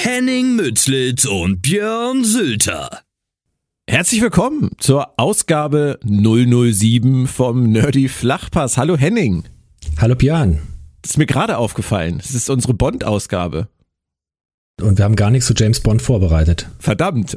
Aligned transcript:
Henning 0.00 0.54
Mützlitz 0.54 1.24
und 1.24 1.60
Björn 1.60 2.22
Sülter. 2.22 3.00
Herzlich 3.90 4.22
willkommen 4.22 4.70
zur 4.78 5.18
Ausgabe 5.18 5.98
007 6.04 7.26
vom 7.26 7.72
Nerdy 7.72 8.08
Flachpass. 8.08 8.76
Hallo 8.76 8.96
Henning. 8.96 9.42
Hallo 9.96 10.14
Björn. 10.14 10.60
Das 11.02 11.10
ist 11.10 11.16
mir 11.16 11.26
gerade 11.26 11.58
aufgefallen. 11.58 12.18
Das 12.18 12.30
ist 12.30 12.48
unsere 12.48 12.74
Bond-Ausgabe. 12.74 13.66
Und 14.80 14.98
wir 14.98 15.04
haben 15.04 15.16
gar 15.16 15.32
nichts 15.32 15.48
zu 15.48 15.54
James 15.54 15.80
Bond 15.80 16.00
vorbereitet. 16.00 16.68
Verdammt. 16.78 17.36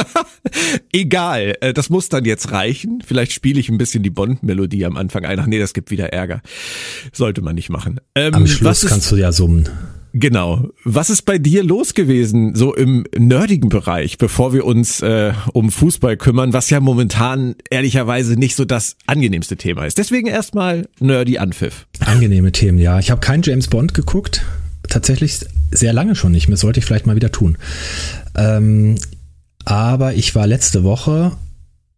Egal, 0.92 1.56
äh, 1.62 1.74
das 1.74 1.90
muss 1.90 2.08
dann 2.08 2.24
jetzt 2.24 2.52
reichen. 2.52 3.02
Vielleicht 3.04 3.32
spiele 3.32 3.58
ich 3.58 3.70
ein 3.70 3.78
bisschen 3.78 4.04
die 4.04 4.10
Bond-Melodie 4.10 4.84
am 4.84 4.96
Anfang 4.96 5.24
ein. 5.24 5.40
Ach 5.40 5.46
nee, 5.46 5.58
das 5.58 5.74
gibt 5.74 5.90
wieder 5.90 6.12
Ärger. 6.12 6.42
Sollte 7.12 7.42
man 7.42 7.56
nicht 7.56 7.70
machen. 7.70 8.00
Ähm, 8.14 8.34
am 8.34 8.46
Schluss 8.46 8.86
kannst 8.86 9.10
du 9.10 9.16
ja 9.16 9.32
summen. 9.32 9.68
Genau. 10.18 10.70
Was 10.82 11.10
ist 11.10 11.22
bei 11.22 11.36
dir 11.36 11.62
los 11.62 11.92
gewesen, 11.92 12.54
so 12.54 12.74
im 12.74 13.04
nerdigen 13.18 13.68
Bereich, 13.68 14.16
bevor 14.16 14.54
wir 14.54 14.64
uns 14.64 15.02
äh, 15.02 15.34
um 15.52 15.70
Fußball 15.70 16.16
kümmern, 16.16 16.54
was 16.54 16.70
ja 16.70 16.80
momentan 16.80 17.54
ehrlicherweise 17.68 18.32
nicht 18.34 18.56
so 18.56 18.64
das 18.64 18.96
angenehmste 19.06 19.58
Thema 19.58 19.84
ist. 19.84 19.98
Deswegen 19.98 20.26
erstmal 20.26 20.88
nerdy 21.00 21.36
Anpfiff. 21.36 21.86
Angenehme 22.00 22.50
Themen, 22.50 22.78
ja. 22.78 22.98
Ich 22.98 23.10
habe 23.10 23.20
keinen 23.20 23.42
James 23.42 23.68
Bond 23.68 23.92
geguckt. 23.92 24.42
Tatsächlich 24.88 25.40
sehr 25.70 25.92
lange 25.92 26.14
schon 26.14 26.32
nicht 26.32 26.48
mehr. 26.48 26.56
Sollte 26.56 26.80
ich 26.80 26.86
vielleicht 26.86 27.06
mal 27.06 27.16
wieder 27.16 27.30
tun. 27.30 27.58
Ähm, 28.36 28.96
aber 29.66 30.14
ich 30.14 30.34
war 30.34 30.46
letzte 30.46 30.82
Woche 30.82 31.32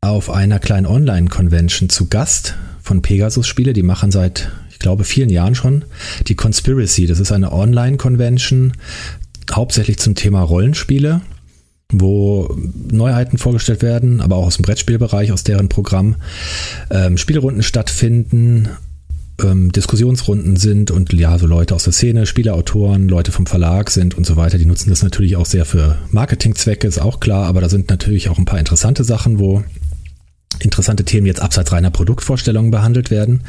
auf 0.00 0.28
einer 0.28 0.58
kleinen 0.58 0.86
Online-Convention 0.86 1.88
zu 1.88 2.08
Gast 2.08 2.56
von 2.82 3.00
Pegasus 3.00 3.46
Spiele. 3.46 3.74
Die 3.74 3.84
machen 3.84 4.10
seit 4.10 4.50
ich 4.78 4.80
glaube, 4.80 5.02
vielen 5.02 5.28
Jahren 5.28 5.56
schon, 5.56 5.84
die 6.28 6.36
Conspiracy. 6.36 7.08
Das 7.08 7.18
ist 7.18 7.32
eine 7.32 7.50
Online-Convention, 7.50 8.74
hauptsächlich 9.50 9.98
zum 9.98 10.14
Thema 10.14 10.40
Rollenspiele, 10.40 11.20
wo 11.92 12.56
Neuheiten 12.88 13.38
vorgestellt 13.38 13.82
werden, 13.82 14.20
aber 14.20 14.36
auch 14.36 14.46
aus 14.46 14.54
dem 14.54 14.62
Brettspielbereich, 14.62 15.32
aus 15.32 15.42
deren 15.42 15.68
Programm 15.68 16.14
ähm, 16.92 17.18
Spielrunden 17.18 17.64
stattfinden, 17.64 18.68
ähm, 19.42 19.72
Diskussionsrunden 19.72 20.54
sind 20.54 20.92
und 20.92 21.12
ja, 21.12 21.36
so 21.38 21.48
Leute 21.48 21.74
aus 21.74 21.82
der 21.82 21.92
Szene, 21.92 22.24
Spieleautoren, 22.24 23.08
Leute 23.08 23.32
vom 23.32 23.46
Verlag 23.46 23.90
sind 23.90 24.16
und 24.16 24.26
so 24.26 24.36
weiter. 24.36 24.58
Die 24.58 24.66
nutzen 24.66 24.90
das 24.90 25.02
natürlich 25.02 25.34
auch 25.34 25.46
sehr 25.46 25.64
für 25.64 25.98
Marketingzwecke, 26.12 26.86
ist 26.86 27.00
auch 27.00 27.18
klar, 27.18 27.46
aber 27.46 27.62
da 27.62 27.68
sind 27.68 27.90
natürlich 27.90 28.28
auch 28.28 28.38
ein 28.38 28.44
paar 28.44 28.60
interessante 28.60 29.02
Sachen, 29.02 29.40
wo 29.40 29.64
interessante 30.60 31.04
Themen 31.04 31.26
jetzt 31.26 31.40
abseits 31.40 31.72
reiner 31.72 31.90
Produktvorstellungen 31.90 32.70
behandelt 32.70 33.10
werden. 33.10 33.42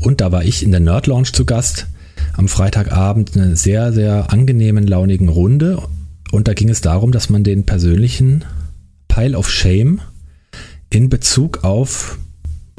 Und 0.00 0.20
da 0.20 0.32
war 0.32 0.44
ich 0.44 0.62
in 0.62 0.70
der 0.70 0.80
Nerd 0.80 1.06
Lounge 1.06 1.32
zu 1.32 1.44
Gast 1.44 1.86
am 2.34 2.48
Freitagabend 2.48 3.36
eine 3.36 3.56
sehr, 3.56 3.92
sehr 3.92 4.32
angenehmen, 4.32 4.86
launigen 4.86 5.28
Runde. 5.28 5.82
Und 6.30 6.48
da 6.48 6.54
ging 6.54 6.68
es 6.68 6.80
darum, 6.80 7.12
dass 7.12 7.30
man 7.30 7.44
den 7.44 7.66
persönlichen 7.66 8.44
Pile 9.08 9.36
of 9.36 9.50
Shame 9.50 10.00
in 10.90 11.08
Bezug 11.08 11.64
auf 11.64 12.18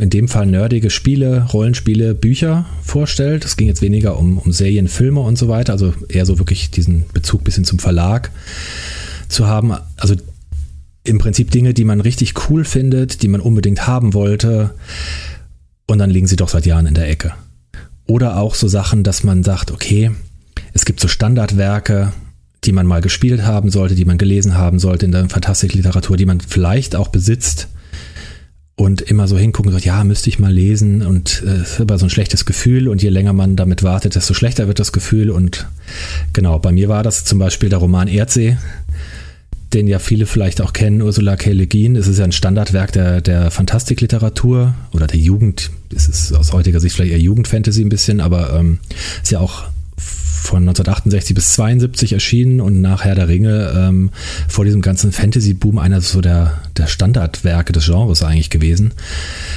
in 0.02 0.10
dem 0.10 0.28
Fall 0.28 0.48
nerdige 0.48 0.90
Spiele, 0.90 1.48
Rollenspiele, 1.54 2.16
Bücher 2.16 2.66
vorstellt. 2.82 3.46
Es 3.46 3.56
ging 3.56 3.68
jetzt 3.68 3.84
weniger 3.84 4.18
um, 4.18 4.40
um 4.40 4.52
Serien, 4.52 4.88
Filme 4.88 5.20
und 5.20 5.38
so 5.38 5.48
weiter, 5.48 5.74
also 5.74 5.94
eher 6.10 6.26
so 6.26 6.40
wirklich 6.40 6.72
diesen 6.72 7.06
Bezug 7.14 7.44
bisschen 7.44 7.66
zum 7.66 7.78
Verlag 7.78 8.32
zu 9.30 9.48
haben. 9.48 9.74
Also 9.98 10.16
im 11.04 11.18
Prinzip 11.18 11.52
Dinge, 11.52 11.74
die 11.74 11.84
man 11.84 12.02
richtig 12.02 12.34
cool 12.50 12.64
findet, 12.64 13.22
die 13.22 13.28
man 13.28 13.42
unbedingt 13.42 13.88
haben 13.88 14.14
wollte. 14.14 14.72
Und 15.88 15.98
dann 15.98 16.10
liegen 16.10 16.28
sie 16.28 16.36
doch 16.36 16.50
seit 16.50 16.66
Jahren 16.66 16.86
in 16.86 16.94
der 16.94 17.10
Ecke. 17.10 17.34
Oder 18.08 18.38
auch 18.38 18.56
so 18.56 18.68
Sachen, 18.68 19.04
dass 19.04 19.24
man 19.24 19.44
sagt, 19.44 19.72
okay, 19.72 20.12
es 20.74 20.86
gibt 20.86 21.00
so 21.00 21.08
Standardwerke, 21.08 22.14
die 22.64 22.72
man 22.72 22.86
mal 22.86 23.02
gespielt 23.02 23.44
haben 23.44 23.72
sollte, 23.72 23.96
die 23.96 24.06
man 24.06 24.18
gelesen 24.18 24.56
haben 24.56 24.80
sollte 24.80 25.06
in 25.06 25.12
der 25.12 25.30
Fantastikliteratur, 25.30 26.18
die 26.18 26.26
man 26.26 26.40
vielleicht 26.40 26.96
auch 26.96 27.08
besitzt 27.08 27.68
und 28.76 29.02
immer 29.02 29.28
so 29.28 29.38
hingucken 29.38 29.72
sagt, 29.72 29.86
ja, 29.86 30.04
müsste 30.04 30.30
ich 30.30 30.40
mal 30.40 30.52
lesen 30.52 31.06
und 31.06 31.44
äh, 31.46 31.62
ist 31.62 31.82
aber 31.82 31.98
so 31.98 32.06
ein 32.06 32.10
schlechtes 32.10 32.46
Gefühl 32.46 32.88
und 32.88 33.02
je 33.02 33.10
länger 33.10 33.34
man 33.34 33.56
damit 33.56 33.84
wartet, 33.84 34.16
desto 34.16 34.34
schlechter 34.34 34.68
wird 34.68 34.80
das 34.80 34.92
Gefühl 34.92 35.30
und 35.30 35.68
genau, 36.34 36.58
bei 36.58 36.72
mir 36.72 36.90
war 36.90 37.04
das 37.04 37.24
zum 37.24 37.38
Beispiel 37.38 37.70
der 37.70 37.80
Roman 37.80 38.08
Erdsee, 38.08 38.58
den 39.74 39.88
ja 39.88 40.00
viele 40.00 40.26
vielleicht 40.26 40.62
auch 40.62 40.74
kennen, 40.74 41.02
Ursula 41.02 41.36
K. 41.36 41.52
Le 41.52 41.68
Guin. 41.68 41.96
Es 41.96 42.08
ist 42.08 42.20
ja 42.20 42.26
ein 42.26 42.32
Standardwerk 42.32 42.92
der, 42.92 43.22
der 43.22 43.52
Fantastikliteratur 43.52 44.74
oder 44.94 45.08
der 45.08 45.20
Jugend. 45.20 45.72
Es 45.96 46.08
ist 46.08 46.34
aus 46.34 46.54
heutiger 46.54 46.80
Sicht 46.80 46.96
vielleicht 46.96 47.14
eher 47.14 47.20
Jugendfantasy 47.20 47.82
ein 47.82 47.90
bisschen, 47.90 48.22
aber 48.22 48.54
ähm, 48.54 48.80
ist 49.22 49.32
ja 49.32 49.40
auch 49.40 49.66
von 50.42 50.64
1968 50.64 51.36
bis 51.36 51.54
72 51.54 52.14
erschienen 52.14 52.62
und 52.62 52.82
nach 52.82 53.04
Herr 53.04 53.16
der 53.16 53.28
Ringe 53.28 53.74
ähm, 53.78 54.10
vor 54.48 54.66
diesem 54.66 54.82
ganzen 54.82 55.12
Fantasy-Boom 55.12 55.78
einer 55.78 56.02
so 56.02 56.20
der, 56.20 56.60
der 56.78 56.88
Standardwerke 56.88 57.74
des 57.74 57.86
Genres 57.86 58.24
eigentlich 58.24 58.50
gewesen. 58.50 58.94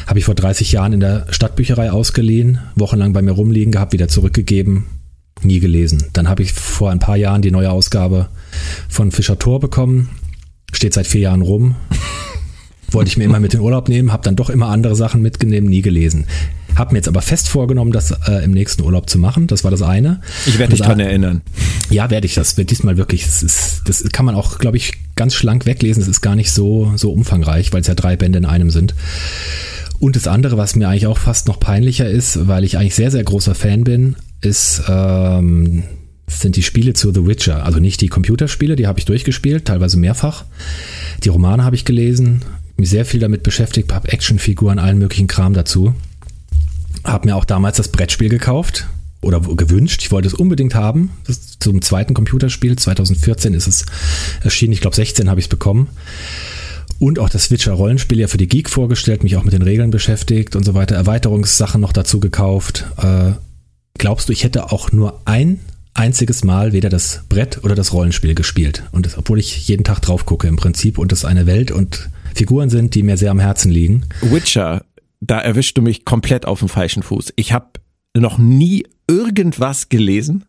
Habe 0.07 0.19
ich 0.19 0.27
vor 0.27 0.35
30 0.35 0.73
Jahren 0.73 0.93
in 0.93 1.01
der 1.01 1.27
Stadtbücherei 1.31 1.91
ausgeliehen, 1.91 2.59
wochenlang 2.77 3.15
bei 3.15 3.23
mir 3.23 3.33
rumliegen 3.33 3.73
gehabt, 3.73 3.95
wieder 3.95 4.09
zurückgegeben, 4.09 4.85
nie 5.45 5.61
gelesen. 5.61 6.05
Dann 6.13 6.29
habe 6.29 6.43
ich 6.43 6.53
vor 6.53 6.91
ein 6.91 6.99
paar 6.99 7.17
Jahren 7.17 7.43
die 7.43 7.51
neue 7.51 7.71
Ausgabe 7.71 8.29
von 8.89 9.13
Fischer 9.13 9.39
Tor 9.39 9.61
bekommen. 9.61 10.11
Steht 10.73 10.95
seit 10.95 11.07
vier 11.07 11.23
Jahren 11.23 11.43
rum. 11.43 11.77
Wollte 12.91 13.09
ich 13.09 13.17
mir 13.17 13.25
immer 13.25 13.41
mit 13.41 13.55
in 13.55 13.61
Urlaub 13.61 13.89
nehmen, 13.89 14.13
habe 14.13 14.23
dann 14.23 14.37
doch 14.37 14.51
immer 14.51 14.69
andere 14.69 14.95
Sachen 14.95 15.21
mitgenommen, 15.21 15.69
nie 15.69 15.83
gelesen. 15.83 16.27
Habe 16.77 16.93
mir 16.93 16.99
jetzt 16.99 17.09
aber 17.09 17.23
fest 17.23 17.49
vorgenommen, 17.49 17.93
das 17.93 18.11
äh, 18.11 18.45
im 18.45 18.51
nächsten 18.51 18.83
Urlaub 18.83 19.09
zu 19.09 19.19
machen. 19.19 19.47
Das 19.47 19.65
war 19.65 19.71
das 19.71 19.83
eine. 19.83 20.21
Ich 20.47 20.59
werde 20.59 20.73
dich 20.73 20.81
daran 20.81 21.01
erinnern. 21.01 21.41
Ja, 21.89 22.11
werde 22.11 22.27
ich. 22.27 22.35
Das 22.35 22.57
wird 22.57 22.71
diesmal 22.71 22.97
wirklich. 22.97 23.25
Das, 23.25 23.43
ist, 23.43 23.83
das 23.87 24.03
kann 24.13 24.27
man 24.27 24.35
auch, 24.35 24.59
glaube 24.59 24.77
ich, 24.77 24.95
ganz 25.15 25.35
schlank 25.35 25.67
weglesen. 25.67 26.03
Es 26.03 26.09
ist 26.09 26.21
gar 26.21 26.35
nicht 26.35 26.51
so, 26.51 26.93
so 26.97 27.13
umfangreich, 27.13 27.73
weil 27.73 27.81
es 27.83 27.87
ja 27.87 27.95
drei 27.95 28.17
Bände 28.17 28.39
in 28.39 28.45
einem 28.45 28.71
sind. 28.71 28.95
Und 30.05 30.17
das 30.17 30.27
andere, 30.27 30.59
was 30.59 30.77
mir 30.77 30.87
eigentlich 30.87 31.07
auch 31.07 31.17
fast 31.17 31.49
noch 31.49 31.59
peinlicher 31.59 32.07
ist, 32.07 32.47
weil 32.47 32.63
ich 32.63 32.77
eigentlich 32.77 32.95
sehr, 32.95 33.11
sehr 33.11 33.25
großer 33.25 33.55
Fan 33.55 33.85
bin, 33.85 34.17
ist, 34.43 34.83
ähm, 34.87 35.85
sind 36.27 36.57
die 36.57 36.63
Spiele 36.63 36.93
zu 36.93 37.11
The 37.11 37.27
Witcher. 37.27 37.65
Also 37.65 37.79
nicht 37.79 38.03
die 38.03 38.09
Computerspiele, 38.09 38.77
die 38.77 38.87
habe 38.87 38.99
ich 38.99 39.07
durchgespielt, 39.07 39.65
teilweise 39.65 39.97
mehrfach. 39.97 40.45
Die 41.23 41.31
Romane 41.31 41.65
habe 41.65 41.75
ich 41.75 41.87
gelesen, 41.87 42.43
mich 42.77 42.91
sehr 42.91 43.07
viel 43.07 43.19
damit 43.19 43.45
beschäftigt, 43.45 43.95
habe 43.95 44.13
Actionfiguren, 44.13 44.79
allen 44.79 44.99
möglichen 44.99 45.27
Kram 45.27 45.55
dazu. 45.55 45.95
Habe 47.03 47.29
mir 47.29 47.35
auch 47.35 47.47
damals 47.47 47.79
das 47.79 47.89
Brettspiel 47.89 48.29
gekauft 48.29 48.87
oder 49.23 49.41
gewünscht. 49.41 50.03
Ich 50.03 50.13
wollte 50.13 50.29
es 50.29 50.35
unbedingt 50.35 50.75
haben. 50.75 51.13
Zum 51.61 51.81
zweiten 51.81 52.13
Computerspiel. 52.13 52.77
2014 52.77 53.55
ist 53.55 53.67
es 53.67 53.87
erschienen. 54.43 54.75
Ich 54.75 54.83
glaube, 54.83 54.97
16 54.97 55.31
habe 55.31 55.41
ich 55.41 55.47
es 55.47 55.49
bekommen. 55.49 55.89
Und 56.99 57.19
auch 57.19 57.29
das 57.29 57.45
Switcher 57.45 57.73
Rollenspiel 57.73 58.21
ja 58.21 58.29
für 58.29 58.39
die 58.39 58.49
Geek 58.49 58.71
vorgestellt, 58.71 59.23
mich 59.23 59.37
auch 59.37 59.45
mit 59.45 59.53
den 59.53 59.63
Regeln 59.63 59.91
beschäftigt 59.91 60.57
und 60.57 60.65
so 60.65 60.75
weiter, 60.75 60.95
Erweiterungssachen 60.95 61.81
noch 61.81 61.93
dazu 61.93 62.21
gekauft. 62.21 62.87
Äh, 62.97 63.33
glaubst 63.99 64.29
du, 64.29 64.33
ich 64.33 64.45
hätte 64.45 64.73
auch 64.73 64.93
nur 64.93 65.21
ein 65.25 65.61
einziges 65.95 66.45
Mal 66.45 66.73
weder 66.73 66.89
das 66.89 67.23
Brett 67.29 67.63
oder 67.63 67.75
das 67.75 67.93
Rollenspiel 67.93 68.35
gespielt. 68.35 68.83
Und 68.93 69.07
das, 69.07 69.17
obwohl 69.17 69.39
ich 69.39 69.69
jeden 69.69 69.85
Tag 69.85 70.01
drauf 70.01 70.27
gucke 70.27 70.49
im 70.49 70.57
Prinzip 70.57 70.99
und 70.99 71.13
es 71.13 71.25
eine 71.25 71.47
Welt 71.47 71.71
und 71.71 72.11
Figuren 72.35 72.69
sind, 72.69 72.95
die 72.95 73.05
mir 73.05 73.17
sehr 73.17 73.31
am 73.31 73.39
Herzen 73.39 73.71
liegen. 73.71 74.05
Witcher, 74.21 74.85
da 75.21 75.39
erwischst 75.39 75.79
du 75.79 75.83
mich 75.83 76.05
komplett 76.05 76.47
auf 76.47 76.59
dem 76.59 76.69
falschen 76.69 77.03
Fuß. 77.03 77.33
Ich 77.37 77.53
habe 77.53 77.69
noch 78.17 78.39
nie 78.39 78.85
irgendwas 79.09 79.89
gelesen. 79.89 80.45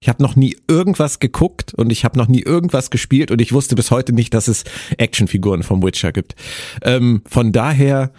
Ich 0.00 0.08
habe 0.08 0.22
noch 0.22 0.36
nie 0.36 0.56
irgendwas 0.68 1.18
geguckt 1.18 1.74
und 1.74 1.90
ich 1.90 2.04
habe 2.04 2.16
noch 2.16 2.28
nie 2.28 2.40
irgendwas 2.42 2.90
gespielt 2.90 3.32
und 3.32 3.40
ich 3.40 3.52
wusste 3.52 3.74
bis 3.74 3.90
heute 3.90 4.12
nicht, 4.12 4.32
dass 4.32 4.46
es 4.46 4.62
Actionfiguren 4.96 5.64
vom 5.64 5.82
Witcher 5.82 6.12
gibt. 6.12 6.36
Ähm, 6.82 7.22
von 7.26 7.50
daher 7.50 8.12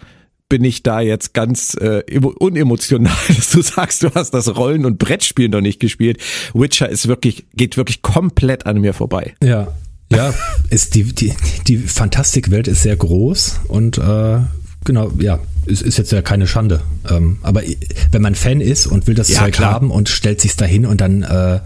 bin 0.50 0.62
ich 0.62 0.82
da 0.82 1.00
jetzt 1.00 1.32
ganz 1.32 1.74
äh, 1.80 2.02
unemotional, 2.20 3.16
dass 3.28 3.50
du 3.50 3.62
sagst, 3.62 4.02
du 4.02 4.10
hast 4.14 4.32
das 4.32 4.54
Rollen- 4.56 4.84
und 4.84 4.98
Brettspiel 4.98 5.48
noch 5.48 5.62
nicht 5.62 5.80
gespielt. 5.80 6.20
Witcher 6.52 6.90
ist 6.90 7.08
wirklich, 7.08 7.46
geht 7.54 7.78
wirklich 7.78 8.02
komplett 8.02 8.66
an 8.66 8.80
mir 8.80 8.92
vorbei. 8.92 9.34
Ja. 9.42 9.68
Ja, 10.12 10.34
ist 10.70 10.96
die, 10.96 11.04
die, 11.04 11.32
die 11.66 11.78
Fantastikwelt 11.78 12.68
ist 12.68 12.82
sehr 12.82 12.96
groß 12.96 13.60
und 13.68 13.96
äh, 13.96 14.40
genau, 14.84 15.10
ja, 15.18 15.38
ist, 15.66 15.82
ist 15.82 15.98
jetzt 15.98 16.12
ja 16.12 16.22
keine 16.22 16.46
Schande. 16.46 16.80
Ähm, 17.08 17.38
aber 17.42 17.62
wenn 18.10 18.22
man 18.22 18.34
Fan 18.34 18.60
ist 18.60 18.86
und 18.86 19.06
will 19.06 19.14
das 19.14 19.28
ja, 19.28 19.40
Zeug 19.40 19.54
klar. 19.54 19.72
haben 19.72 19.90
und 19.90 20.08
stellt 20.08 20.40
sich's 20.40 20.56
dahin 20.56 20.86
und 20.86 21.00
dann 21.00 21.22
äh, 21.22 21.60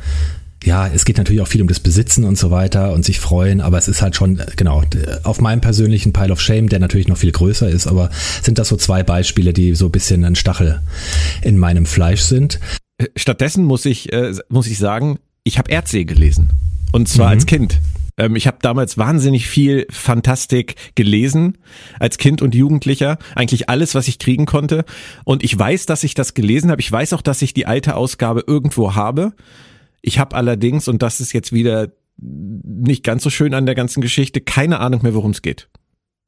ja, 0.64 0.88
es 0.88 1.04
geht 1.04 1.18
natürlich 1.18 1.42
auch 1.42 1.48
viel 1.48 1.62
um 1.62 1.68
das 1.68 1.80
Besitzen 1.80 2.24
und 2.24 2.38
so 2.38 2.50
weiter 2.50 2.92
und 2.92 3.04
sich 3.04 3.20
freuen, 3.20 3.60
aber 3.60 3.78
es 3.78 3.86
ist 3.86 4.02
halt 4.02 4.16
schon, 4.16 4.40
genau, 4.56 4.82
auf 5.22 5.40
meinem 5.40 5.60
persönlichen 5.60 6.12
Pile 6.12 6.32
of 6.32 6.40
Shame, 6.40 6.68
der 6.68 6.78
natürlich 6.78 7.06
noch 7.06 7.18
viel 7.18 7.32
größer 7.32 7.68
ist, 7.68 7.86
aber 7.86 8.10
sind 8.42 8.58
das 8.58 8.68
so 8.68 8.76
zwei 8.76 9.02
Beispiele, 9.02 9.52
die 9.52 9.74
so 9.74 9.86
ein 9.86 9.92
bisschen 9.92 10.24
ein 10.24 10.36
Stachel 10.36 10.80
in 11.42 11.58
meinem 11.58 11.86
Fleisch 11.86 12.22
sind. 12.22 12.60
Äh, 12.98 13.08
stattdessen 13.16 13.64
muss 13.64 13.84
ich, 13.84 14.12
äh, 14.12 14.32
muss 14.48 14.66
ich 14.66 14.78
sagen, 14.78 15.18
ich 15.44 15.58
habe 15.58 15.70
Erdsee 15.70 16.04
gelesen. 16.04 16.50
Und 16.92 17.08
zwar 17.08 17.26
mhm. 17.26 17.32
als 17.32 17.46
Kind. 17.46 17.80
Ähm, 18.16 18.36
ich 18.36 18.46
habe 18.46 18.58
damals 18.60 18.98
wahnsinnig 18.98 19.46
viel 19.46 19.86
Fantastik 19.90 20.94
gelesen 20.94 21.58
als 21.98 22.18
Kind 22.18 22.42
und 22.42 22.54
Jugendlicher. 22.54 23.18
Eigentlich 23.34 23.68
alles, 23.68 23.94
was 23.94 24.08
ich 24.08 24.18
kriegen 24.18 24.46
konnte. 24.46 24.84
Und 25.24 25.42
ich 25.42 25.58
weiß, 25.58 25.86
dass 25.86 26.04
ich 26.04 26.14
das 26.14 26.34
gelesen 26.34 26.70
habe. 26.70 26.80
Ich 26.80 26.90
weiß 26.90 27.12
auch, 27.12 27.22
dass 27.22 27.42
ich 27.42 27.54
die 27.54 27.66
alte 27.66 27.96
Ausgabe 27.96 28.44
irgendwo 28.46 28.94
habe. 28.94 29.32
Ich 30.02 30.18
habe 30.18 30.36
allerdings, 30.36 30.88
und 30.88 31.02
das 31.02 31.20
ist 31.20 31.32
jetzt 31.32 31.52
wieder 31.52 31.88
nicht 32.16 33.02
ganz 33.02 33.22
so 33.22 33.30
schön 33.30 33.54
an 33.54 33.66
der 33.66 33.74
ganzen 33.74 34.00
Geschichte, 34.00 34.40
keine 34.40 34.80
Ahnung 34.80 35.02
mehr, 35.02 35.14
worum 35.14 35.32
es 35.32 35.42
geht. 35.42 35.68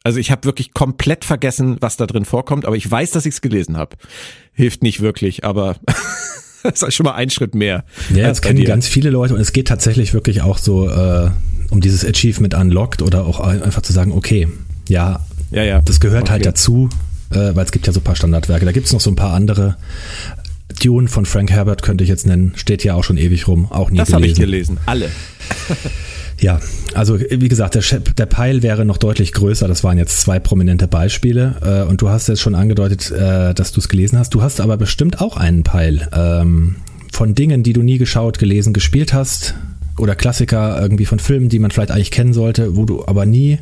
Also 0.03 0.19
ich 0.19 0.31
habe 0.31 0.45
wirklich 0.45 0.73
komplett 0.73 1.25
vergessen, 1.25 1.79
was 1.81 1.97
da 1.97 2.07
drin 2.07 2.25
vorkommt, 2.25 2.65
aber 2.65 2.77
ich 2.77 2.89
weiß, 2.89 3.11
dass 3.11 3.27
ich 3.27 3.35
es 3.35 3.41
gelesen 3.41 3.77
habe. 3.77 3.97
Hilft 4.53 4.83
nicht 4.83 5.01
wirklich, 5.01 5.45
aber 5.45 5.77
das 6.63 6.83
ist 6.83 6.95
schon 6.95 7.05
mal 7.05 7.15
ein 7.15 7.31
Schritt 7.31 7.55
mehr. 7.55 7.85
Ja, 8.15 8.29
das 8.29 8.41
kennen 8.41 8.65
ganz 8.65 8.87
viele 8.87 9.11
Leute 9.11 9.35
und 9.35 9.41
es 9.41 9.53
geht 9.53 9.69
tatsächlich 9.69 10.15
wirklich 10.15 10.43
auch 10.43 10.59
so 10.59 10.89
äh, 10.89 11.31
um 11.71 11.81
dieses 11.81 12.05
Achievement 12.05 12.55
Unlocked 12.55 13.03
oder 13.03 13.27
auch 13.27 13.41
einfach 13.41 13.83
zu 13.83 13.93
sagen, 13.93 14.13
okay, 14.13 14.49
ja, 14.89 15.21
ja, 15.51 15.63
ja. 15.63 15.81
das 15.81 16.01
gehört 16.01 16.31
halt 16.31 16.41
okay. 16.41 16.47
halt 16.47 16.47
dazu, 16.47 16.89
äh, 17.31 17.55
weil 17.55 17.65
es 17.65 17.73
gibt 17.73 17.87
ja 17.87 17.93
so 17.93 18.01
ein 18.01 18.05
paar 18.05 18.17
Standardwerke. 18.17 18.65
Da 18.65 18.73
gibt 18.73 18.87
es 18.87 18.93
noch 18.93 19.01
so 19.01 19.11
ein 19.11 19.17
paar 19.17 19.33
andere. 19.33 19.77
Dune 20.83 21.09
von 21.09 21.27
Frank 21.27 21.51
Herbert 21.51 21.83
könnte 21.83 22.05
ich 22.05 22.11
jetzt 22.11 22.27
nennen. 22.27 22.53
Steht 22.57 22.85
ja 22.85 22.95
auch 22.95 23.05
schon 23.05 23.17
ewig 23.17 23.49
rum. 23.49 23.71
Auch 23.71 23.91
nie 23.91 23.99
das 23.99 24.09
gelesen. 24.09 24.11
Das 24.11 24.15
habe 24.15 24.27
ich 24.27 24.35
gelesen. 24.35 24.79
Alle. 24.87 25.11
ja, 26.41 26.61
also 26.95 27.19
wie 27.19 27.49
gesagt, 27.49 27.75
der, 27.75 27.83
der 28.01 28.27
Pile 28.27 28.63
wäre 28.63 28.85
noch 28.85 28.99
deutlich 28.99 29.33
größer. 29.33 29.69
Das 29.69 29.85
waren 29.85 29.97
jetzt 29.97 30.21
zwei 30.21 30.39
prominente 30.39 30.87
Beispiele. 30.87 31.57
Äh, 31.63 31.89
und 31.89 32.03
du 32.03 32.09
hast 32.09 32.29
jetzt 32.29 32.41
schon 32.41 32.55
angedeutet, 32.55 33.11
äh, 33.11 33.55
dass 33.55 33.73
du 33.73 33.81
es 33.81 33.89
gelesen 33.89 34.19
hast. 34.19 34.35
Du 34.35 34.43
hast 34.43 34.61
aber 34.61 34.77
bestimmt 34.77 35.21
auch 35.21 35.37
einen 35.37 35.63
Pile 35.63 36.09
ähm, 36.13 36.77
von 37.13 37.35
Dingen, 37.35 37.63
die 37.63 37.73
du 37.73 37.83
nie 37.83 37.99
geschaut, 37.99 38.39
gelesen, 38.39 38.73
gespielt 38.73 39.13
hast. 39.13 39.55
Oder 39.99 40.15
Klassiker 40.15 40.81
irgendwie 40.81 41.07
von 41.07 41.19
Filmen, 41.19 41.49
die 41.49 41.59
man 41.59 41.71
vielleicht 41.71 41.91
eigentlich 41.91 42.11
kennen 42.11 42.33
sollte, 42.33 42.77
wo 42.77 42.85
du 42.85 43.07
aber 43.07 43.27
nie 43.27 43.59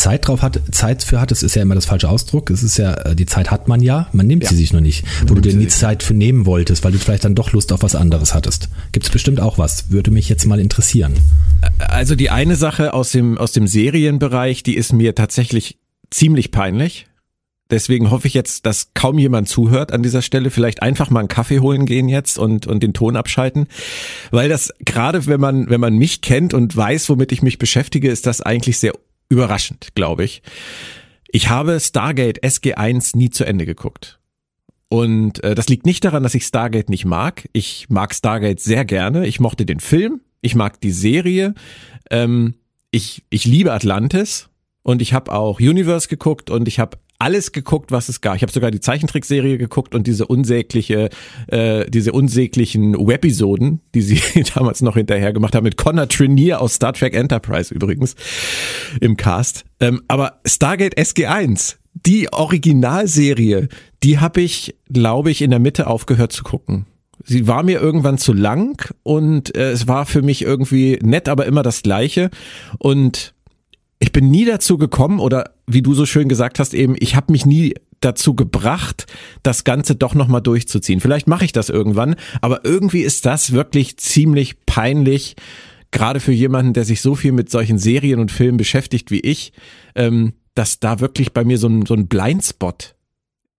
Zeit 0.00 0.26
drauf 0.26 0.40
hat, 0.40 0.60
Zeit 0.70 1.04
für 1.04 1.20
hat, 1.20 1.30
das 1.30 1.42
ist 1.42 1.56
ja 1.56 1.62
immer 1.62 1.74
das 1.74 1.84
falsche 1.84 2.08
Ausdruck. 2.08 2.48
Es 2.50 2.62
ist 2.62 2.78
ja, 2.78 2.94
äh, 2.94 3.14
die 3.14 3.26
Zeit 3.26 3.50
hat 3.50 3.68
man 3.68 3.82
ja, 3.82 4.08
man 4.12 4.26
nimmt 4.26 4.44
ja. 4.44 4.48
sie 4.48 4.56
sich 4.56 4.72
nur 4.72 4.80
nicht. 4.80 5.04
Wo 5.26 5.34
du 5.34 5.42
dir 5.42 5.54
nie 5.54 5.68
Zeit 5.68 6.02
für 6.02 6.14
nehmen 6.14 6.46
wolltest, 6.46 6.84
weil 6.84 6.92
du 6.92 6.98
vielleicht 6.98 7.24
dann 7.24 7.34
doch 7.34 7.52
Lust 7.52 7.72
auf 7.72 7.82
was 7.82 7.94
anderes 7.94 8.32
hattest. 8.32 8.70
Gibt 8.92 9.06
es 9.06 9.12
bestimmt 9.12 9.40
auch 9.40 9.58
was. 9.58 9.90
Würde 9.90 10.10
mich 10.10 10.28
jetzt 10.28 10.46
mal 10.46 10.58
interessieren. 10.58 11.14
Also 11.78 12.14
die 12.14 12.30
eine 12.30 12.56
Sache 12.56 12.94
aus 12.94 13.10
dem, 13.10 13.36
aus 13.36 13.52
dem 13.52 13.66
Serienbereich, 13.66 14.62
die 14.62 14.76
ist 14.76 14.92
mir 14.92 15.14
tatsächlich 15.14 15.78
ziemlich 16.10 16.50
peinlich. 16.50 17.06
Deswegen 17.70 18.10
hoffe 18.10 18.26
ich 18.26 18.34
jetzt, 18.34 18.66
dass 18.66 18.92
kaum 18.94 19.18
jemand 19.18 19.48
zuhört 19.48 19.92
an 19.92 20.02
dieser 20.02 20.22
Stelle. 20.22 20.50
Vielleicht 20.50 20.82
einfach 20.82 21.10
mal 21.10 21.20
einen 21.20 21.28
Kaffee 21.28 21.60
holen 21.60 21.86
gehen 21.86 22.08
jetzt 22.08 22.38
und, 22.38 22.66
und 22.66 22.82
den 22.82 22.92
Ton 22.92 23.16
abschalten. 23.16 23.66
Weil 24.30 24.48
das 24.48 24.72
gerade, 24.80 25.26
wenn 25.26 25.40
man, 25.40 25.70
wenn 25.70 25.80
man 25.80 25.96
mich 25.96 26.20
kennt 26.20 26.54
und 26.54 26.76
weiß, 26.76 27.08
womit 27.08 27.32
ich 27.32 27.42
mich 27.42 27.58
beschäftige, 27.58 28.10
ist 28.10 28.26
das 28.26 28.40
eigentlich 28.40 28.78
sehr 28.78 28.92
überraschend, 29.28 29.94
glaube 29.94 30.24
ich. 30.24 30.42
Ich 31.28 31.48
habe 31.48 31.78
Stargate 31.78 32.42
SG1 32.42 33.16
nie 33.16 33.30
zu 33.30 33.44
Ende 33.44 33.66
geguckt. 33.66 34.18
Und 34.88 35.44
äh, 35.44 35.54
das 35.54 35.68
liegt 35.68 35.86
nicht 35.86 36.04
daran, 36.04 36.24
dass 36.24 36.34
ich 36.34 36.44
Stargate 36.44 36.90
nicht 36.90 37.04
mag. 37.04 37.48
Ich 37.52 37.86
mag 37.88 38.12
Stargate 38.12 38.60
sehr 38.60 38.84
gerne. 38.84 39.26
Ich 39.26 39.38
mochte 39.38 39.64
den 39.64 39.78
Film, 39.78 40.20
ich 40.40 40.56
mag 40.56 40.80
die 40.80 40.90
Serie. 40.90 41.54
Ähm, 42.10 42.54
ich, 42.90 43.22
ich 43.30 43.44
liebe 43.44 43.72
Atlantis 43.72 44.48
und 44.82 45.00
ich 45.00 45.12
habe 45.12 45.30
auch 45.32 45.60
Universe 45.60 46.08
geguckt 46.08 46.50
und 46.50 46.66
ich 46.66 46.80
habe 46.80 46.98
alles 47.20 47.52
geguckt, 47.52 47.92
was 47.92 48.08
es 48.08 48.20
gab. 48.20 48.36
Ich 48.36 48.42
habe 48.42 48.52
sogar 48.52 48.70
die 48.70 48.80
Zeichentrickserie 48.80 49.58
geguckt 49.58 49.94
und 49.94 50.06
diese 50.06 50.26
unsägliche, 50.26 51.10
äh, 51.48 51.88
diese 51.88 52.12
unsäglichen 52.12 52.94
Webisoden, 52.94 53.80
die 53.94 54.02
sie 54.02 54.20
damals 54.54 54.82
noch 54.82 54.96
hinterher 54.96 55.32
gemacht 55.32 55.54
haben, 55.54 55.64
mit 55.64 55.76
Connor 55.76 56.08
Trinier 56.08 56.60
aus 56.60 56.74
Star 56.74 56.92
Trek 56.92 57.14
Enterprise 57.14 57.72
übrigens 57.72 58.16
im 59.00 59.16
Cast. 59.16 59.64
Ähm, 59.80 60.02
aber 60.08 60.40
Stargate 60.46 60.96
SG1, 60.96 61.76
die 61.94 62.32
Originalserie, 62.32 63.68
die 64.02 64.18
habe 64.18 64.40
ich, 64.40 64.76
glaube 64.88 65.30
ich, 65.30 65.42
in 65.42 65.50
der 65.50 65.60
Mitte 65.60 65.86
aufgehört 65.86 66.32
zu 66.32 66.42
gucken. 66.42 66.86
Sie 67.22 67.46
war 67.46 67.62
mir 67.62 67.80
irgendwann 67.80 68.16
zu 68.16 68.32
lang 68.32 68.92
und 69.02 69.54
äh, 69.54 69.72
es 69.72 69.86
war 69.86 70.06
für 70.06 70.22
mich 70.22 70.42
irgendwie 70.42 70.98
nett, 71.02 71.28
aber 71.28 71.44
immer 71.44 71.62
das 71.62 71.82
Gleiche. 71.82 72.30
Und 72.78 73.34
ich 74.00 74.12
bin 74.12 74.30
nie 74.30 74.46
dazu 74.46 74.78
gekommen 74.78 75.20
oder 75.20 75.54
wie 75.66 75.82
du 75.82 75.94
so 75.94 76.06
schön 76.06 76.28
gesagt 76.28 76.58
hast 76.58 76.74
eben, 76.74 76.96
ich 76.98 77.14
habe 77.14 77.30
mich 77.30 77.46
nie 77.46 77.74
dazu 78.00 78.34
gebracht, 78.34 79.06
das 79.42 79.62
Ganze 79.64 79.94
doch 79.94 80.14
nochmal 80.14 80.40
durchzuziehen. 80.40 81.00
Vielleicht 81.00 81.28
mache 81.28 81.44
ich 81.44 81.52
das 81.52 81.68
irgendwann, 81.68 82.16
aber 82.40 82.64
irgendwie 82.64 83.02
ist 83.02 83.26
das 83.26 83.52
wirklich 83.52 83.98
ziemlich 83.98 84.64
peinlich, 84.64 85.36
gerade 85.90 86.18
für 86.18 86.32
jemanden, 86.32 86.72
der 86.72 86.84
sich 86.84 87.02
so 87.02 87.14
viel 87.14 87.32
mit 87.32 87.50
solchen 87.50 87.78
Serien 87.78 88.20
und 88.20 88.32
Filmen 88.32 88.56
beschäftigt 88.56 89.10
wie 89.10 89.20
ich, 89.20 89.52
ähm, 89.94 90.32
dass 90.54 90.80
da 90.80 91.00
wirklich 91.00 91.34
bei 91.34 91.44
mir 91.44 91.58
so 91.58 91.68
ein, 91.68 91.84
so 91.84 91.94
ein 91.94 92.08
Blindspot 92.08 92.94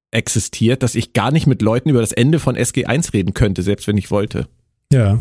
existiert, 0.10 0.82
dass 0.82 0.96
ich 0.96 1.14
gar 1.14 1.32
nicht 1.32 1.46
mit 1.46 1.62
Leuten 1.62 1.90
über 1.90 2.02
das 2.02 2.12
Ende 2.12 2.40
von 2.40 2.58
SG1 2.58 3.14
reden 3.14 3.34
könnte, 3.36 3.62
selbst 3.62 3.88
wenn 3.88 3.98
ich 3.98 4.10
wollte. 4.10 4.48
Ja. 4.92 5.20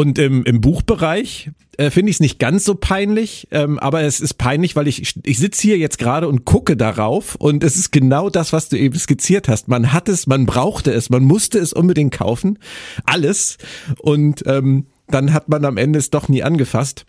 Und 0.00 0.18
im, 0.18 0.44
im 0.44 0.62
Buchbereich 0.62 1.50
äh, 1.76 1.90
finde 1.90 2.08
ich 2.08 2.16
es 2.16 2.20
nicht 2.20 2.38
ganz 2.38 2.64
so 2.64 2.74
peinlich, 2.74 3.48
ähm, 3.50 3.78
aber 3.78 4.00
es 4.00 4.22
ist 4.22 4.38
peinlich, 4.38 4.74
weil 4.74 4.88
ich, 4.88 5.14
ich 5.24 5.38
sitze 5.38 5.60
hier 5.60 5.76
jetzt 5.76 5.98
gerade 5.98 6.26
und 6.26 6.46
gucke 6.46 6.74
darauf 6.74 7.34
und 7.34 7.62
es 7.62 7.76
ist 7.76 7.92
genau 7.92 8.30
das, 8.30 8.54
was 8.54 8.70
du 8.70 8.78
eben 8.78 8.98
skizziert 8.98 9.46
hast. 9.46 9.68
Man 9.68 9.92
hat 9.92 10.08
es, 10.08 10.26
man 10.26 10.46
brauchte 10.46 10.90
es, 10.90 11.10
man 11.10 11.22
musste 11.22 11.58
es 11.58 11.74
unbedingt 11.74 12.14
kaufen, 12.14 12.58
alles 13.04 13.58
und 13.98 14.42
ähm, 14.46 14.86
dann 15.08 15.34
hat 15.34 15.50
man 15.50 15.66
am 15.66 15.76
Ende 15.76 15.98
es 15.98 16.08
doch 16.08 16.30
nie 16.30 16.42
angefasst. 16.42 17.04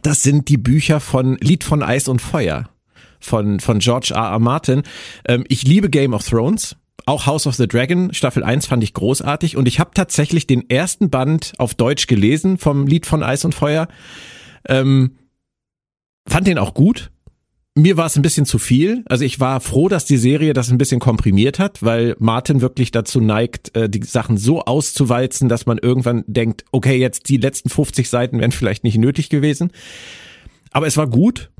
Das 0.00 0.22
sind 0.22 0.48
die 0.48 0.56
Bücher 0.56 1.00
von 1.00 1.36
Lied 1.42 1.62
von 1.62 1.82
Eis 1.82 2.08
und 2.08 2.22
Feuer 2.22 2.70
von, 3.20 3.60
von 3.60 3.80
George 3.80 4.14
R. 4.14 4.30
R. 4.30 4.38
Martin. 4.38 4.82
Ähm, 5.26 5.44
ich 5.48 5.64
liebe 5.64 5.90
Game 5.90 6.14
of 6.14 6.26
Thrones 6.26 6.74
auch 7.06 7.26
House 7.26 7.46
of 7.46 7.54
the 7.54 7.68
Dragon, 7.68 8.14
Staffel 8.14 8.42
1 8.42 8.66
fand 8.66 8.82
ich 8.82 8.94
großartig 8.94 9.56
und 9.56 9.68
ich 9.68 9.78
habe 9.78 9.90
tatsächlich 9.94 10.46
den 10.46 10.68
ersten 10.70 11.10
Band 11.10 11.52
auf 11.58 11.74
Deutsch 11.74 12.06
gelesen 12.06 12.58
vom 12.58 12.86
Lied 12.86 13.06
von 13.06 13.22
Eis 13.22 13.44
und 13.44 13.54
Feuer. 13.54 13.88
Ähm, 14.68 15.16
fand 16.26 16.46
den 16.46 16.58
auch 16.58 16.74
gut. 16.74 17.10
Mir 17.76 17.96
war 17.96 18.06
es 18.06 18.14
ein 18.14 18.22
bisschen 18.22 18.46
zu 18.46 18.58
viel. 18.58 19.02
Also 19.06 19.24
ich 19.24 19.40
war 19.40 19.60
froh, 19.60 19.88
dass 19.88 20.04
die 20.04 20.16
Serie 20.16 20.52
das 20.52 20.70
ein 20.70 20.78
bisschen 20.78 21.00
komprimiert 21.00 21.58
hat, 21.58 21.82
weil 21.82 22.14
Martin 22.20 22.60
wirklich 22.60 22.92
dazu 22.92 23.20
neigt, 23.20 23.76
äh, 23.76 23.90
die 23.90 24.02
Sachen 24.04 24.38
so 24.38 24.62
auszuwalzen, 24.64 25.48
dass 25.48 25.66
man 25.66 25.78
irgendwann 25.78 26.22
denkt, 26.28 26.64
okay, 26.70 26.96
jetzt 26.96 27.28
die 27.28 27.36
letzten 27.36 27.68
50 27.68 28.08
Seiten 28.08 28.38
wären 28.38 28.52
vielleicht 28.52 28.84
nicht 28.84 28.96
nötig 28.96 29.28
gewesen. 29.28 29.72
Aber 30.70 30.86
es 30.86 30.96
war 30.96 31.08
gut. 31.08 31.50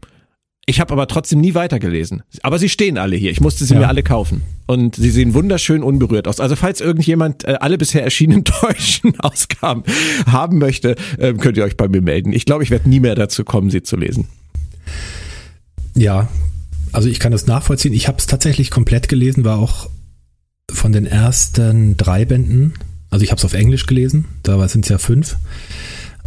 Ich 0.66 0.80
habe 0.80 0.92
aber 0.92 1.06
trotzdem 1.06 1.40
nie 1.40 1.54
weitergelesen. 1.54 2.22
Aber 2.42 2.58
sie 2.58 2.68
stehen 2.68 2.96
alle 2.96 3.16
hier. 3.16 3.30
Ich 3.30 3.40
musste 3.40 3.64
sie 3.64 3.74
ja. 3.74 3.80
mir 3.80 3.88
alle 3.88 4.02
kaufen. 4.02 4.42
Und 4.66 4.96
sie 4.96 5.10
sehen 5.10 5.34
wunderschön 5.34 5.82
unberührt 5.82 6.26
aus. 6.26 6.40
Also 6.40 6.56
falls 6.56 6.80
irgendjemand 6.80 7.44
äh, 7.44 7.56
alle 7.60 7.76
bisher 7.76 8.02
erschienenen 8.02 8.44
deutschen 8.62 9.18
Ausgaben 9.20 9.84
haben 10.26 10.58
möchte, 10.58 10.96
äh, 11.18 11.34
könnt 11.34 11.58
ihr 11.58 11.64
euch 11.64 11.76
bei 11.76 11.88
mir 11.88 12.00
melden. 12.00 12.32
Ich 12.32 12.46
glaube, 12.46 12.62
ich 12.62 12.70
werde 12.70 12.88
nie 12.88 13.00
mehr 13.00 13.14
dazu 13.14 13.44
kommen, 13.44 13.70
sie 13.70 13.82
zu 13.82 13.96
lesen. 13.96 14.26
Ja, 15.94 16.28
also 16.92 17.08
ich 17.08 17.20
kann 17.20 17.32
das 17.32 17.46
nachvollziehen. 17.46 17.92
Ich 17.92 18.08
habe 18.08 18.18
es 18.18 18.26
tatsächlich 18.26 18.70
komplett 18.70 19.08
gelesen, 19.08 19.44
war 19.44 19.58
auch 19.58 19.90
von 20.72 20.92
den 20.92 21.06
ersten 21.06 21.96
drei 21.96 22.24
Bänden, 22.24 22.74
also 23.10 23.22
ich 23.22 23.30
habe 23.30 23.38
es 23.38 23.44
auf 23.44 23.52
Englisch 23.52 23.86
gelesen, 23.86 24.24
da 24.42 24.66
sind 24.66 24.86
es 24.86 24.88
ja 24.88 24.98
fünf, 24.98 25.36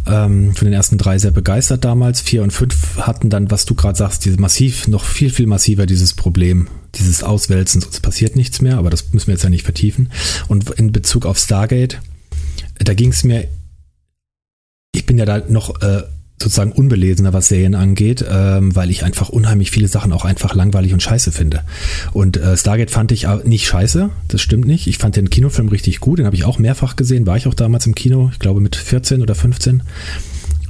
ähm, 0.08 0.54
von 0.54 0.64
den 0.64 0.74
ersten 0.74 0.98
drei 0.98 1.18
sehr 1.18 1.30
begeistert 1.30 1.84
damals. 1.84 2.20
Vier 2.20 2.42
und 2.42 2.52
fünf 2.52 2.98
hatten 2.98 3.30
dann, 3.30 3.50
was 3.50 3.66
du 3.66 3.74
gerade 3.74 3.96
sagst, 3.96 4.24
diese 4.24 4.40
massiv, 4.40 4.88
noch 4.88 5.04
viel, 5.04 5.30
viel 5.30 5.46
massiver 5.46 5.86
dieses 5.86 6.14
Problem, 6.14 6.68
dieses 6.94 7.22
Auswälzen, 7.22 7.80
sonst 7.80 8.00
passiert 8.00 8.34
nichts 8.34 8.60
mehr, 8.60 8.78
aber 8.78 8.90
das 8.90 9.12
müssen 9.12 9.28
wir 9.28 9.34
jetzt 9.34 9.44
ja 9.44 9.50
nicht 9.50 9.64
vertiefen. 9.64 10.10
Und 10.48 10.70
in 10.70 10.92
Bezug 10.92 11.26
auf 11.26 11.38
Stargate, 11.38 12.00
da 12.78 12.94
ging 12.94 13.10
es 13.10 13.22
mir, 13.22 13.48
ich 14.94 15.04
bin 15.06 15.18
ja 15.18 15.26
da 15.26 15.42
noch 15.48 15.82
äh, 15.82 16.02
sozusagen 16.40 16.72
unbelesener, 16.72 17.32
was 17.32 17.48
Serien 17.48 17.74
angeht, 17.74 18.24
ähm, 18.28 18.74
weil 18.74 18.90
ich 18.90 19.04
einfach 19.04 19.28
unheimlich 19.28 19.70
viele 19.70 19.88
Sachen 19.88 20.12
auch 20.12 20.24
einfach 20.24 20.54
langweilig 20.54 20.92
und 20.92 21.02
scheiße 21.02 21.32
finde. 21.32 21.62
Und 22.12 22.36
äh, 22.36 22.56
Stargate 22.56 22.90
fand 22.90 23.12
ich 23.12 23.26
nicht 23.44 23.66
scheiße, 23.66 24.10
das 24.28 24.40
stimmt 24.40 24.66
nicht. 24.66 24.86
Ich 24.86 24.98
fand 24.98 25.16
den 25.16 25.30
Kinofilm 25.30 25.68
richtig 25.68 26.00
gut, 26.00 26.18
den 26.18 26.26
habe 26.26 26.36
ich 26.36 26.44
auch 26.44 26.58
mehrfach 26.58 26.96
gesehen, 26.96 27.26
war 27.26 27.36
ich 27.36 27.46
auch 27.46 27.54
damals 27.54 27.86
im 27.86 27.94
Kino, 27.94 28.30
ich 28.32 28.38
glaube 28.38 28.60
mit 28.60 28.76
14 28.76 29.22
oder 29.22 29.34
15. 29.34 29.82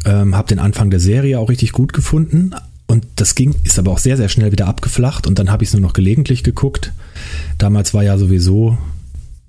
Ähm, 0.05 0.37
habe 0.37 0.49
den 0.49 0.59
Anfang 0.59 0.91
der 0.91 1.01
Serie 1.01 1.39
auch 1.39 1.51
richtig 1.51 1.73
gut 1.73 1.93
gefunden. 1.93 2.53
Und 2.87 3.05
das 3.17 3.35
ging, 3.35 3.55
ist 3.65 3.79
aber 3.79 3.91
auch 3.91 3.99
sehr, 3.99 4.17
sehr 4.17 4.31
schnell 4.31 4.51
wieder 4.51 4.67
abgeflacht 4.67 5.27
und 5.27 5.39
dann 5.39 5.51
habe 5.51 5.63
ich 5.63 5.69
es 5.69 5.75
nur 5.75 5.83
noch 5.83 5.93
gelegentlich 5.93 6.43
geguckt. 6.43 6.93
Damals 7.59 7.93
war 7.93 8.03
ja 8.03 8.17
sowieso 8.17 8.79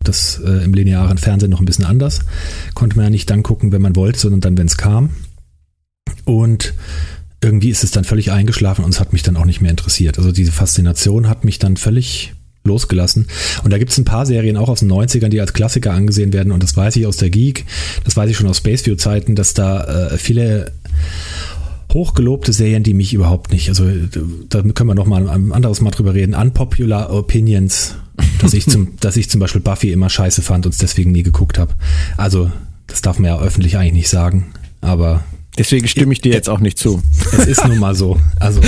das 0.04 0.42
äh, 0.46 0.64
im 0.66 0.74
linearen 0.74 1.18
Fernsehen 1.18 1.52
noch 1.52 1.62
ein 1.62 1.66
bisschen 1.66 1.86
anders. 1.86 2.22
Konnte 2.74 2.98
man 2.98 3.06
ja 3.06 3.10
nicht 3.10 3.30
dann 3.30 3.44
gucken, 3.44 3.72
wenn 3.72 3.82
man 3.82 3.96
wollte, 3.96 4.20
sondern 4.20 4.42
dann, 4.42 4.58
wenn 4.58 4.68
es 4.68 4.76
kam. 4.76 5.12
Und 6.26 6.74
irgendwie 7.42 7.70
ist 7.70 7.84
es 7.84 7.92
dann 7.92 8.04
völlig 8.04 8.32
eingeschlafen 8.32 8.84
und 8.84 8.92
es 8.92 9.00
hat 9.00 9.14
mich 9.14 9.24
dann 9.24 9.38
auch 9.38 9.46
nicht 9.46 9.62
mehr 9.62 9.72
interessiert. 9.72 10.18
Also 10.18 10.32
diese 10.32 10.52
Faszination 10.52 11.30
hat 11.30 11.46
mich 11.46 11.58
dann 11.60 11.78
völlig 11.78 12.34
losgelassen. 12.66 13.28
Und 13.64 13.72
da 13.72 13.78
gibt 13.78 13.92
es 13.92 13.98
ein 13.98 14.06
paar 14.06 14.26
Serien 14.26 14.58
auch 14.58 14.70
aus 14.70 14.80
den 14.80 14.92
90ern, 14.92 15.30
die 15.30 15.40
als 15.40 15.54
Klassiker 15.54 15.94
angesehen 15.94 16.34
werden. 16.34 16.52
Und 16.52 16.62
das 16.62 16.76
weiß 16.76 16.96
ich 16.98 17.06
aus 17.06 17.18
der 17.18 17.30
Geek, 17.30 17.66
das 18.04 18.18
weiß 18.18 18.30
ich 18.30 18.38
schon 18.38 18.48
aus 18.48 18.58
Spaceview-Zeiten, 18.58 19.36
dass 19.36 19.54
da 19.54 20.10
äh, 20.12 20.18
viele 20.18 20.72
hochgelobte 21.94 22.54
Serien, 22.54 22.84
die 22.84 22.94
mich 22.94 23.14
überhaupt 23.14 23.52
nicht, 23.52 23.70
also 23.70 23.86
da 24.50 24.62
können 24.62 24.90
wir 24.90 24.96
noch 24.96 25.08
mal 25.08 25.28
ein 25.28 25.52
anderes 25.52 25.82
Mal 25.82 25.90
drüber 25.90 26.14
reden, 26.14 26.36
unpopular 26.36 27.12
opinions, 27.12 27.96
dass 28.40 28.54
ich 28.54 28.68
zum, 28.68 28.96
dass 29.00 29.18
ich 29.18 29.30
zum 29.30 29.40
Beispiel 29.40 29.62
Buffy 29.62 29.92
immer 29.92 30.10
scheiße 30.10 30.42
fand 30.42 30.66
und 30.66 30.74
es 30.74 30.78
deswegen 30.78 31.12
nie 31.12 31.24
geguckt 31.24 31.58
habe. 31.58 31.74
Also 32.16 32.52
das 32.86 33.02
darf 33.02 33.18
man 33.18 33.32
ja 33.32 33.40
öffentlich 33.40 33.78
eigentlich 33.78 33.94
nicht 33.94 34.10
sagen, 34.10 34.54
aber 34.82 35.24
Deswegen 35.58 35.88
stimme 35.88 36.14
ich 36.14 36.22
dir 36.22 36.32
jetzt 36.32 36.50
auch 36.50 36.60
nicht 36.60 36.78
zu. 36.78 37.02
Es 37.38 37.46
ist 37.46 37.68
nun 37.68 37.80
mal 37.80 37.96
so. 37.96 38.20
Also 38.40 38.62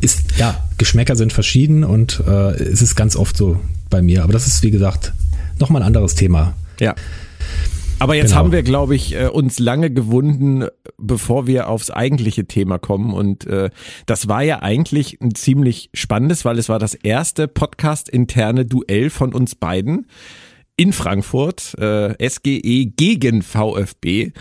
ist 0.00 0.36
ja 0.36 0.68
Geschmäcker 0.78 1.16
sind 1.16 1.32
verschieden 1.32 1.84
und 1.84 2.22
äh, 2.26 2.52
es 2.54 2.82
ist 2.82 2.96
ganz 2.96 3.16
oft 3.16 3.36
so 3.36 3.58
bei 3.88 4.02
mir. 4.02 4.24
Aber 4.24 4.32
das 4.32 4.46
ist 4.46 4.62
wie 4.62 4.70
gesagt 4.70 5.12
noch 5.58 5.70
mal 5.70 5.80
ein 5.80 5.86
anderes 5.86 6.14
Thema. 6.14 6.54
Ja. 6.80 6.94
Aber 8.02 8.16
jetzt 8.16 8.30
genau. 8.30 8.38
haben 8.40 8.52
wir, 8.52 8.64
glaube 8.64 8.96
ich, 8.96 9.14
äh, 9.14 9.28
uns 9.28 9.60
lange 9.60 9.88
gewunden, 9.88 10.66
bevor 10.98 11.46
wir 11.46 11.68
aufs 11.68 11.90
eigentliche 11.90 12.46
Thema 12.46 12.78
kommen. 12.78 13.14
Und 13.14 13.46
äh, 13.46 13.70
das 14.06 14.26
war 14.26 14.42
ja 14.42 14.60
eigentlich 14.60 15.20
ein 15.20 15.36
ziemlich 15.36 15.88
spannendes, 15.94 16.44
weil 16.44 16.58
es 16.58 16.68
war 16.68 16.80
das 16.80 16.94
erste 16.94 17.46
Podcast-interne 17.46 18.66
Duell 18.66 19.08
von 19.08 19.32
uns 19.32 19.54
beiden 19.54 20.06
in 20.76 20.92
Frankfurt, 20.92 21.78
äh, 21.78 22.28
SGE 22.28 22.86
gegen 22.86 23.42
VfB. 23.42 24.32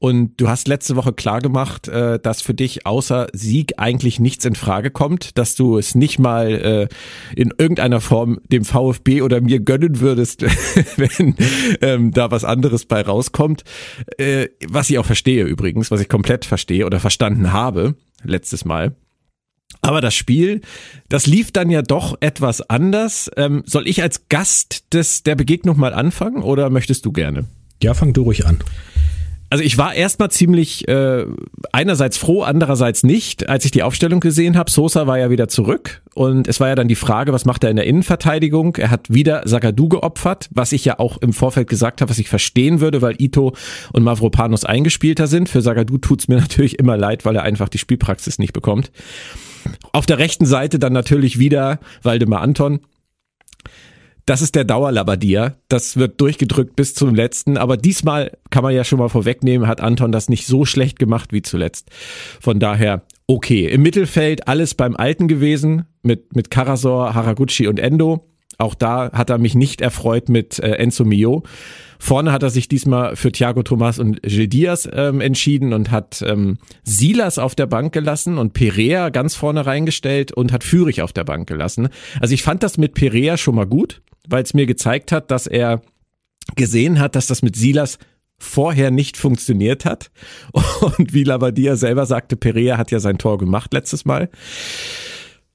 Und 0.00 0.40
du 0.40 0.48
hast 0.48 0.66
letzte 0.66 0.96
Woche 0.96 1.12
klar 1.12 1.40
gemacht, 1.42 1.86
äh, 1.86 2.18
dass 2.18 2.40
für 2.40 2.54
dich 2.54 2.86
außer 2.86 3.26
Sieg 3.34 3.74
eigentlich 3.76 4.18
nichts 4.18 4.46
in 4.46 4.54
Frage 4.54 4.90
kommt, 4.90 5.36
dass 5.36 5.56
du 5.56 5.76
es 5.76 5.94
nicht 5.94 6.18
mal 6.18 6.88
äh, 7.36 7.38
in 7.38 7.52
irgendeiner 7.58 8.00
Form 8.00 8.40
dem 8.50 8.64
VfB 8.64 9.20
oder 9.20 9.42
mir 9.42 9.60
gönnen 9.60 10.00
würdest, 10.00 10.42
wenn 10.96 11.36
ähm, 11.82 12.12
da 12.12 12.30
was 12.30 12.44
anderes 12.44 12.86
bei 12.86 13.02
rauskommt. 13.02 13.62
Äh, 14.16 14.48
was 14.66 14.88
ich 14.88 14.98
auch 14.98 15.04
verstehe 15.04 15.44
übrigens, 15.44 15.90
was 15.90 16.00
ich 16.00 16.08
komplett 16.08 16.46
verstehe 16.46 16.86
oder 16.86 16.98
verstanden 16.98 17.52
habe 17.52 17.94
letztes 18.24 18.64
Mal. 18.64 18.96
Aber 19.82 20.00
das 20.00 20.14
Spiel, 20.14 20.62
das 21.10 21.26
lief 21.26 21.52
dann 21.52 21.68
ja 21.68 21.82
doch 21.82 22.16
etwas 22.20 22.62
anders. 22.62 23.30
Ähm, 23.36 23.64
soll 23.66 23.86
ich 23.86 24.02
als 24.02 24.28
Gast 24.30 24.94
des, 24.94 25.24
der 25.24 25.34
Begegnung 25.34 25.78
mal 25.78 25.92
anfangen 25.92 26.42
oder 26.42 26.70
möchtest 26.70 27.04
du 27.04 27.12
gerne? 27.12 27.44
Ja, 27.82 27.92
fang 27.92 28.14
du 28.14 28.22
ruhig 28.22 28.46
an. 28.46 28.60
Also 29.50 29.64
ich 29.64 29.76
war 29.78 29.94
erstmal 29.94 30.30
ziemlich 30.30 30.86
äh, 30.86 31.26
einerseits 31.72 32.16
froh, 32.16 32.42
andererseits 32.42 33.02
nicht, 33.02 33.48
als 33.48 33.64
ich 33.64 33.72
die 33.72 33.82
Aufstellung 33.82 34.20
gesehen 34.20 34.56
habe. 34.56 34.70
Sosa 34.70 35.08
war 35.08 35.18
ja 35.18 35.28
wieder 35.28 35.48
zurück 35.48 36.02
und 36.14 36.46
es 36.46 36.60
war 36.60 36.68
ja 36.68 36.76
dann 36.76 36.86
die 36.86 36.94
Frage, 36.94 37.32
was 37.32 37.44
macht 37.44 37.64
er 37.64 37.70
in 37.70 37.76
der 37.76 37.86
Innenverteidigung? 37.86 38.76
Er 38.76 38.92
hat 38.92 39.12
wieder 39.12 39.42
Sagadu 39.46 39.88
geopfert, 39.88 40.48
was 40.52 40.70
ich 40.70 40.84
ja 40.84 41.00
auch 41.00 41.18
im 41.18 41.32
Vorfeld 41.32 41.68
gesagt 41.68 42.00
habe, 42.00 42.10
was 42.10 42.20
ich 42.20 42.28
verstehen 42.28 42.80
würde, 42.80 43.02
weil 43.02 43.20
Ito 43.20 43.52
und 43.92 44.04
Mavropanos 44.04 44.64
eingespielter 44.64 45.26
sind. 45.26 45.48
Für 45.48 45.62
Sagadu 45.62 45.98
tut's 45.98 46.28
mir 46.28 46.36
natürlich 46.40 46.78
immer 46.78 46.96
leid, 46.96 47.24
weil 47.24 47.34
er 47.34 47.42
einfach 47.42 47.68
die 47.68 47.78
Spielpraxis 47.78 48.38
nicht 48.38 48.52
bekommt. 48.52 48.92
Auf 49.92 50.06
der 50.06 50.18
rechten 50.18 50.46
Seite 50.46 50.78
dann 50.78 50.92
natürlich 50.92 51.40
wieder 51.40 51.80
Waldemar 52.04 52.40
Anton, 52.40 52.80
das 54.30 54.42
ist 54.42 54.54
der 54.54 54.62
Dauerlabadier. 54.62 55.56
Das 55.66 55.96
wird 55.96 56.20
durchgedrückt 56.20 56.76
bis 56.76 56.94
zum 56.94 57.16
letzten. 57.16 57.56
Aber 57.56 57.76
diesmal 57.76 58.38
kann 58.50 58.62
man 58.62 58.72
ja 58.72 58.84
schon 58.84 59.00
mal 59.00 59.08
vorwegnehmen, 59.08 59.66
hat 59.66 59.80
Anton 59.80 60.12
das 60.12 60.28
nicht 60.28 60.46
so 60.46 60.64
schlecht 60.64 61.00
gemacht 61.00 61.32
wie 61.32 61.42
zuletzt. 61.42 61.88
Von 62.40 62.60
daher 62.60 63.02
okay. 63.26 63.66
Im 63.66 63.82
Mittelfeld 63.82 64.46
alles 64.46 64.74
beim 64.74 64.94
Alten 64.94 65.26
gewesen 65.26 65.86
mit, 66.02 66.36
mit 66.36 66.48
Karasor, 66.48 67.12
Haraguchi 67.12 67.66
und 67.66 67.80
Endo. 67.80 68.24
Auch 68.56 68.76
da 68.76 69.10
hat 69.12 69.30
er 69.30 69.38
mich 69.38 69.56
nicht 69.56 69.80
erfreut 69.80 70.28
mit 70.28 70.60
äh, 70.60 70.74
Enzo 70.74 71.04
Mio. 71.04 71.42
Vorne 71.98 72.30
hat 72.30 72.44
er 72.44 72.50
sich 72.50 72.68
diesmal 72.68 73.16
für 73.16 73.32
Thiago 73.32 73.64
Thomas 73.64 73.98
und 73.98 74.22
Gil 74.22 74.46
Diaz 74.46 74.88
ähm, 74.92 75.20
entschieden 75.20 75.72
und 75.72 75.90
hat 75.90 76.22
ähm, 76.24 76.58
Silas 76.84 77.38
auf 77.40 77.56
der 77.56 77.66
Bank 77.66 77.92
gelassen 77.92 78.38
und 78.38 78.52
Perea 78.52 79.08
ganz 79.08 79.34
vorne 79.34 79.66
reingestellt 79.66 80.30
und 80.30 80.52
hat 80.52 80.62
Fürich 80.62 81.02
auf 81.02 81.12
der 81.12 81.24
Bank 81.24 81.48
gelassen. 81.48 81.88
Also 82.20 82.32
ich 82.32 82.44
fand 82.44 82.62
das 82.62 82.78
mit 82.78 82.94
Perea 82.94 83.36
schon 83.36 83.56
mal 83.56 83.66
gut 83.66 84.02
weil 84.30 84.42
es 84.42 84.54
mir 84.54 84.66
gezeigt 84.66 85.12
hat, 85.12 85.30
dass 85.30 85.46
er 85.46 85.82
gesehen 86.56 86.98
hat, 86.98 87.16
dass 87.16 87.26
das 87.26 87.42
mit 87.42 87.56
Silas 87.56 87.98
vorher 88.38 88.90
nicht 88.90 89.16
funktioniert 89.16 89.84
hat. 89.84 90.10
Und 90.80 91.12
wie 91.12 91.24
Labadia 91.24 91.76
selber 91.76 92.06
sagte, 92.06 92.36
Perea 92.36 92.78
hat 92.78 92.90
ja 92.90 92.98
sein 92.98 93.18
Tor 93.18 93.38
gemacht 93.38 93.72
letztes 93.72 94.04
Mal. 94.04 94.30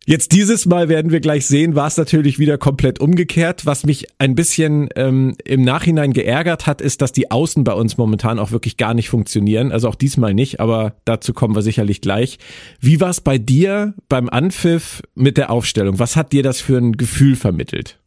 Jetzt 0.08 0.34
dieses 0.34 0.68
Mal 0.68 0.88
werden 0.88 1.12
wir 1.12 1.20
gleich 1.20 1.48
sehen, 1.48 1.74
war 1.74 1.88
es 1.88 1.98
natürlich 1.98 2.38
wieder 2.38 2.60
komplett 2.60 3.00
umgekehrt. 3.00 3.66
Was 3.66 3.88
mich 3.88 4.06
ein 4.20 4.36
bisschen 4.36 4.88
ähm, 4.96 5.36
im 5.44 5.64
Nachhinein 5.64 6.14
geärgert 6.14 6.68
hat, 6.68 6.80
ist, 6.80 7.02
dass 7.02 7.12
die 7.12 7.32
Außen 7.32 7.64
bei 7.64 7.74
uns 7.74 7.98
momentan 7.98 8.38
auch 8.38 8.52
wirklich 8.52 8.78
gar 8.78 8.94
nicht 8.94 9.10
funktionieren. 9.10 9.72
Also 9.72 9.90
auch 9.90 9.96
diesmal 9.96 10.36
nicht, 10.36 10.60
aber 10.60 10.96
dazu 11.06 11.34
kommen 11.34 11.56
wir 11.56 11.64
sicherlich 11.64 12.02
gleich. 12.02 12.38
Wie 12.80 13.02
war 13.02 13.10
es 13.10 13.20
bei 13.20 13.40
dir 13.40 13.96
beim 14.08 14.30
Anpfiff 14.30 15.02
mit 15.16 15.38
der 15.38 15.50
Aufstellung? 15.50 15.98
Was 15.98 16.16
hat 16.16 16.34
dir 16.34 16.44
das 16.44 16.62
für 16.62 16.78
ein 16.78 16.92
Gefühl 16.98 17.36
vermittelt? 17.36 17.98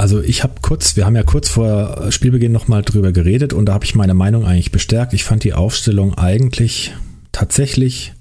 Also 0.00 0.22
ich 0.22 0.42
habe 0.42 0.54
kurz, 0.62 0.96
wir 0.96 1.04
haben 1.04 1.14
ja 1.14 1.24
kurz 1.24 1.50
vor 1.50 2.10
Spielbeginn 2.10 2.52
nochmal 2.52 2.80
drüber 2.80 3.12
geredet 3.12 3.52
und 3.52 3.66
da 3.66 3.74
habe 3.74 3.84
ich 3.84 3.94
meine 3.94 4.14
Meinung 4.14 4.46
eigentlich 4.46 4.72
bestärkt. 4.72 5.12
Ich 5.12 5.24
fand 5.24 5.44
die 5.44 5.52
Aufstellung 5.52 6.14
eigentlich 6.14 6.94
tatsächlich 7.32 8.14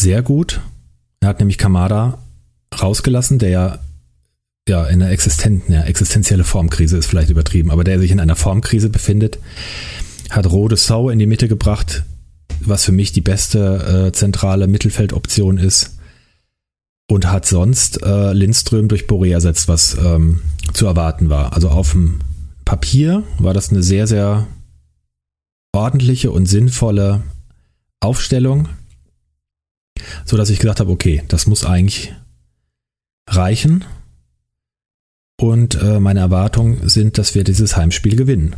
sehr 0.00 0.20
gut. 0.22 0.60
Er 1.20 1.28
hat 1.28 1.38
nämlich 1.38 1.58
Kamada 1.58 2.18
rausgelassen, 2.76 3.38
der 3.38 3.50
ja, 3.50 3.78
ja 4.68 4.84
in 4.86 5.00
einer 5.00 5.12
existenten, 5.12 5.72
ja, 5.72 5.84
existenzielle 5.84 6.42
Formkrise 6.42 6.96
ist 6.96 7.06
vielleicht 7.06 7.30
übertrieben, 7.30 7.70
aber 7.70 7.84
der 7.84 8.00
sich 8.00 8.10
in 8.10 8.18
einer 8.18 8.34
Formkrise 8.34 8.90
befindet, 8.90 9.38
hat 10.30 10.50
Rode 10.50 10.76
Sau 10.76 11.08
in 11.08 11.20
die 11.20 11.26
Mitte 11.26 11.46
gebracht, 11.46 12.02
was 12.58 12.84
für 12.84 12.92
mich 12.92 13.12
die 13.12 13.20
beste 13.20 14.08
äh, 14.08 14.12
zentrale 14.12 14.66
Mittelfeldoption 14.66 15.56
ist 15.56 15.99
und 17.10 17.28
hat 17.28 17.44
sonst 17.44 18.02
äh, 18.02 18.32
Lindström 18.32 18.86
durch 18.86 19.06
Boré 19.06 19.32
ersetzt, 19.32 19.66
was 19.66 19.96
ähm, 19.98 20.42
zu 20.72 20.86
erwarten 20.86 21.28
war. 21.28 21.54
Also 21.54 21.68
auf 21.68 21.90
dem 21.90 22.20
Papier 22.64 23.24
war 23.38 23.52
das 23.52 23.70
eine 23.70 23.82
sehr, 23.82 24.06
sehr 24.06 24.46
ordentliche 25.72 26.30
und 26.30 26.46
sinnvolle 26.46 27.22
Aufstellung, 27.98 28.68
so 30.24 30.36
dass 30.36 30.50
ich 30.50 30.60
gesagt 30.60 30.78
habe, 30.78 30.92
okay, 30.92 31.24
das 31.26 31.48
muss 31.48 31.64
eigentlich 31.64 32.14
reichen. 33.28 33.84
Und 35.36 35.82
äh, 35.82 35.98
meine 35.98 36.20
Erwartungen 36.20 36.88
sind, 36.88 37.18
dass 37.18 37.34
wir 37.34 37.42
dieses 37.42 37.76
Heimspiel 37.76 38.14
gewinnen. 38.14 38.54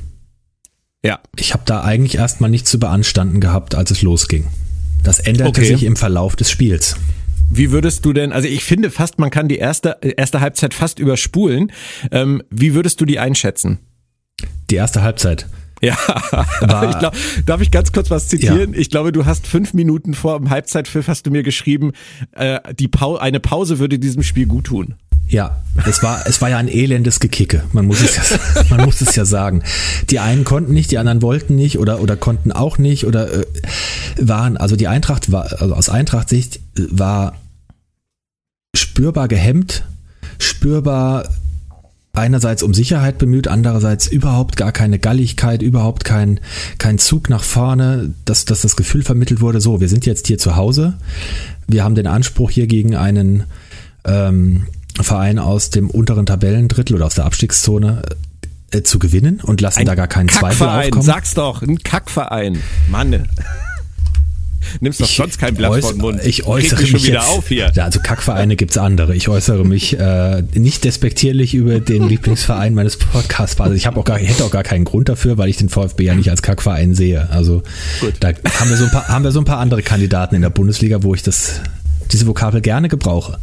Ja. 1.02 1.21
Ich 1.37 1.54
habe 1.54 1.62
da 1.64 1.82
eigentlich 1.82 2.16
erstmal 2.16 2.50
nichts 2.50 2.71
zu 2.71 2.78
beanstanden 2.78 3.40
gehabt, 3.40 3.75
als 3.75 3.90
es 3.90 4.02
losging. 4.02 4.49
Das 5.02 5.21
änderte 5.21 5.61
okay. 5.61 5.75
sich 5.75 5.85
im 5.85 5.97
Verlauf 5.97 6.37
des 6.37 6.50
Spiels. 6.50 6.97
Wie 7.54 7.71
würdest 7.71 8.04
du 8.06 8.14
denn, 8.14 8.32
also 8.32 8.49
ich 8.49 8.64
finde 8.64 8.90
fast, 8.90 9.18
man 9.18 9.30
kann 9.30 9.47
die 9.47 9.59
erste, 9.59 9.99
erste 10.16 10.40
Halbzeit 10.40 10.73
fast 10.73 10.99
überspulen. 10.99 11.71
Ähm, 12.11 12.42
wie 12.49 12.73
würdest 12.73 12.99
du 13.00 13.04
die 13.04 13.18
einschätzen? 13.18 13.78
Die 14.71 14.76
erste 14.76 15.02
Halbzeit. 15.02 15.47
Ja, 15.82 15.97
ich 16.88 16.99
glaub, 16.99 17.14
darf 17.44 17.61
ich 17.61 17.71
ganz 17.71 17.92
kurz 17.92 18.09
was 18.09 18.28
zitieren? 18.28 18.73
Ja. 18.73 18.78
Ich 18.78 18.88
glaube, 18.88 19.12
du 19.12 19.26
hast 19.26 19.47
fünf 19.47 19.75
Minuten 19.75 20.14
vor 20.14 20.38
dem 20.38 20.49
Halbzeitpfiff 20.49 21.09
hast 21.09 21.26
du 21.26 21.30
mir 21.30 21.42
geschrieben, 21.42 21.92
äh, 22.32 22.61
die 22.78 22.88
pa 22.88 23.16
eine 23.16 23.40
Pause 23.40 23.78
würde 23.80 23.99
diesem 23.99 24.23
Spiel 24.23 24.47
gut 24.47 24.66
tun. 24.66 24.94
Ja, 25.28 25.62
es 25.87 26.02
war, 26.02 26.26
es 26.26 26.40
war 26.40 26.50
ja 26.50 26.59
ein 26.59 26.68
elendes 26.68 27.21
Gekicke. 27.21 27.64
Man 27.73 27.87
muss 27.87 28.00
es 28.00 28.16
ja, 28.16 28.38
man 28.71 28.85
muss 28.85 29.00
es 29.00 29.14
ja 29.16 29.25
sagen. 29.25 29.62
Die 30.09 30.21
einen 30.21 30.44
konnten 30.44 30.73
nicht, 30.73 30.90
die 30.90 30.99
anderen 30.99 31.21
wollten 31.21 31.54
nicht 31.54 31.78
oder, 31.78 32.00
oder 32.00 32.16
konnten 32.16 32.52
auch 32.52 32.78
nicht 32.78 33.04
oder 33.04 33.40
äh, 33.40 33.47
waren, 34.18 34.56
also 34.56 34.76
die 34.76 34.88
Eintracht 34.88 35.32
war, 35.32 35.61
also 35.61 35.75
aus 35.75 35.88
Eintracht-Sicht 35.88 36.61
war 36.76 37.35
spürbar 38.75 39.29
gehemmt, 39.29 39.85
spürbar 40.38 41.29
einerseits 42.14 42.62
um 42.62 42.75
Sicherheit 42.75 43.19
bemüht, 43.19 43.49
andererseits 43.49 44.07
überhaupt 44.07 44.57
gar 44.57 44.73
keine 44.73 44.99
Galligkeit, 44.99 45.62
überhaupt 45.62 46.05
kein, 46.05 46.41
kein 46.79 46.99
Zug 46.99 47.31
nach 47.31 47.43
vorne, 47.43 48.14
dass, 48.25 48.45
dass 48.45 48.62
das 48.62 48.76
Gefühl 48.76 49.02
vermittelt 49.02 49.41
wurde, 49.41 49.61
so, 49.61 49.81
wir 49.81 49.88
sind 49.88 50.05
jetzt 50.05 50.26
hier 50.26 50.38
zu 50.38 50.57
Hause, 50.57 50.95
wir 51.67 51.85
haben 51.85 51.95
den 51.95 52.07
Anspruch 52.07 52.50
hier 52.50 52.67
gegen 52.67 52.95
einen 52.97 53.45
ähm, 54.05 54.67
Verein 55.00 55.38
aus 55.38 55.71
dem 55.71 55.88
unteren 55.88 56.26
Tabellendrittel 56.26 56.97
oder 56.97 57.07
aus 57.07 57.14
der 57.14 57.25
Abstiegszone 57.25 58.02
äh, 58.73 58.83
zu 58.83 58.99
gewinnen 58.99 59.41
und 59.43 59.62
lassen 59.62 59.81
ein 59.81 59.87
da 59.87 59.95
gar 59.95 60.09
keinen 60.09 60.29
Zweifel 60.29 60.69
aufkommen. 60.69 61.02
Sag's 61.02 61.33
doch, 61.33 61.62
ein 61.62 61.79
Kackverein. 61.79 62.59
Mann. 62.91 63.26
Nimmst 64.81 65.00
doch 65.00 65.07
sonst 65.07 65.38
kein 65.38 65.54
Blatt 65.54 65.71
äuß, 65.73 65.81
vor 65.81 65.92
den 65.92 66.00
Mund. 66.00 66.21
Ich 66.25 66.45
äußere 66.47 66.83
mich, 66.83 66.92
mich 66.92 67.07
jetzt, 67.07 67.28
auf 67.28 67.49
hier. 67.49 67.71
Ja, 67.75 67.85
also 67.85 68.00
Kackvereine 68.00 68.57
gibt's 68.57 68.78
andere. 68.78 69.14
Ich 69.14 69.28
äußere 69.28 69.64
mich 69.64 69.99
äh, 69.99 70.42
nicht 70.54 70.85
despektierlich 70.85 71.54
über 71.54 71.81
den 71.81 72.09
Lieblingsverein 72.09 72.75
meines 72.75 72.97
Podcasts. 72.97 73.61
Also 73.61 73.75
ich 73.75 73.87
habe 73.87 73.99
auch 74.00 74.04
gar, 74.04 74.21
ich 74.21 74.28
hätte 74.28 74.45
auch 74.45 74.50
gar 74.50 74.62
keinen 74.62 74.85
Grund 74.85 75.09
dafür, 75.09 75.38
weil 75.38 75.49
ich 75.49 75.57
den 75.57 75.69
VfB 75.69 76.04
ja 76.04 76.14
nicht 76.14 76.31
als 76.31 76.42
Kackverein 76.42 76.95
sehe. 76.95 77.28
Also 77.31 77.62
Gut. 78.00 78.14
da 78.21 78.28
haben 78.28 78.71
wir 78.71 78.76
so 78.76 78.85
ein 78.85 78.90
paar, 78.90 79.09
haben 79.09 79.25
wir 79.25 79.33
so 79.33 79.40
ein 79.40 79.45
paar 79.45 79.59
andere 79.59 79.83
Kandidaten 79.83 80.35
in 80.35 80.42
der 80.42 80.50
Bundesliga, 80.50 81.02
wo 81.02 81.14
ich 81.14 81.23
das 81.23 81.61
diese 82.11 82.26
Vokabel 82.26 82.61
gerne 82.61 82.88
gebrauche. 82.88 83.38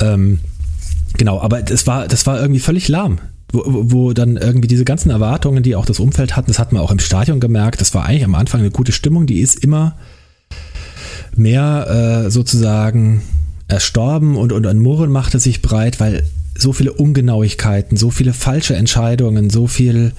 Ähm, 0.00 0.40
genau, 1.16 1.40
aber 1.40 1.62
das 1.62 1.86
war 1.86 2.06
das 2.06 2.26
war 2.26 2.40
irgendwie 2.40 2.60
völlig 2.60 2.88
lahm 2.88 3.18
wo, 3.52 3.62
wo 3.66 4.12
dann 4.12 4.36
irgendwie 4.36 4.68
diese 4.68 4.84
ganzen 4.84 5.10
Erwartungen, 5.10 5.62
die 5.62 5.76
auch 5.76 5.86
das 5.86 6.00
Umfeld 6.00 6.36
hatten, 6.36 6.48
das 6.48 6.58
hat 6.58 6.72
man 6.72 6.82
auch 6.82 6.90
im 6.90 6.98
Stadion 6.98 7.40
gemerkt, 7.40 7.80
das 7.80 7.94
war 7.94 8.04
eigentlich 8.04 8.24
am 8.24 8.34
Anfang 8.34 8.60
eine 8.60 8.70
gute 8.70 8.92
Stimmung, 8.92 9.26
die 9.26 9.40
ist 9.40 9.62
immer 9.62 9.96
mehr 11.34 12.24
äh, 12.26 12.30
sozusagen 12.30 13.22
erstorben 13.68 14.36
und, 14.36 14.52
und 14.52 14.66
ein 14.66 14.78
Murren 14.78 15.10
machte 15.10 15.38
sich 15.38 15.62
breit, 15.62 16.00
weil 16.00 16.24
so 16.58 16.72
viele 16.72 16.92
Ungenauigkeiten, 16.92 17.96
so 17.96 18.10
viele 18.10 18.32
falsche 18.32 18.74
Entscheidungen, 18.74 19.50
so 19.50 19.66
viel 19.66 20.12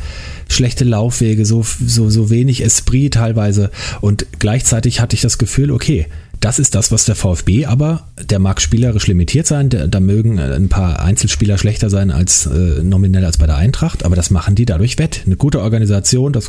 schlechte 0.47 0.83
Laufwege, 0.83 1.45
so, 1.45 1.63
so, 1.63 2.09
so 2.09 2.29
wenig 2.29 2.63
Esprit 2.63 3.15
teilweise. 3.15 3.71
Und 4.01 4.27
gleichzeitig 4.39 4.99
hatte 4.99 5.15
ich 5.15 5.21
das 5.21 5.37
Gefühl, 5.37 5.71
okay, 5.71 6.05
das 6.47 6.59
ist 6.59 6.75
das, 6.75 6.93
was 6.93 7.03
der 7.03 7.15
VfB, 7.15 7.65
aber 7.65 8.07
der 8.23 8.39
mag 8.39 8.61
spielerisch 8.61 9.05
limitiert 9.07 9.45
sein, 9.45 9.67
der, 9.67 9.89
da 9.89 9.99
mögen 9.99 10.39
ein 10.39 10.69
paar 10.69 11.01
Einzelspieler 11.01 11.57
schlechter 11.57 11.89
sein 11.89 12.09
als 12.09 12.45
äh, 12.45 12.81
nominell 12.83 13.25
als 13.25 13.37
bei 13.37 13.47
der 13.47 13.57
Eintracht, 13.57 14.05
aber 14.05 14.15
das 14.15 14.31
machen 14.31 14.55
die 14.55 14.63
dadurch 14.63 14.97
wett. 14.97 15.23
Eine 15.25 15.35
gute 15.35 15.59
Organisation, 15.59 16.31
das 16.31 16.47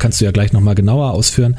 kannst 0.00 0.20
du 0.20 0.24
ja 0.24 0.32
gleich 0.32 0.52
nochmal 0.52 0.74
genauer 0.74 1.12
ausführen. 1.12 1.56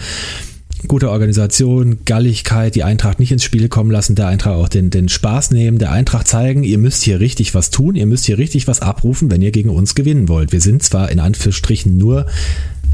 Gute 0.89 1.09
Organisation, 1.09 2.00
Galligkeit, 2.03 2.75
die 2.75 2.83
Eintracht 2.83 3.17
nicht 3.17 3.31
ins 3.31 3.45
Spiel 3.45 3.69
kommen 3.69 3.91
lassen, 3.91 4.13
der 4.13 4.27
Eintracht 4.27 4.55
auch 4.55 4.67
den, 4.67 4.89
den 4.89 5.07
Spaß 5.07 5.51
nehmen, 5.51 5.77
der 5.77 5.93
Eintracht 5.93 6.27
zeigen, 6.27 6.65
ihr 6.65 6.79
müsst 6.79 7.03
hier 7.03 7.21
richtig 7.21 7.55
was 7.55 7.69
tun, 7.69 7.95
ihr 7.95 8.07
müsst 8.07 8.25
hier 8.25 8.38
richtig 8.38 8.67
was 8.67 8.81
abrufen, 8.81 9.31
wenn 9.31 9.41
ihr 9.41 9.51
gegen 9.51 9.69
uns 9.69 9.95
gewinnen 9.95 10.27
wollt. 10.27 10.51
Wir 10.51 10.59
sind 10.59 10.83
zwar 10.83 11.12
in 11.12 11.21
Anführungsstrichen 11.21 11.95
nur 11.95 12.25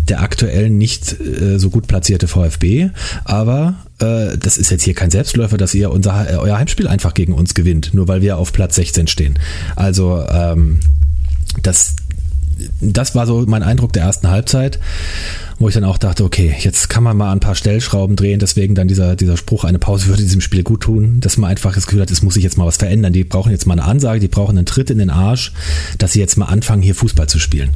der 0.09 0.21
aktuell 0.21 0.69
nicht 0.69 1.19
äh, 1.19 1.57
so 1.57 1.71
gut 1.71 1.87
platzierte 1.87 2.27
VfB, 2.27 2.91
aber 3.23 3.84
äh, 3.99 4.37
das 4.37 4.57
ist 4.57 4.71
jetzt 4.71 4.83
hier 4.83 4.93
kein 4.93 5.11
Selbstläufer, 5.11 5.57
dass 5.57 5.73
ihr 5.73 5.91
unser, 5.91 6.29
äh, 6.29 6.35
euer 6.35 6.57
Heimspiel 6.57 6.87
einfach 6.87 7.13
gegen 7.13 7.33
uns 7.33 7.53
gewinnt, 7.53 7.93
nur 7.93 8.07
weil 8.07 8.21
wir 8.21 8.37
auf 8.37 8.51
Platz 8.51 8.75
16 8.75 9.07
stehen. 9.07 9.39
Also 9.75 10.23
ähm, 10.29 10.79
das, 11.63 11.95
das 12.81 13.15
war 13.15 13.25
so 13.25 13.45
mein 13.47 13.63
Eindruck 13.63 13.93
der 13.93 14.03
ersten 14.03 14.29
Halbzeit, 14.29 14.79
wo 15.59 15.69
ich 15.69 15.73
dann 15.73 15.85
auch 15.85 15.97
dachte, 15.97 16.25
okay, 16.25 16.53
jetzt 16.59 16.89
kann 16.89 17.03
man 17.03 17.15
mal 17.15 17.31
ein 17.31 17.39
paar 17.39 17.55
Stellschrauben 17.55 18.17
drehen, 18.17 18.39
deswegen 18.39 18.75
dann 18.75 18.87
dieser, 18.89 19.15
dieser 19.15 19.37
Spruch, 19.37 19.63
eine 19.63 19.79
Pause 19.79 20.07
würde 20.07 20.23
diesem 20.23 20.41
Spiel 20.41 20.63
gut 20.63 20.81
tun, 20.81 21.21
dass 21.21 21.37
man 21.37 21.49
einfach 21.49 21.73
das 21.73 21.85
Gefühl 21.87 22.01
hat, 22.01 22.11
es 22.11 22.21
muss 22.21 22.33
sich 22.33 22.43
jetzt 22.43 22.57
mal 22.57 22.65
was 22.65 22.77
verändern. 22.77 23.13
Die 23.13 23.23
brauchen 23.23 23.51
jetzt 23.51 23.65
mal 23.65 23.73
eine 23.73 23.85
Ansage, 23.85 24.19
die 24.19 24.27
brauchen 24.27 24.57
einen 24.57 24.65
Tritt 24.65 24.89
in 24.89 24.97
den 24.97 25.09
Arsch, 25.09 25.53
dass 25.97 26.11
sie 26.11 26.19
jetzt 26.19 26.37
mal 26.37 26.45
anfangen, 26.45 26.81
hier 26.81 26.95
Fußball 26.95 27.27
zu 27.27 27.39
spielen. 27.39 27.71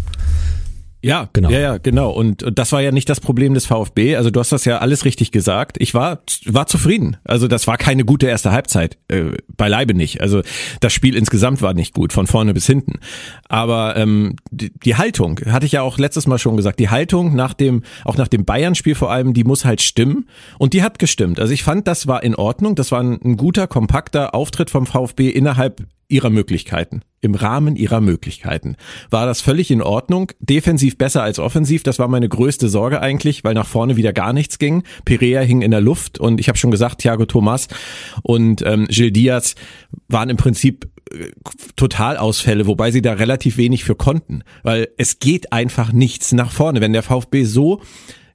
Ja, 1.01 1.29
genau. 1.31 1.49
Ja, 1.49 1.59
ja, 1.59 1.77
genau. 1.77 2.11
Und, 2.11 2.43
und 2.43 2.59
das 2.59 2.73
war 2.73 2.81
ja 2.81 2.91
nicht 2.91 3.07
das 3.07 3.21
Problem 3.21 3.53
des 3.53 3.65
VfB. 3.65 4.17
Also 4.17 4.31
du 4.31 4.39
hast 4.39 4.51
das 4.51 4.65
ja 4.65 4.79
alles 4.79 5.05
richtig 5.05 5.31
gesagt. 5.31 5.77
Ich 5.79 5.93
war 5.93 6.19
war 6.45 6.67
zufrieden. 6.67 7.15
Also 7.23 7.47
das 7.47 7.67
war 7.67 7.77
keine 7.77 8.03
gute 8.03 8.27
erste 8.27 8.51
Halbzeit, 8.51 8.97
äh, 9.07 9.31
beileibe 9.55 9.93
nicht. 9.93 10.19
Also 10.19 10.41
das 10.81 10.91
Spiel 10.91 11.15
insgesamt 11.15 11.61
war 11.61 11.73
nicht 11.73 11.93
gut, 11.93 12.11
von 12.11 12.27
vorne 12.27 12.53
bis 12.53 12.65
hinten. 12.65 12.99
Aber 13.47 13.95
ähm, 13.95 14.35
die, 14.51 14.71
die 14.77 14.95
Haltung 14.97 15.39
hatte 15.45 15.65
ich 15.65 15.71
ja 15.71 15.83
auch 15.83 15.97
letztes 15.97 16.27
Mal 16.27 16.37
schon 16.37 16.57
gesagt. 16.57 16.79
Die 16.79 16.89
Haltung 16.89 17.33
nach 17.33 17.53
dem 17.53 17.83
auch 18.03 18.17
nach 18.17 18.27
dem 18.27 18.43
Bayern-Spiel 18.43 18.95
vor 18.95 19.09
allem, 19.09 19.33
die 19.33 19.45
muss 19.45 19.63
halt 19.63 19.81
stimmen. 19.81 20.27
Und 20.57 20.73
die 20.73 20.83
hat 20.83 20.99
gestimmt. 20.99 21.39
Also 21.39 21.53
ich 21.53 21.63
fand, 21.63 21.87
das 21.87 22.07
war 22.07 22.23
in 22.23 22.35
Ordnung. 22.35 22.75
Das 22.75 22.91
war 22.91 22.99
ein, 22.99 23.19
ein 23.23 23.37
guter, 23.37 23.67
kompakter 23.67 24.35
Auftritt 24.35 24.69
vom 24.69 24.85
VfB 24.85 25.29
innerhalb 25.29 25.85
ihrer 26.09 26.29
Möglichkeiten. 26.29 27.01
Im 27.21 27.35
Rahmen 27.35 27.75
ihrer 27.75 28.01
Möglichkeiten. 28.01 28.75
War 29.09 29.25
das 29.25 29.41
völlig 29.41 29.71
in 29.71 29.81
Ordnung. 29.81 30.31
Defensiv 30.39 30.97
besser 30.97 31.21
als 31.21 31.37
offensiv. 31.37 31.83
Das 31.83 31.99
war 31.99 32.07
meine 32.07 32.27
größte 32.27 32.67
Sorge 32.67 33.01
eigentlich, 33.01 33.43
weil 33.43 33.53
nach 33.53 33.67
vorne 33.67 33.95
wieder 33.95 34.11
gar 34.11 34.33
nichts 34.33 34.57
ging. 34.57 34.83
Perea 35.05 35.41
hing 35.41 35.61
in 35.61 35.71
der 35.71 35.81
Luft 35.81 36.19
und 36.19 36.39
ich 36.39 36.47
habe 36.47 36.57
schon 36.57 36.71
gesagt, 36.71 37.01
Thiago 37.01 37.25
Thomas 37.25 37.67
und 38.23 38.63
ähm, 38.65 38.87
Gil 38.87 39.11
Diaz 39.11 39.55
waren 40.07 40.29
im 40.29 40.37
Prinzip 40.37 40.89
äh, 41.11 41.29
Totalausfälle, 41.75 42.67
wobei 42.67 42.91
sie 42.91 43.01
da 43.01 43.13
relativ 43.13 43.57
wenig 43.57 43.83
für 43.83 43.95
konnten, 43.95 44.43
weil 44.63 44.87
es 44.97 45.19
geht 45.19 45.53
einfach 45.53 45.91
nichts 45.91 46.31
nach 46.31 46.51
vorne. 46.51 46.81
Wenn 46.81 46.93
der 46.93 47.03
VfB 47.03 47.43
so 47.43 47.81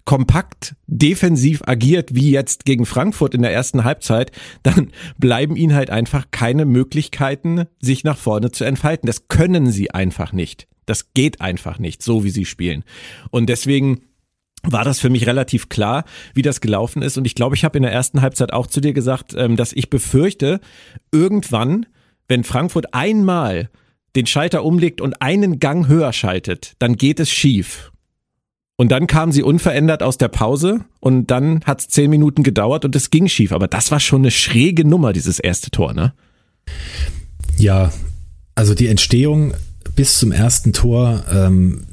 kompakt 0.05 0.75
defensiv 0.87 1.63
agiert 1.67 2.15
wie 2.15 2.31
jetzt 2.31 2.65
gegen 2.65 2.87
Frankfurt 2.87 3.35
in 3.35 3.43
der 3.43 3.53
ersten 3.53 3.85
Halbzeit, 3.85 4.33
dann 4.63 4.91
bleiben 5.19 5.57
ihnen 5.57 5.75
halt 5.75 5.91
einfach 5.91 6.27
keine 6.31 6.67
Möglichkeiten, 6.67 7.65
sich 7.81 8.05
nach 8.05 8.19
vorne 8.19 8.51
zu 8.51 8.65
entfalten. 8.65 9.07
Das 9.07 9.29
können 9.29 9.71
sie 9.71 9.91
einfach 9.91 10.33
nicht. 10.33 10.67
Das 10.87 11.15
geht 11.15 11.41
einfach 11.41 11.79
nicht, 11.79 12.03
so 12.03 12.25
wie 12.25 12.31
sie 12.31 12.45
spielen. 12.45 12.85
Und 13.31 13.49
deswegen 13.49 14.03
war 14.63 14.85
das 14.85 15.01
für 15.01 15.11
mich 15.11 15.27
relativ 15.27 15.69
klar, 15.69 16.05
wie 16.35 16.43
das 16.43 16.61
gelaufen 16.61 17.03
ist. 17.03 17.17
Und 17.17 17.27
ich 17.27 17.35
glaube, 17.35 17.55
ich 17.55 17.65
habe 17.65 17.79
in 17.79 17.83
der 17.83 17.93
ersten 17.93 18.23
Halbzeit 18.23 18.53
auch 18.53 18.67
zu 18.67 18.81
dir 18.81 18.93
gesagt, 18.93 19.35
ähm, 19.37 19.57
dass 19.57 19.73
ich 19.73 19.91
befürchte, 19.91 20.61
irgendwann, 21.13 21.87
wenn 22.29 22.45
Frankfurt 22.45 22.95
einmal 22.95 23.71
den 24.17 24.27
Schalter 24.27 24.65
umlegt 24.65 25.01
und 25.01 25.21
einen 25.21 25.59
Gang 25.59 25.89
höher 25.89 26.13
schaltet, 26.13 26.75
dann 26.79 26.97
geht 26.97 27.21
es 27.21 27.31
schief. 27.31 27.91
Und 28.77 28.91
dann 28.91 29.07
kam 29.07 29.31
sie 29.31 29.43
unverändert 29.43 30.03
aus 30.03 30.19
der 30.19 30.29
Pause 30.29 30.81
und 30.99 31.31
dann 31.31 31.61
hat 31.65 31.81
es 31.81 31.89
zehn 31.89 32.11
Minuten 32.11 32.43
gedauert 32.43 32.85
und 32.85 32.97
es 32.97 33.11
ging 33.11 33.29
schief. 33.29 33.53
Aber 33.53 33.69
das 33.69 33.91
war 33.93 34.01
schon 34.01 34.23
eine 34.23 34.33
schräge 34.33 34.85
Nummer, 34.85 35.13
dieses 35.13 35.39
erste 35.39 35.71
Tor, 35.71 35.95
ne? 35.95 36.13
Ja, 37.57 37.93
also 38.57 38.75
die 38.75 38.89
Entstehung 38.89 39.55
bis 39.95 40.19
zum 40.19 40.33
ersten 40.33 40.73
Tor 40.73 41.25
ähm, 41.31 41.85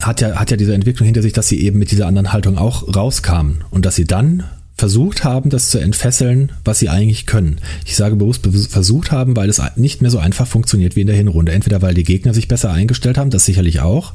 hat 0.00 0.20
ja, 0.20 0.36
hat 0.36 0.50
ja 0.50 0.56
diese 0.56 0.74
Entwicklung 0.74 1.06
hinter 1.06 1.22
sich, 1.22 1.32
dass 1.32 1.48
sie 1.48 1.60
eben 1.60 1.78
mit 1.78 1.90
dieser 1.90 2.06
anderen 2.06 2.32
Haltung 2.32 2.56
auch 2.56 2.94
rauskamen 2.94 3.64
und 3.70 3.84
dass 3.84 3.96
sie 3.96 4.04
dann 4.04 4.44
versucht 4.82 5.22
haben, 5.22 5.48
das 5.48 5.70
zu 5.70 5.78
entfesseln, 5.78 6.50
was 6.64 6.80
sie 6.80 6.88
eigentlich 6.88 7.24
können. 7.24 7.60
Ich 7.86 7.94
sage 7.94 8.16
bewusst 8.16 8.44
versucht 8.68 9.12
haben, 9.12 9.36
weil 9.36 9.48
es 9.48 9.62
nicht 9.76 10.02
mehr 10.02 10.10
so 10.10 10.18
einfach 10.18 10.48
funktioniert 10.48 10.96
wie 10.96 11.02
in 11.02 11.06
der 11.06 11.14
Hinrunde. 11.14 11.52
Entweder 11.52 11.82
weil 11.82 11.94
die 11.94 12.02
Gegner 12.02 12.34
sich 12.34 12.48
besser 12.48 12.72
eingestellt 12.72 13.16
haben, 13.16 13.30
das 13.30 13.44
sicherlich 13.44 13.78
auch, 13.78 14.14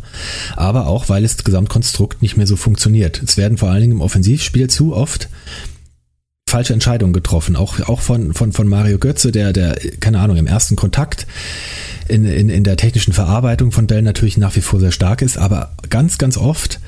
aber 0.57 0.87
auch 0.87 1.07
weil 1.07 1.23
das 1.23 1.41
Gesamtkonstrukt 1.41 2.21
nicht 2.21 2.35
mehr 2.35 2.47
so 2.47 2.57
funktioniert. 2.57 3.23
Es 3.23 3.37
werden 3.37 3.57
vor 3.57 3.69
allen 3.69 3.79
Dingen 3.79 3.93
im 3.93 4.01
Offensivspiel 4.01 4.69
zu 4.69 4.93
oft 4.93 5.29
falsche 6.49 6.73
Entscheidungen 6.73 7.13
getroffen, 7.13 7.55
auch, 7.55 7.79
auch 7.87 8.01
von, 8.01 8.33
von, 8.33 8.51
von 8.51 8.67
Mario 8.67 8.97
Götze, 8.97 9.31
der, 9.31 9.53
der, 9.53 9.77
keine 10.01 10.19
Ahnung, 10.19 10.35
im 10.35 10.47
ersten 10.47 10.75
Kontakt 10.75 11.27
in, 12.09 12.25
in, 12.25 12.49
in 12.49 12.65
der 12.65 12.75
technischen 12.75 13.13
Verarbeitung 13.13 13.71
von 13.71 13.87
Bällen 13.87 14.03
natürlich 14.03 14.35
nach 14.35 14.57
wie 14.57 14.61
vor 14.61 14.81
sehr 14.81 14.91
stark 14.91 15.21
ist, 15.21 15.37
aber 15.37 15.71
ganz, 15.89 16.17
ganz 16.17 16.35
oft 16.35 16.81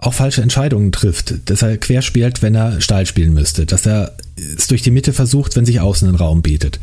auch 0.00 0.14
falsche 0.14 0.42
Entscheidungen 0.42 0.92
trifft, 0.92 1.34
dass 1.50 1.62
er 1.62 1.76
quer 1.76 2.02
spielt, 2.02 2.42
wenn 2.42 2.54
er 2.54 2.80
steil 2.80 3.06
spielen 3.06 3.34
müsste, 3.34 3.66
dass 3.66 3.86
er 3.86 4.16
es 4.36 4.66
durch 4.66 4.82
die 4.82 4.90
Mitte 4.90 5.12
versucht, 5.12 5.56
wenn 5.56 5.66
sich 5.66 5.80
außen 5.80 6.08
ein 6.08 6.14
Raum 6.14 6.42
bietet. 6.42 6.80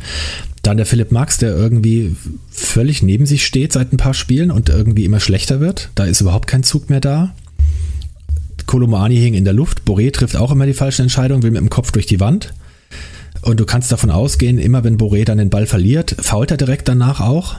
Dann 0.62 0.76
der 0.76 0.86
Philipp 0.86 1.10
Max, 1.10 1.38
der 1.38 1.56
irgendwie 1.56 2.14
völlig 2.50 3.02
neben 3.02 3.26
sich 3.26 3.44
steht 3.44 3.72
seit 3.72 3.92
ein 3.92 3.96
paar 3.96 4.14
Spielen 4.14 4.50
und 4.50 4.68
irgendwie 4.68 5.04
immer 5.04 5.20
schlechter 5.20 5.60
wird. 5.60 5.90
Da 5.94 6.04
ist 6.04 6.20
überhaupt 6.20 6.46
kein 6.46 6.62
Zug 6.62 6.90
mehr 6.90 7.00
da. 7.00 7.34
Kolomani 8.66 9.16
hing 9.16 9.34
in 9.34 9.44
der 9.44 9.54
Luft. 9.54 9.82
Boré 9.86 10.12
trifft 10.12 10.36
auch 10.36 10.52
immer 10.52 10.66
die 10.66 10.74
falschen 10.74 11.02
Entscheidungen, 11.02 11.42
will 11.42 11.50
mit 11.50 11.60
dem 11.60 11.70
Kopf 11.70 11.90
durch 11.90 12.06
die 12.06 12.20
Wand. 12.20 12.54
Und 13.42 13.58
du 13.58 13.64
kannst 13.64 13.90
davon 13.90 14.10
ausgehen, 14.10 14.58
immer 14.58 14.84
wenn 14.84 14.98
Boré 14.98 15.24
dann 15.24 15.38
den 15.38 15.50
Ball 15.50 15.66
verliert, 15.66 16.14
fault 16.20 16.50
er 16.50 16.56
direkt 16.56 16.86
danach 16.86 17.20
auch. 17.20 17.56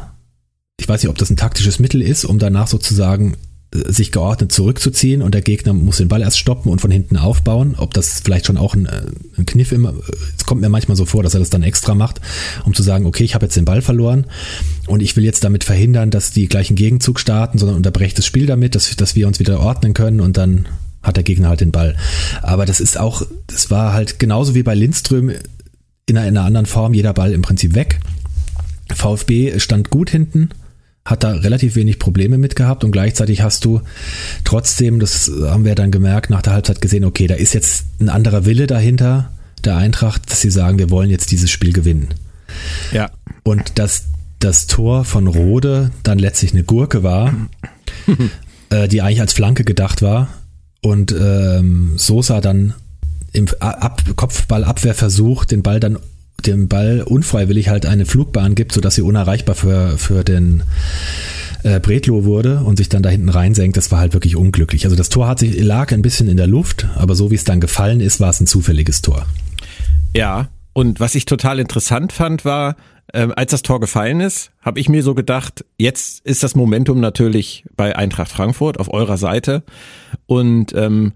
Ich 0.80 0.88
weiß 0.88 1.04
nicht, 1.04 1.10
ob 1.10 1.18
das 1.18 1.30
ein 1.30 1.38
taktisches 1.38 1.80
Mittel 1.80 2.02
ist, 2.02 2.26
um 2.26 2.40
danach 2.40 2.68
sozusagen 2.68 3.36
sich 3.72 4.12
geordnet 4.12 4.52
zurückzuziehen 4.52 5.22
und 5.22 5.36
der 5.36 5.42
Gegner 5.42 5.74
muss 5.74 5.98
den 5.98 6.08
Ball 6.08 6.22
erst 6.22 6.40
stoppen 6.40 6.72
und 6.72 6.82
von 6.82 6.90
hinten 6.90 7.18
aufbauen. 7.18 7.76
Ob 7.78 7.94
das 7.94 8.22
vielleicht 8.24 8.48
schon 8.48 8.58
auch 8.58 8.74
ein, 8.74 8.88
äh, 8.88 9.04
ein 9.38 9.46
Kniff 9.46 9.72
immer, 9.72 9.94
es 10.36 10.46
kommt 10.46 10.62
mir 10.62 10.70
manchmal 10.70 10.98
so 10.98 11.06
vor, 11.06 11.22
dass 11.22 11.36
er 11.36 11.40
das 11.40 11.52
dann 11.52 11.62
extra 11.62 11.94
macht, 11.94 12.20
um 12.66 12.74
zu 12.74 12.82
sagen, 12.82 13.06
okay, 13.06 13.24
ich 13.24 13.36
habe 13.36 13.46
jetzt 13.46 13.56
den 13.56 13.66
Ball 13.66 13.84
verloren 13.84 14.26
und 14.88 15.02
ich 15.02 15.16
will 15.16 15.24
jetzt 15.24 15.44
damit 15.44 15.64
verhindern, 15.64 16.10
dass 16.10 16.32
die 16.32 16.48
gleichen 16.48 16.76
Gegenzug 16.76 17.20
starten, 17.20 17.60
sondern 17.60 17.78
unterbreche 17.78 18.16
das 18.16 18.26
Spiel 18.26 18.48
damit, 18.48 18.74
dass, 18.74 18.96
dass 18.96 19.16
wir 19.16 19.28
uns 19.28 19.40
wieder 19.40 19.60
ordnen 19.60 19.94
können 19.94 20.20
und 20.20 20.38
dann 20.38 20.66
hat 21.04 21.18
der 21.18 21.24
Gegner 21.24 21.50
halt 21.50 21.62
den 21.62 21.72
Ball. 21.72 21.96
Aber 22.42 22.66
das 22.66 22.80
ist 22.80 23.00
auch, 23.00 23.22
das 23.46 23.70
war 23.70 23.94
halt 23.94 24.18
genauso 24.18 24.56
wie 24.56 24.64
bei 24.64 24.74
Lindström 24.74 25.30
in 26.08 26.18
einer, 26.18 26.28
in 26.28 26.38
einer 26.38 26.46
anderen 26.46 26.66
Form, 26.66 26.96
jeder 26.96 27.14
Ball 27.14 27.34
im 27.34 27.44
Prinzip 27.44 27.76
weg. 27.76 28.00
VfB 28.92 29.60
stand 29.60 29.92
gut 29.92 30.10
hinten, 30.10 30.50
hat 31.10 31.24
da 31.24 31.32
relativ 31.32 31.76
wenig 31.76 31.98
Probleme 31.98 32.38
mit 32.38 32.56
gehabt 32.56 32.84
und 32.84 32.92
gleichzeitig 32.92 33.42
hast 33.42 33.66
du 33.66 33.82
trotzdem, 34.44 35.00
das 35.00 35.32
haben 35.44 35.66
wir 35.66 35.76
dann 35.76 35.92
gemerkt, 35.92 36.30
nach 36.30 36.42
der 36.42 36.54
Halbzeit 36.54 36.82
gesehen, 36.82 37.04
okay, 37.04 37.28
da 37.28 37.36
ist 37.36 37.54
jetzt 37.54 37.86
ein 38.00 38.10
anderer 38.10 38.46
Wille 38.46 38.68
dahinter 38.68 39.32
der 39.64 39.78
Eintracht, 39.78 40.32
dass 40.32 40.42
sie 40.42 40.52
sagen, 40.52 40.78
wir 40.78 40.90
wollen 40.90 41.10
jetzt 41.10 41.32
dieses 41.32 41.50
Spiel 41.50 41.74
gewinnen. 41.74 42.10
Ja. 42.92 43.10
Und 43.44 43.80
dass 43.80 44.06
das 44.40 44.68
Tor 44.68 45.04
von 45.04 45.28
Rode 45.28 45.92
dann 46.04 46.20
letztlich 46.20 46.54
eine 46.54 46.64
Gurke 46.64 47.04
war, 47.04 47.34
äh, 48.70 48.88
die 48.88 49.02
eigentlich 49.02 49.22
als 49.22 49.34
Flanke 49.34 49.64
gedacht 49.64 50.02
war 50.02 50.30
und 50.82 51.12
ähm, 51.12 51.94
Sosa 51.98 52.40
dann 52.40 52.74
im 53.34 53.48
Ab 53.60 54.04
Kopfballabwehrversuch 54.16 55.46
den 55.46 55.62
Ball 55.62 55.80
dann 55.80 56.00
dem 56.42 56.68
Ball 56.68 57.02
unfreiwillig 57.02 57.70
halt 57.70 57.86
eine 57.86 58.06
Flugbahn 58.06 58.56
gibt, 58.56 58.72
sodass 58.74 58.96
sie 58.96 59.02
unerreichbar 59.02 59.56
für, 59.56 59.98
für 59.98 60.24
den 60.24 60.64
äh, 61.64 61.80
Bretlo 61.80 62.26
wurde 62.26 62.62
und 62.62 62.78
sich 62.78 62.90
dann 62.90 63.04
da 63.04 63.10
hinten 63.10 63.30
reinsenkt, 63.30 63.78
das 63.78 63.92
war 63.92 64.00
halt 64.00 64.14
wirklich 64.14 64.36
unglücklich. 64.36 64.86
Also 64.86 64.96
das 64.96 65.10
Tor 65.10 65.28
hat 65.28 65.40
sich, 65.40 65.62
lag 65.62 65.92
ein 65.92 66.02
bisschen 66.02 66.28
in 66.28 66.38
der 66.38 66.48
Luft, 66.48 66.88
aber 66.96 67.16
so 67.16 67.32
wie 67.32 67.36
es 67.36 67.44
dann 67.44 67.60
gefallen 67.60 68.00
ist, 68.00 68.20
war 68.20 68.30
es 68.30 68.40
ein 68.40 68.48
zufälliges 68.48 69.02
Tor. 69.02 69.26
Ja, 70.16 70.50
und 70.74 71.00
was 71.00 71.16
ich 71.16 71.26
total 71.26 71.60
interessant 71.60 72.14
fand, 72.14 72.46
war, 72.46 72.76
äh, 73.14 73.28
als 73.36 73.52
das 73.52 73.62
Tor 73.62 73.80
gefallen 73.80 74.22
ist, 74.22 74.52
habe 74.62 74.80
ich 74.80 74.90
mir 74.90 75.04
so 75.04 75.16
gedacht, 75.16 75.66
jetzt 75.78 76.26
ist 76.26 76.44
das 76.44 76.56
Momentum 76.56 77.00
natürlich 77.00 77.66
bei 77.76 77.96
Eintracht 77.96 78.32
Frankfurt 78.32 78.80
auf 78.80 78.94
eurer 78.94 79.18
Seite. 79.18 79.64
Und 80.26 80.74
ähm, 80.76 81.14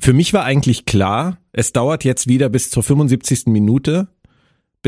für 0.00 0.12
mich 0.12 0.32
war 0.32 0.44
eigentlich 0.44 0.84
klar, 0.84 1.38
es 1.52 1.72
dauert 1.72 2.04
jetzt 2.04 2.28
wieder 2.28 2.48
bis 2.48 2.70
zur 2.70 2.82
75. 2.82 3.46
Minute, 3.46 4.08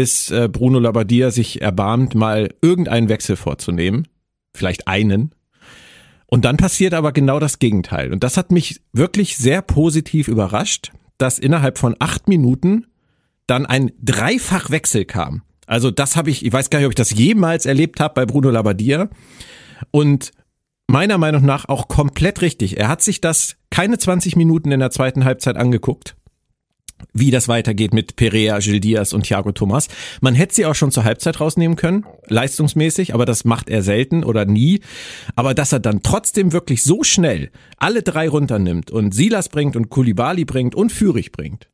bis 0.01 0.31
äh, 0.31 0.49
Bruno 0.51 0.79
Labbadia 0.79 1.31
sich 1.31 1.61
erbarmt, 1.61 2.15
mal 2.15 2.49
irgendeinen 2.63 3.11
Wechsel 3.11 3.37
vorzunehmen. 3.37 4.09
Vielleicht 4.57 4.89
einen. 4.89 5.35
Und 6.25 6.47
dann 6.47 6.57
passiert 6.57 6.95
aber 6.95 7.13
genau 7.13 7.39
das 7.39 7.59
Gegenteil. 7.59 8.11
Und 8.11 8.25
das 8.25 8.39
hat 8.39 8.51
mich 8.51 8.81
wirklich 8.95 9.37
sehr 9.37 9.61
positiv 9.61 10.27
überrascht, 10.27 10.91
dass 11.19 11.39
innerhalb 11.39 11.77
von 11.77 11.97
acht 11.99 12.29
Minuten 12.29 12.87
dann 13.47 13.67
ein 13.67 13.93
Dreifachwechsel 14.01 15.05
kam. 15.05 15.43
Also 15.67 15.91
das 15.91 16.17
habe 16.17 16.31
ich, 16.31 16.47
ich 16.47 16.51
weiß 16.51 16.71
gar 16.71 16.79
nicht, 16.79 16.87
ob 16.87 16.93
ich 16.93 16.97
das 16.97 17.11
jemals 17.11 17.67
erlebt 17.67 18.01
habe 18.01 18.15
bei 18.15 18.25
Bruno 18.25 18.49
Labbadia. 18.49 19.11
Und 19.91 20.31
meiner 20.87 21.19
Meinung 21.19 21.45
nach 21.45 21.69
auch 21.69 21.89
komplett 21.89 22.41
richtig. 22.41 22.79
Er 22.79 22.89
hat 22.89 23.03
sich 23.03 23.21
das 23.21 23.57
keine 23.69 23.99
20 23.99 24.35
Minuten 24.35 24.73
in 24.73 24.81
der 24.81 24.93
zweiten 24.93 25.27
Halbzeit 25.27 25.59
angeguckt 25.59 26.17
wie 27.13 27.31
das 27.31 27.49
weitergeht 27.49 27.95
mit 27.95 28.17
Perea, 28.17 28.59
Gil 28.59 28.81
Diaz 28.81 29.13
und 29.13 29.25
Thiago 29.25 29.53
Thomas. 29.53 29.89
Man 30.21 30.35
hätte 30.35 30.55
sie 30.55 30.67
auch 30.67 30.75
schon 30.75 30.91
zur 30.91 31.05
Halbzeit 31.05 31.41
rausnehmen 31.41 31.77
können, 31.77 32.05
leistungsmäßig, 32.29 33.15
aber 33.15 33.27
das 33.27 33.45
macht 33.45 33.71
er 33.71 33.83
selten 33.83 34.25
oder 34.25 34.45
nie. 34.45 34.81
Aber 35.37 35.55
dass 35.55 35.73
er 35.73 35.81
dann 35.81 36.03
trotzdem 36.03 36.53
wirklich 36.53 36.83
so 36.83 37.03
schnell 37.03 37.51
alle 37.77 38.03
drei 38.03 38.29
runternimmt 38.29 38.91
und 38.91 39.15
Silas 39.15 39.49
bringt 39.49 39.77
und 39.77 39.91
Kulibali 39.91 40.45
bringt 40.45 40.75
und 40.75 40.93
Führig 40.93 41.33
bringt, 41.33 41.69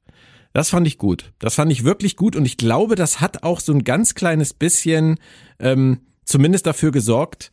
das 0.53 0.71
fand 0.71 0.87
ich 0.87 0.97
gut. 0.97 1.33
Das 1.39 1.57
fand 1.57 1.71
ich 1.71 1.85
wirklich 1.85 2.17
gut 2.17 2.35
und 2.35 2.47
ich 2.47 2.57
glaube, 2.57 2.95
das 2.95 3.21
hat 3.21 3.43
auch 3.43 3.61
so 3.61 3.73
ein 3.73 3.85
ganz 3.85 4.15
kleines 4.15 4.55
bisschen 4.55 5.19
ähm, 5.59 6.01
zumindest 6.25 6.67
dafür 6.67 6.93
gesorgt, 6.93 7.53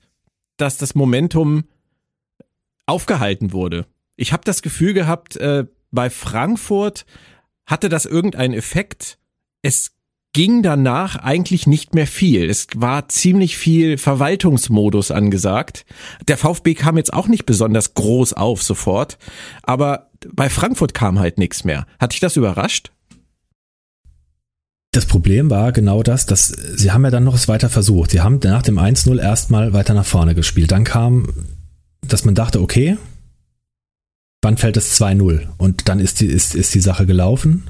dass 0.58 0.78
das 0.78 0.96
Momentum 0.96 1.66
aufgehalten 2.86 3.52
wurde. 3.52 3.86
Ich 4.16 4.32
habe 4.34 4.44
das 4.46 4.62
Gefühl 4.62 4.94
gehabt, 4.94 5.36
äh, 5.38 5.66
bei 5.92 6.10
Frankfurt 6.10 7.06
hatte 7.66 7.90
das 7.90 8.06
irgendeinen 8.06 8.54
Effekt? 8.54 9.18
Es 9.62 9.92
ging 10.34 10.64
danach 10.64 11.16
eigentlich 11.16 11.68
nicht 11.68 11.94
mehr 11.94 12.08
viel. 12.08 12.50
Es 12.50 12.68
war 12.76 13.08
ziemlich 13.08 13.56
viel 13.56 13.98
Verwaltungsmodus 13.98 15.12
angesagt. 15.12 15.86
Der 16.28 16.38
VfB 16.38 16.74
kam 16.74 16.98
jetzt 16.98 17.14
auch 17.14 17.28
nicht 17.28 17.46
besonders 17.46 17.94
groß 17.94 18.34
auf 18.34 18.64
sofort, 18.64 19.18
aber 19.62 20.10
bei 20.34 20.50
Frankfurt 20.50 20.94
kam 20.94 21.20
halt 21.20 21.38
nichts 21.38 21.64
mehr. 21.64 21.86
Hat 22.00 22.14
dich 22.14 22.20
das 22.20 22.36
überrascht? 22.36 22.92
Das 24.92 25.06
Problem 25.06 25.50
war 25.50 25.72
genau 25.72 26.04
das, 26.04 26.26
dass 26.26 26.48
sie 26.48 26.92
haben 26.92 27.04
ja 27.04 27.12
dann 27.12 27.24
noch 27.24 27.34
es 27.36 27.48
weiter 27.48 27.70
versucht. 27.70 28.12
Sie 28.12 28.22
haben 28.22 28.40
nach 28.44 28.62
dem 28.62 28.78
1-0 28.78 29.20
erstmal 29.20 29.74
weiter 29.74 29.94
nach 29.94 30.06
vorne 30.06 30.36
gespielt. 30.36 30.72
Dann 30.72 30.84
kam, 30.84 31.30
dass 32.02 32.26
man 32.26 32.36
dachte, 32.36 32.62
okay, 32.62 32.98
wann 34.44 34.58
fällt 34.58 34.78
es 34.78 35.00
2-0? 35.02 35.42
Und 35.58 35.90
dann 35.90 36.00
ist 36.00 36.20
die, 36.20 36.28
ist, 36.28 36.56
ist 36.56 36.76
die 36.76 36.80
Sache 36.80 37.06
gelaufen, 37.06 37.64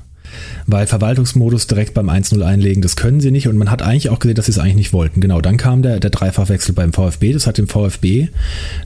weil 0.65 0.87
Verwaltungsmodus 0.87 1.67
direkt 1.67 1.93
beim 1.93 2.09
1-0 2.09 2.41
einlegen, 2.41 2.81
das 2.81 2.95
können 2.95 3.19
sie 3.19 3.31
nicht 3.31 3.47
und 3.47 3.57
man 3.57 3.71
hat 3.71 3.81
eigentlich 3.81 4.09
auch 4.09 4.19
gesehen, 4.19 4.35
dass 4.35 4.47
sie 4.47 4.51
es 4.51 4.59
eigentlich 4.59 4.75
nicht 4.75 4.93
wollten. 4.93 5.21
Genau, 5.21 5.41
dann 5.41 5.57
kam 5.57 5.81
der, 5.81 5.99
der 5.99 6.09
Dreifachwechsel 6.09 6.73
beim 6.73 6.93
VfB, 6.93 7.33
das 7.33 7.47
hat 7.47 7.57
dem 7.57 7.67
VfB 7.67 8.29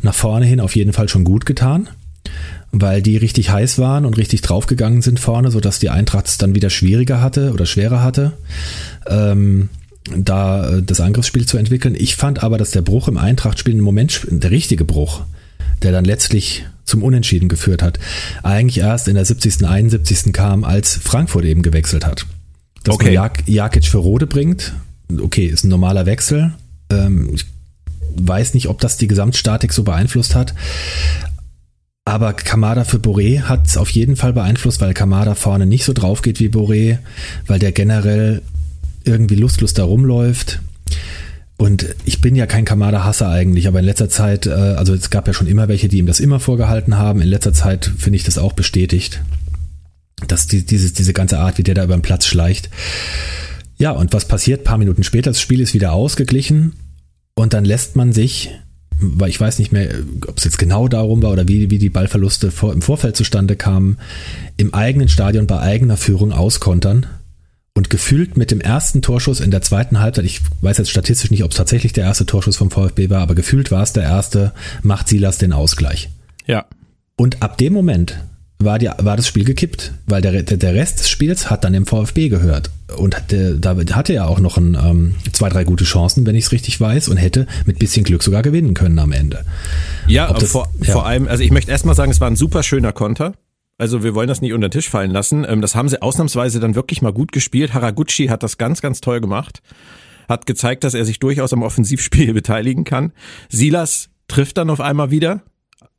nach 0.01 0.13
vorne 0.13 0.45
hin 0.45 0.59
auf 0.59 0.75
jeden 0.75 0.93
Fall 0.93 1.09
schon 1.09 1.23
gut 1.23 1.45
getan, 1.45 1.87
weil 2.71 3.01
die 3.01 3.17
richtig 3.17 3.49
heiß 3.49 3.79
waren 3.79 4.05
und 4.05 4.17
richtig 4.17 4.41
draufgegangen 4.41 5.01
sind 5.01 5.19
vorne, 5.19 5.51
sodass 5.51 5.79
die 5.79 5.89
Eintracht 5.89 6.27
es 6.27 6.37
dann 6.37 6.55
wieder 6.55 6.69
schwieriger 6.69 7.21
hatte 7.21 7.53
oder 7.53 7.65
schwerer 7.65 8.03
hatte. 8.03 8.33
Ähm, 9.07 9.69
da 10.15 10.69
äh, 10.69 10.83
das 10.83 10.99
Angriffsspiel 11.01 11.45
zu 11.45 11.57
entwickeln. 11.57 11.95
Ich 11.97 12.15
fand 12.15 12.43
aber, 12.43 12.57
dass 12.57 12.71
der 12.71 12.81
Bruch 12.81 13.07
im 13.07 13.17
Eintrachtspiel 13.17 13.73
im 13.73 13.81
Moment, 13.81 14.25
der 14.29 14.51
richtige 14.51 14.85
Bruch, 14.85 15.21
der 15.83 15.91
dann 15.91 16.05
letztlich 16.05 16.65
zum 16.87 17.03
Unentschieden 17.03 17.49
geführt 17.49 17.83
hat, 17.83 17.99
eigentlich 18.41 18.79
erst 18.79 19.07
in 19.07 19.15
der 19.15 19.25
70., 19.25 19.67
71. 19.67 20.33
kam, 20.33 20.63
als 20.63 20.95
Frankfurt 20.95 21.45
eben 21.45 21.61
gewechselt 21.61 22.05
hat. 22.05 22.25
Dass 22.83 22.95
okay. 22.95 23.05
man 23.05 23.13
Jak 23.13 23.47
Jakic 23.47 23.85
für 23.85 23.99
Rode 23.99 24.25
bringt, 24.25 24.73
okay, 25.19 25.45
ist 25.45 25.63
ein 25.63 25.69
normaler 25.69 26.05
Wechsel. 26.05 26.53
Ähm, 26.89 27.31
ich 27.33 27.45
weiß 28.19 28.53
nicht, 28.53 28.67
ob 28.67 28.79
das 28.79 28.97
die 28.97 29.07
Gesamtstatik 29.07 29.73
so 29.73 29.83
beeinflusst 29.83 30.33
hat. 30.33 30.53
Aber 32.05 32.31
Kamada 32.31 32.85
für 32.85 32.97
Boré 32.97 33.41
hat 33.41 33.67
es 33.67 33.75
auf 33.75 33.89
jeden 33.89 34.15
Fall 34.15 34.31
beeinflusst, 34.31 34.79
weil 34.79 34.93
Kamada 34.93 35.35
vorne 35.35 35.65
nicht 35.65 35.83
so 35.83 35.91
drauf 35.91 36.21
geht 36.21 36.39
wie 36.39 36.47
Boré, 36.47 36.99
weil 37.47 37.59
der 37.59 37.73
generell 37.73 38.41
irgendwie 39.03 39.35
lustlos 39.35 39.73
da 39.73 39.83
rumläuft. 39.83 40.61
Und 41.57 41.95
ich 42.05 42.21
bin 42.21 42.35
ja 42.35 42.45
kein 42.45 42.65
Kamada-Hasser 42.65 43.29
eigentlich, 43.29 43.67
aber 43.67 43.79
in 43.79 43.85
letzter 43.85 44.09
Zeit, 44.09 44.45
äh, 44.45 44.51
also 44.51 44.93
es 44.93 45.09
gab 45.09 45.27
ja 45.27 45.33
schon 45.33 45.47
immer 45.47 45.67
welche, 45.67 45.87
die 45.87 45.97
ihm 45.97 46.05
das 46.05 46.19
immer 46.19 46.39
vorgehalten 46.39 46.97
haben. 46.97 47.19
In 47.19 47.27
letzter 47.27 47.53
Zeit 47.53 47.91
finde 47.97 48.17
ich 48.17 48.23
das 48.23 48.37
auch 48.37 48.53
bestätigt, 48.53 49.21
dass 50.27 50.45
die, 50.45 50.63
dieses, 50.65 50.93
diese 50.93 51.13
ganze 51.13 51.39
Art, 51.39 51.57
wie 51.57 51.63
der 51.63 51.73
da 51.73 51.83
über 51.83 51.97
den 51.97 52.03
Platz 52.03 52.27
schleicht. 52.27 52.69
Ja, 53.79 53.91
und 53.91 54.13
was 54.13 54.27
passiert? 54.27 54.61
Ein 54.61 54.65
paar 54.65 54.77
Minuten 54.77 55.03
später, 55.03 55.31
das 55.31 55.41
Spiel 55.41 55.59
ist 55.59 55.73
wieder 55.73 55.93
ausgeglichen 55.93 56.73
und 57.35 57.53
dann 57.53 57.65
lässt 57.65 57.95
man 57.95 58.13
sich, 58.13 58.51
weil 58.99 59.29
ich 59.29 59.39
weiß 59.39 59.57
nicht 59.57 59.71
mehr, 59.71 59.89
ob 60.27 60.37
es 60.37 60.43
jetzt 60.43 60.59
genau 60.59 60.87
darum 60.87 61.23
war 61.23 61.31
oder 61.31 61.47
wie, 61.47 61.71
wie 61.71 61.79
die 61.79 61.89
Ballverluste 61.89 62.51
vor, 62.51 62.73
im 62.73 62.83
Vorfeld 62.83 63.15
zustande 63.15 63.55
kamen, 63.55 63.97
im 64.57 64.75
eigenen 64.75 65.09
Stadion 65.09 65.47
bei 65.47 65.59
eigener 65.59 65.97
Führung 65.97 66.33
auskontern 66.33 67.07
und 67.77 67.91
gefühlt 67.91 68.37
mit 68.37 68.49
dem 68.49 68.59
ersten 68.59 69.03
Torschuss 69.03 69.39
in 69.39 69.51
der 69.51 69.61
zweiten 69.61 69.99
Halbzeit, 69.99 70.25
ich 70.25 70.41
weiß 70.61 70.79
jetzt 70.79 70.89
statistisch 70.89 71.29
nicht, 71.29 71.43
ob 71.43 71.51
es 71.51 71.57
tatsächlich 71.57 71.93
der 71.93 72.05
erste 72.05 72.25
Torschuss 72.25 72.57
vom 72.57 72.71
VfB 72.71 73.11
war, 73.11 73.21
aber 73.21 73.35
gefühlt 73.35 73.69
war 73.69 73.83
es 73.83 73.93
der 73.93 74.01
erste, 74.01 74.51
macht 74.81 75.07
Silas 75.07 75.37
den 75.37 75.53
Ausgleich. 75.53 76.09
Ja. 76.47 76.65
Und 77.17 77.43
ab 77.43 77.59
dem 77.59 77.73
Moment 77.73 78.17
war, 78.57 78.79
die, 78.79 78.87
war 78.97 79.15
das 79.15 79.27
Spiel 79.27 79.43
gekippt, 79.43 79.93
weil 80.07 80.23
der, 80.23 80.41
der 80.41 80.73
Rest 80.73 81.01
des 81.01 81.09
Spiels 81.09 81.51
hat 81.51 81.63
dann 81.63 81.73
dem 81.73 81.85
VfB 81.85 82.29
gehört. 82.29 82.71
Und 82.97 83.15
der, 83.29 83.53
da 83.53 83.75
hatte 83.91 84.13
er 84.13 84.27
auch 84.27 84.39
noch 84.39 84.57
ein, 84.57 84.75
ähm, 84.75 85.13
zwei, 85.31 85.49
drei 85.49 85.63
gute 85.63 85.83
Chancen, 85.83 86.25
wenn 86.25 86.33
ich 86.33 86.45
es 86.45 86.51
richtig 86.51 86.81
weiß, 86.81 87.09
und 87.09 87.17
hätte 87.17 87.45
mit 87.67 87.77
bisschen 87.77 88.03
Glück 88.03 88.23
sogar 88.23 88.41
gewinnen 88.41 88.73
können 88.73 88.97
am 88.97 89.11
Ende. 89.11 89.45
Ja, 90.07 90.33
das, 90.33 90.49
vor, 90.49 90.73
ja. 90.81 90.93
vor 90.93 91.05
allem, 91.05 91.27
also 91.27 91.43
ich 91.43 91.51
möchte 91.51 91.69
erstmal 91.69 91.93
sagen, 91.93 92.09
es 92.09 92.19
war 92.21 92.27
ein 92.27 92.37
super 92.37 92.63
schöner 92.63 92.91
Konter. 92.91 93.33
Also 93.77 94.03
wir 94.03 94.15
wollen 94.15 94.27
das 94.27 94.41
nicht 94.41 94.53
unter 94.53 94.69
den 94.69 94.71
Tisch 94.71 94.89
fallen 94.89 95.11
lassen. 95.11 95.45
Ähm, 95.47 95.61
das 95.61 95.75
haben 95.75 95.89
sie 95.89 96.01
ausnahmsweise 96.01 96.59
dann 96.59 96.75
wirklich 96.75 97.01
mal 97.01 97.13
gut 97.13 97.31
gespielt. 97.31 97.73
Haraguchi 97.73 98.27
hat 98.27 98.43
das 98.43 98.57
ganz, 98.57 98.81
ganz 98.81 99.01
toll 99.01 99.21
gemacht. 99.21 99.61
Hat 100.27 100.45
gezeigt, 100.45 100.83
dass 100.83 100.93
er 100.93 101.05
sich 101.05 101.19
durchaus 101.19 101.53
am 101.53 101.61
Offensivspiel 101.61 102.33
beteiligen 102.35 102.83
kann. 102.83 103.13
Silas 103.49 104.09
trifft 104.27 104.57
dann 104.57 104.69
auf 104.69 104.81
einmal 104.81 105.11
wieder 105.11 105.43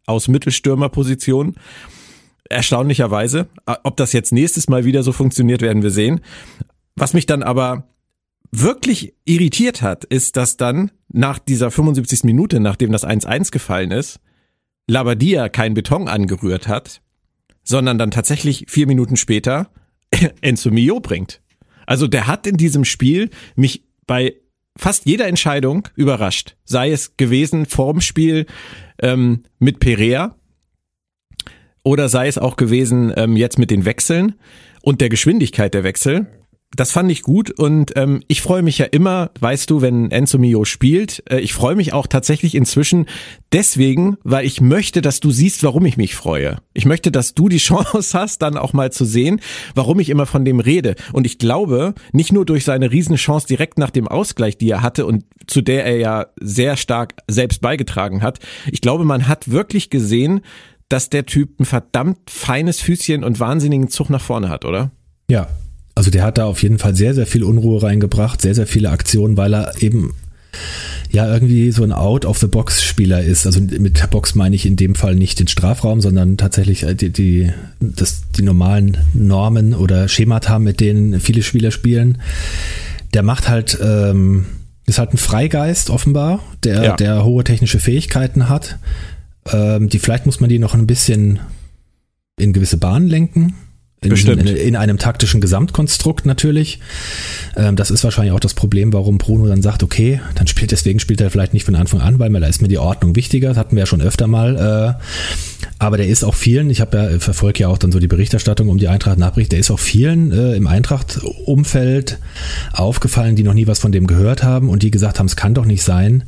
aus 0.07 0.29
Mittelstürmerposition. 0.29 1.55
Erstaunlicherweise. 2.49 3.49
Ob 3.85 3.97
das 3.97 4.13
jetzt 4.13 4.33
nächstes 4.33 4.69
Mal 4.69 4.85
wieder 4.85 5.03
so 5.03 5.13
funktioniert, 5.13 5.61
werden 5.61 5.83
wir 5.83 5.91
sehen. 5.91 6.21
Was 6.97 7.13
mich 7.13 7.27
dann 7.27 7.43
aber 7.43 7.85
wirklich 8.51 9.15
irritiert 9.25 9.83
hat, 9.83 10.05
ist, 10.05 10.37
dass 10.37 10.57
dann 10.57 10.91
nach 11.09 11.39
dieser 11.39 11.71
75. 11.71 12.25
Minute, 12.25 12.59
nachdem 12.59 12.91
das 12.91 13.07
1-1 13.07 13.53
gefallen 13.53 13.91
ist, 13.91 14.21
Labadia 14.87 15.51
kein 15.51 15.75
Beton 15.75 16.09
angerührt 16.09 16.67
hat, 16.67 17.03
sondern 17.69 17.99
dann 17.99 18.11
tatsächlich 18.11 18.65
vier 18.67 18.87
Minuten 18.87 19.17
später 19.17 19.71
Enzo 20.41 20.71
Mio 20.71 21.01
bringt. 21.01 21.43
Also 21.87 22.07
der 22.07 22.27
hat 22.27 22.47
in 22.47 22.57
diesem 22.57 22.85
Spiel 22.85 23.29
mich 23.57 23.85
bei 24.07 24.37
fast 24.77 25.05
jeder 25.05 25.27
Entscheidung 25.27 25.87
überrascht. 25.95 26.57
Sei 26.65 26.91
es 26.91 27.19
gewesen 27.19 27.67
vorm 27.67 28.01
Spiel 28.01 28.47
ähm, 29.01 29.43
mit 29.59 29.81
Perea 29.81 30.35
oder 31.83 32.09
sei 32.09 32.29
es 32.29 32.39
auch 32.39 32.57
gewesen 32.57 33.13
ähm, 33.17 33.37
jetzt 33.37 33.59
mit 33.59 33.71
den 33.71 33.85
Wechseln 33.85 34.37
und 34.81 35.03
der 35.03 35.11
Geschwindigkeit 35.11 35.75
der 35.75 35.85
Wechsel 35.85 36.27
das 36.77 36.93
fand 36.93 37.11
ich 37.11 37.23
gut 37.23 37.51
und 37.51 37.93
ähm, 37.97 38.23
ich 38.29 38.43
freue 38.43 38.63
mich 38.63 38.77
ja 38.77 38.85
immer, 38.85 39.31
weißt 39.41 39.71
du, 39.71 39.81
wenn 39.81 40.11
Enzo 40.11 40.39
Mio 40.39 40.67
spielt. 40.67 41.23
Äh, 41.31 41.41
ich 41.41 41.55
freue 41.55 41.75
mich 41.75 41.95
auch 41.95 42.07
tatsächlich 42.07 42.55
inzwischen 42.55 43.07
deswegen, 43.53 44.19
weil 44.23 44.45
ich 44.45 44.61
möchte, 44.61 45.01
dass 45.01 45.21
du 45.21 45.31
siehst, 45.31 45.63
warum 45.63 45.87
ich 45.87 45.97
mich 45.97 46.15
freue. 46.15 46.59
Ich 46.75 46.85
möchte, 46.85 47.11
dass 47.11 47.33
du 47.35 47.49
die 47.49 47.57
Chance 47.59 48.19
hast, 48.19 48.43
dann 48.43 48.59
auch 48.59 48.75
mal 48.75 48.93
zu 48.93 49.07
sehen, 49.07 49.41
warum 49.75 49.99
ich 49.99 50.11
immer 50.11 50.27
von 50.27 50.45
dem 50.45 50.61
rede. 50.61 50.95
Und 51.13 51.27
ich 51.27 51.39
glaube, 51.39 51.95
nicht 52.13 52.33
nur 52.33 52.45
durch 52.45 52.65
seine 52.65 52.91
Riesenchance 52.91 53.47
direkt 53.47 53.79
nach 53.79 53.91
dem 53.91 54.07
Ausgleich, 54.07 54.59
die 54.59 54.71
er 54.71 54.83
hatte 54.83 55.07
und 55.07 55.25
zu 55.47 55.63
der 55.63 55.87
er 55.87 55.97
ja 55.97 56.27
sehr 56.39 56.77
stark 56.77 57.15
selbst 57.29 57.63
beigetragen 57.63 58.21
hat. 58.21 58.41
Ich 58.71 58.83
glaube, 58.83 59.05
man 59.05 59.27
hat 59.27 59.51
wirklich 59.51 59.89
gesehen, 59.89 60.43
dass 60.91 61.09
der 61.09 61.25
Typ 61.25 61.59
ein 61.61 61.65
verdammt 61.65 62.31
feines 62.31 62.81
Füßchen 62.81 63.25
und 63.25 63.41
wahnsinnigen 63.41 63.89
Zug 63.89 64.11
nach 64.11 64.21
vorne 64.21 64.51
hat, 64.51 64.67
oder? 64.67 64.91
Ja, 65.31 65.49
also 65.99 66.13
der 66.13 66.23
hat 66.23 66.39
da 66.39 66.45
auf 66.45 66.63
jeden 66.63 66.79
Fall 66.79 66.95
sehr, 66.95 67.13
sehr 67.13 67.27
viel 67.27 67.43
Unruhe 67.43 67.83
reingebracht, 67.83 68.41
sehr, 68.41 68.55
sehr 68.55 68.69
viele 68.69 68.91
Aktionen, 68.91 69.37
weil 69.37 69.53
er 69.53 69.83
eben 69.83 70.15
ja 71.11 71.27
irgendwie 71.27 71.73
so 71.73 71.83
ein 71.83 71.91
Out-of-the-Box-Spieler 71.91 73.25
ist. 73.25 73.47
Also 73.47 73.61
mit 73.61 74.09
Box 74.11 74.37
meine 74.37 74.55
ich 74.55 74.65
in 74.65 74.77
dem 74.77 74.95
Fall 74.95 75.17
nicht 75.17 75.41
den 75.41 75.49
Strafraum, 75.49 76.01
sondern 76.01 76.37
tatsächlich 76.37 76.85
äh, 76.85 76.95
die, 76.95 77.11
die, 77.11 77.53
das, 77.81 78.23
die 78.37 78.43
normalen 78.43 78.99
Normen 79.13 79.75
oder 79.75 80.07
Schemata, 80.07 80.61
mit 80.61 80.79
denen 80.79 81.19
viele 81.19 81.43
Spieler 81.43 81.73
spielen. 81.73 82.19
Der 83.13 83.25
macht 83.25 83.49
halt, 83.49 83.77
ähm, 83.83 84.47
ist 84.87 85.01
halt 85.01 85.15
ein 85.15 85.19
Freigeist 85.19 85.91
offenbar, 85.91 86.45
der, 86.63 86.85
ja. 86.85 86.97
der 86.97 87.25
hohe 87.25 87.43
technische 87.43 87.81
Fähigkeiten 87.81 88.49
hat. 88.49 88.79
Ähm, 89.53 89.89
die 89.89 89.99
vielleicht 89.99 90.27
muss 90.27 90.39
man 90.39 90.49
die 90.49 90.61
noch 90.61 90.75
ein 90.75 90.87
bisschen 90.87 91.41
in 92.39 92.53
gewisse 92.53 92.77
Bahnen 92.77 93.09
lenken. 93.09 93.55
In, 94.01 94.13
in, 94.13 94.47
in, 94.47 94.77
einem 94.77 94.99
taktischen 94.99 95.41
Gesamtkonstrukt 95.41 96.25
natürlich. 96.25 96.79
Ähm, 97.57 97.75
das 97.75 97.91
ist 97.91 98.05
wahrscheinlich 98.05 98.33
auch 98.33 98.41
das 98.41 98.55
Problem, 98.55 98.93
warum 98.93 99.19
Bruno 99.19 99.49
dann 99.49 99.61
sagt, 99.61 99.83
okay, 99.83 100.21
dann 100.37 100.47
spielt 100.47 100.71
deswegen 100.71 101.01
spielt 101.01 101.21
er 101.21 101.31
vielleicht 101.31 101.53
nicht 101.53 101.65
von 101.65 101.75
Anfang 101.75 102.01
an, 102.01 102.21
weil 102.21 102.31
da 102.33 102.47
ist 102.47 102.63
mir 102.63 102.69
die 102.69 102.79
Ordnung 102.79 103.17
wichtiger. 103.17 103.49
Das 103.49 103.57
hatten 103.57 103.75
wir 103.75 103.81
ja 103.81 103.87
schon 103.87 104.01
öfter 104.01 104.29
mal. 104.29 104.97
Äh, 104.99 105.03
aber 105.81 105.97
der 105.97 106.07
ist 106.07 106.23
auch 106.23 106.37
vielen, 106.37 106.71
ich 106.71 106.81
habe 106.81 106.97
ja 106.97 107.19
verfolge 107.19 107.61
ja 107.61 107.69
auch 107.69 107.79
dann 107.79 107.91
so 107.91 107.99
die 107.99 108.07
Berichterstattung 108.07 108.69
um 108.69 108.79
die 108.79 108.89
Eintracht 108.89 109.19
Nachbericht, 109.19 109.51
der 109.51 109.59
ist 109.59 109.71
auch 109.71 109.81
vielen 109.81 110.31
äh, 110.31 110.55
im 110.55 110.69
Eintracht-Umfeld 110.69 112.19
aufgefallen, 112.73 113.35
die 113.35 113.43
noch 113.43 113.55
nie 113.55 113.67
was 113.67 113.81
von 113.81 113.91
dem 113.91 114.07
gehört 114.07 114.45
haben 114.45 114.69
und 114.69 114.85
die 114.85 114.93
gesagt 114.93 115.19
haben, 115.19 115.27
es 115.27 115.37
kann 115.37 115.55
doch 115.55 115.65
nicht 115.65 115.83
sein, 115.83 116.25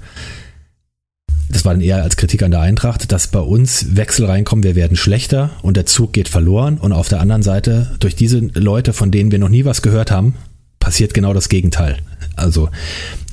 das 1.50 1.64
war 1.64 1.72
dann 1.72 1.82
eher 1.82 2.02
als 2.02 2.16
Kritik 2.16 2.42
an 2.42 2.52
der 2.52 2.60
Eintracht, 2.60 3.10
dass 3.12 3.26
bei 3.26 3.40
uns 3.40 3.96
Wechsel 3.96 4.26
reinkommen, 4.26 4.62
wir 4.62 4.76
werden 4.76 4.96
schlechter 4.96 5.50
und 5.62 5.76
der 5.76 5.86
Zug 5.86 6.12
geht 6.12 6.28
verloren. 6.28 6.78
Und 6.78 6.92
auf 6.92 7.08
der 7.08 7.20
anderen 7.20 7.42
Seite, 7.42 7.90
durch 7.98 8.14
diese 8.14 8.38
Leute, 8.38 8.92
von 8.92 9.10
denen 9.10 9.32
wir 9.32 9.38
noch 9.38 9.48
nie 9.48 9.64
was 9.64 9.82
gehört 9.82 10.10
haben, 10.10 10.34
passiert 10.78 11.12
genau 11.12 11.32
das 11.34 11.48
Gegenteil. 11.48 11.98
Also, 12.36 12.70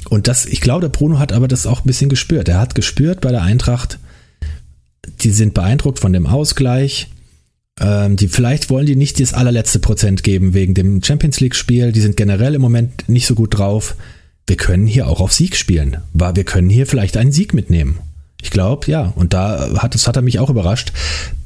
und 0.09 0.27
das, 0.27 0.45
ich 0.45 0.61
glaube, 0.61 0.81
der 0.81 0.89
Bruno 0.89 1.19
hat 1.19 1.31
aber 1.31 1.47
das 1.47 1.67
auch 1.67 1.81
ein 1.81 1.87
bisschen 1.87 2.09
gespürt. 2.09 2.49
Er 2.49 2.59
hat 2.59 2.75
gespürt 2.75 3.21
bei 3.21 3.31
der 3.31 3.43
Eintracht, 3.43 3.99
die 5.21 5.31
sind 5.31 5.53
beeindruckt 5.53 5.99
von 5.99 6.13
dem 6.13 6.27
Ausgleich. 6.27 7.09
Ähm, 7.79 8.15
die 8.15 8.27
vielleicht 8.27 8.71
wollen 8.71 8.87
die 8.87 8.95
nicht 8.95 9.19
das 9.19 9.33
allerletzte 9.33 9.79
Prozent 9.79 10.23
geben 10.23 10.55
wegen 10.55 10.73
dem 10.73 11.03
Champions 11.03 11.39
League 11.39 11.55
Spiel. 11.55 11.91
Die 11.91 12.01
sind 12.01 12.17
generell 12.17 12.55
im 12.55 12.61
Moment 12.61 13.07
nicht 13.07 13.27
so 13.27 13.35
gut 13.35 13.57
drauf. 13.57 13.95
Wir 14.47 14.57
können 14.57 14.87
hier 14.87 15.07
auch 15.07 15.21
auf 15.21 15.33
Sieg 15.33 15.55
spielen. 15.55 15.97
Wir 16.13 16.43
können 16.45 16.69
hier 16.69 16.87
vielleicht 16.87 17.17
einen 17.17 17.31
Sieg 17.31 17.53
mitnehmen. 17.53 17.99
Ich 18.41 18.51
glaube, 18.51 18.89
ja. 18.89 19.13
Und 19.15 19.33
da 19.33 19.69
hat, 19.77 19.93
das 19.93 20.07
hat 20.07 20.15
er 20.15 20.21
mich 20.21 20.39
auch 20.39 20.49
überrascht. 20.49 20.91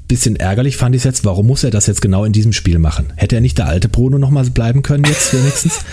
Bisschen 0.08 0.36
ärgerlich 0.36 0.76
fand 0.78 0.96
ich 0.96 1.02
es 1.02 1.06
jetzt, 1.06 1.26
warum 1.26 1.48
muss 1.48 1.64
er 1.64 1.72
das 1.72 1.88
jetzt 1.88 2.02
genau 2.02 2.26
in 2.26 2.34
diesem 2.34 2.54
Spiel 2.54 2.80
machen? 2.80 3.14
Hätte 3.16 3.36
er 3.36 3.42
nicht 3.42 3.58
der 3.58 3.68
alte 3.68 3.88
Bruno 3.88 4.18
nochmal 4.18 4.50
bleiben 4.50 4.82
können 4.82 5.06
jetzt 5.06 5.34
wenigstens? 5.34 5.86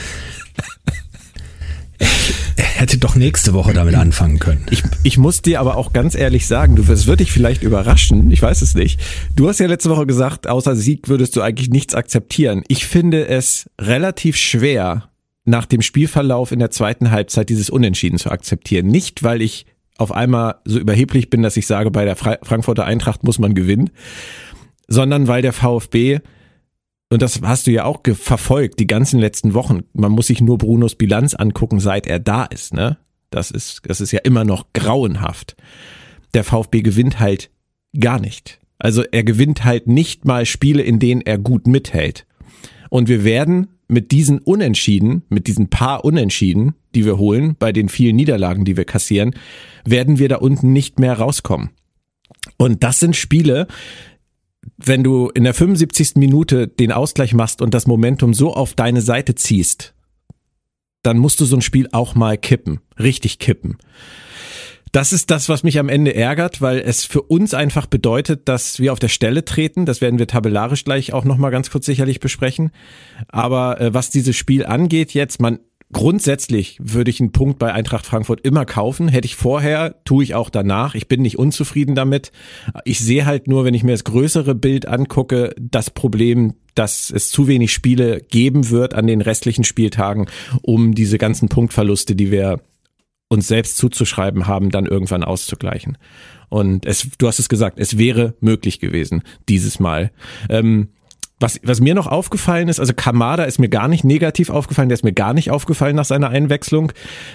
er 2.56 2.64
hätte 2.64 2.98
doch 2.98 3.14
nächste 3.14 3.54
Woche 3.54 3.72
damit 3.72 3.94
anfangen 3.94 4.40
können. 4.40 4.66
Ich, 4.70 4.82
ich 5.04 5.18
muss 5.18 5.42
dir 5.42 5.60
aber 5.60 5.76
auch 5.76 5.92
ganz 5.92 6.16
ehrlich 6.16 6.46
sagen, 6.46 6.74
du, 6.74 6.82
es 6.92 7.06
wird 7.06 7.20
dich 7.20 7.30
vielleicht 7.30 7.62
überraschen, 7.62 8.30
ich 8.30 8.42
weiß 8.42 8.62
es 8.62 8.74
nicht. 8.74 9.00
Du 9.36 9.48
hast 9.48 9.60
ja 9.60 9.66
letzte 9.66 9.90
Woche 9.90 10.06
gesagt, 10.06 10.48
außer 10.48 10.74
Sieg 10.74 11.08
würdest 11.08 11.36
du 11.36 11.42
eigentlich 11.42 11.70
nichts 11.70 11.94
akzeptieren. 11.94 12.62
Ich 12.66 12.86
finde 12.86 13.28
es 13.28 13.70
relativ 13.80 14.36
schwer, 14.36 15.08
nach 15.48 15.66
dem 15.66 15.82
Spielverlauf 15.82 16.52
in 16.52 16.58
der 16.58 16.70
zweiten 16.70 17.10
Halbzeit 17.10 17.48
dieses 17.48 17.70
Unentschieden 17.70 18.18
zu 18.18 18.30
akzeptieren. 18.30 18.86
Nicht, 18.86 19.22
weil 19.22 19.40
ich 19.40 19.64
auf 19.98 20.12
einmal 20.12 20.56
so 20.64 20.78
überheblich 20.78 21.28
bin, 21.28 21.42
dass 21.42 21.56
ich 21.56 21.66
sage, 21.66 21.90
bei 21.90 22.04
der 22.04 22.16
Frankfurter 22.16 22.86
Eintracht 22.86 23.24
muss 23.24 23.38
man 23.38 23.54
gewinnen, 23.54 23.90
sondern 24.86 25.28
weil 25.28 25.42
der 25.42 25.52
VfB 25.52 26.20
und 27.10 27.22
das 27.22 27.40
hast 27.42 27.66
du 27.66 27.70
ja 27.70 27.84
auch 27.84 28.00
verfolgt, 28.04 28.80
die 28.80 28.86
ganzen 28.86 29.18
letzten 29.18 29.54
Wochen. 29.54 29.80
Man 29.94 30.12
muss 30.12 30.26
sich 30.26 30.40
nur 30.40 30.58
Brunos 30.58 30.94
Bilanz 30.94 31.34
angucken, 31.34 31.80
seit 31.80 32.06
er 32.06 32.18
da 32.18 32.44
ist, 32.44 32.74
ne? 32.74 32.98
Das 33.30 33.50
ist, 33.50 33.82
das 33.86 34.00
ist 34.00 34.12
ja 34.12 34.20
immer 34.20 34.44
noch 34.44 34.72
grauenhaft. 34.72 35.56
Der 36.34 36.44
VfB 36.44 36.82
gewinnt 36.82 37.20
halt 37.20 37.50
gar 37.98 38.20
nicht. 38.20 38.60
Also 38.78 39.02
er 39.02 39.24
gewinnt 39.24 39.64
halt 39.64 39.86
nicht 39.86 40.24
mal 40.24 40.46
Spiele, 40.46 40.82
in 40.82 40.98
denen 40.98 41.20
er 41.22 41.38
gut 41.38 41.66
mithält. 41.66 42.26
Und 42.90 43.08
wir 43.08 43.24
werden 43.24 43.77
mit 43.88 44.12
diesen 44.12 44.38
Unentschieden, 44.38 45.22
mit 45.30 45.46
diesen 45.46 45.70
paar 45.70 46.04
Unentschieden, 46.04 46.74
die 46.94 47.04
wir 47.04 47.18
holen, 47.18 47.56
bei 47.58 47.72
den 47.72 47.88
vielen 47.88 48.16
Niederlagen, 48.16 48.64
die 48.64 48.76
wir 48.76 48.84
kassieren, 48.84 49.34
werden 49.84 50.18
wir 50.18 50.28
da 50.28 50.36
unten 50.36 50.72
nicht 50.72 51.00
mehr 51.00 51.14
rauskommen. 51.14 51.70
Und 52.58 52.84
das 52.84 53.00
sind 53.00 53.16
Spiele, 53.16 53.66
wenn 54.76 55.02
du 55.02 55.28
in 55.30 55.44
der 55.44 55.54
75. 55.54 56.16
Minute 56.16 56.68
den 56.68 56.92
Ausgleich 56.92 57.32
machst 57.32 57.62
und 57.62 57.72
das 57.72 57.86
Momentum 57.86 58.34
so 58.34 58.52
auf 58.52 58.74
deine 58.74 59.00
Seite 59.00 59.34
ziehst, 59.34 59.94
dann 61.02 61.18
musst 61.18 61.40
du 61.40 61.46
so 61.46 61.56
ein 61.56 61.62
Spiel 61.62 61.88
auch 61.92 62.14
mal 62.14 62.36
kippen, 62.36 62.80
richtig 62.98 63.38
kippen. 63.38 63.78
Das 64.92 65.12
ist 65.12 65.30
das, 65.30 65.48
was 65.48 65.62
mich 65.62 65.78
am 65.78 65.88
Ende 65.88 66.14
ärgert, 66.14 66.60
weil 66.60 66.78
es 66.78 67.04
für 67.04 67.22
uns 67.22 67.54
einfach 67.54 67.86
bedeutet, 67.86 68.48
dass 68.48 68.78
wir 68.78 68.92
auf 68.92 68.98
der 68.98 69.08
Stelle 69.08 69.44
treten. 69.44 69.86
Das 69.86 70.00
werden 70.00 70.18
wir 70.18 70.26
tabellarisch 70.26 70.84
gleich 70.84 71.12
auch 71.12 71.24
nochmal 71.24 71.50
ganz 71.50 71.70
kurz 71.70 71.86
sicherlich 71.86 72.20
besprechen. 72.20 72.70
Aber 73.28 73.80
äh, 73.80 73.94
was 73.94 74.10
dieses 74.10 74.36
Spiel 74.36 74.64
angeht 74.64 75.12
jetzt, 75.12 75.40
man 75.40 75.58
grundsätzlich 75.92 76.78
würde 76.82 77.10
ich 77.10 77.20
einen 77.20 77.32
Punkt 77.32 77.58
bei 77.58 77.72
Eintracht 77.72 78.06
Frankfurt 78.06 78.40
immer 78.42 78.64
kaufen. 78.64 79.08
Hätte 79.08 79.26
ich 79.26 79.36
vorher, 79.36 79.96
tue 80.04 80.22
ich 80.22 80.34
auch 80.34 80.50
danach. 80.50 80.94
Ich 80.94 81.08
bin 81.08 81.22
nicht 81.22 81.38
unzufrieden 81.38 81.94
damit. 81.94 82.32
Ich 82.84 83.00
sehe 83.00 83.26
halt 83.26 83.48
nur, 83.48 83.64
wenn 83.64 83.74
ich 83.74 83.84
mir 83.84 83.92
das 83.92 84.04
größere 84.04 84.54
Bild 84.54 84.86
angucke, 84.86 85.54
das 85.58 85.90
Problem, 85.90 86.54
dass 86.74 87.10
es 87.10 87.30
zu 87.30 87.48
wenig 87.48 87.72
Spiele 87.72 88.20
geben 88.20 88.70
wird 88.70 88.94
an 88.94 89.06
den 89.06 89.20
restlichen 89.20 89.64
Spieltagen, 89.64 90.26
um 90.62 90.94
diese 90.94 91.18
ganzen 91.18 91.48
Punktverluste, 91.48 92.14
die 92.14 92.30
wir 92.30 92.60
uns 93.28 93.48
selbst 93.48 93.76
zuzuschreiben 93.76 94.46
haben, 94.46 94.70
dann 94.70 94.86
irgendwann 94.86 95.22
auszugleichen. 95.22 95.98
Und 96.48 96.86
es, 96.86 97.08
du 97.18 97.26
hast 97.26 97.38
es 97.38 97.48
gesagt, 97.48 97.78
es 97.78 97.98
wäre 97.98 98.34
möglich 98.40 98.80
gewesen, 98.80 99.22
dieses 99.48 99.80
Mal. 99.80 100.10
Ähm, 100.48 100.88
was, 101.40 101.60
was 101.62 101.80
mir 101.80 101.94
noch 101.94 102.08
aufgefallen 102.08 102.68
ist, 102.68 102.80
also 102.80 102.92
Kamada 102.94 103.44
ist 103.44 103.60
mir 103.60 103.68
gar 103.68 103.86
nicht 103.86 104.02
negativ 104.02 104.50
aufgefallen, 104.50 104.88
der 104.88 104.94
ist 104.94 105.04
mir 105.04 105.12
gar 105.12 105.34
nicht 105.34 105.52
aufgefallen 105.52 105.94
nach 105.94 106.04
seiner 106.04 106.30
Einwechslung. 106.30 106.92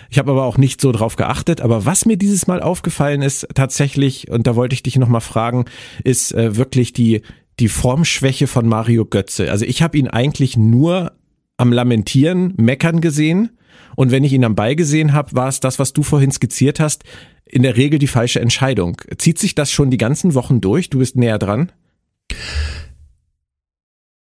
Ich 0.09 0.19
habe 0.19 0.31
aber 0.31 0.43
auch 0.43 0.57
nicht 0.57 0.81
so 0.81 0.91
drauf 0.91 1.15
geachtet. 1.15 1.61
Aber 1.61 1.85
was 1.85 2.05
mir 2.05 2.17
dieses 2.17 2.47
Mal 2.47 2.61
aufgefallen 2.61 3.21
ist, 3.21 3.47
tatsächlich, 3.53 4.29
und 4.29 4.45
da 4.45 4.57
wollte 4.57 4.73
ich 4.73 4.83
dich 4.83 4.97
nochmal 4.97 5.21
fragen, 5.21 5.65
ist 6.03 6.33
äh, 6.33 6.57
wirklich 6.57 6.91
die, 6.91 7.21
die 7.59 7.69
Formschwäche 7.69 8.47
von 8.47 8.67
Mario 8.67 9.05
Götze. 9.05 9.49
Also 9.51 9.63
ich 9.63 9.81
habe 9.81 9.97
ihn 9.97 10.09
eigentlich 10.09 10.57
nur 10.57 11.13
am 11.55 11.71
Lamentieren, 11.71 12.55
Meckern 12.57 12.99
gesehen 12.99 13.51
und 13.95 14.11
wenn 14.11 14.23
ich 14.23 14.33
ihn 14.33 14.43
am 14.43 14.55
Ball 14.55 14.75
gesehen 14.75 15.13
habe, 15.13 15.33
war 15.33 15.47
es 15.47 15.59
das, 15.59 15.79
was 15.79 15.93
du 15.93 16.03
vorhin 16.03 16.31
skizziert 16.31 16.79
hast, 16.79 17.03
in 17.45 17.63
der 17.63 17.77
Regel 17.77 17.99
die 17.99 18.07
falsche 18.07 18.39
Entscheidung. 18.39 18.97
Zieht 19.17 19.39
sich 19.39 19.55
das 19.55 19.71
schon 19.71 19.91
die 19.91 19.97
ganzen 19.97 20.33
Wochen 20.33 20.61
durch? 20.61 20.89
Du 20.89 20.99
bist 20.99 21.15
näher 21.15 21.39
dran? 21.39 21.71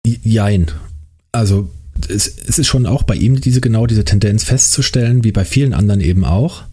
Jein. 0.05 0.71
Also 1.31 1.69
es, 2.09 2.27
es 2.27 2.59
ist 2.59 2.67
schon 2.67 2.85
auch 2.85 3.03
bei 3.03 3.15
ihm 3.15 3.39
diese 3.39 3.61
genau 3.61 3.87
diese 3.87 4.03
Tendenz 4.03 4.43
festzustellen, 4.43 5.23
wie 5.23 5.31
bei 5.31 5.45
vielen 5.45 5.73
anderen 5.73 6.01
eben 6.01 6.25
auch. 6.25 6.63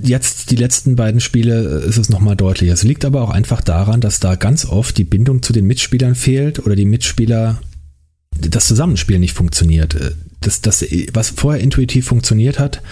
Jetzt 0.00 0.50
die 0.50 0.56
letzten 0.56 0.96
beiden 0.96 1.20
Spiele 1.20 1.82
äh, 1.82 1.88
ist 1.88 1.98
es 1.98 2.08
nochmal 2.08 2.36
deutlicher. 2.36 2.72
Es 2.72 2.82
liegt 2.82 3.04
aber 3.04 3.22
auch 3.22 3.30
einfach 3.30 3.60
daran, 3.60 4.00
dass 4.00 4.20
da 4.20 4.36
ganz 4.36 4.64
oft 4.64 4.96
die 4.96 5.04
Bindung 5.04 5.42
zu 5.42 5.52
den 5.52 5.66
Mitspielern 5.66 6.14
fehlt 6.14 6.64
oder 6.64 6.76
die 6.76 6.86
Mitspieler 6.86 7.60
das 8.38 8.66
Zusammenspiel 8.66 9.18
nicht 9.18 9.34
funktioniert. 9.34 9.94
Äh, 10.42 10.44
das, 10.44 10.60
das, 10.60 10.84
was 11.12 11.30
vorher 11.30 11.62
intuitiv 11.62 12.06
funktioniert 12.06 12.58
hat, 12.58 12.82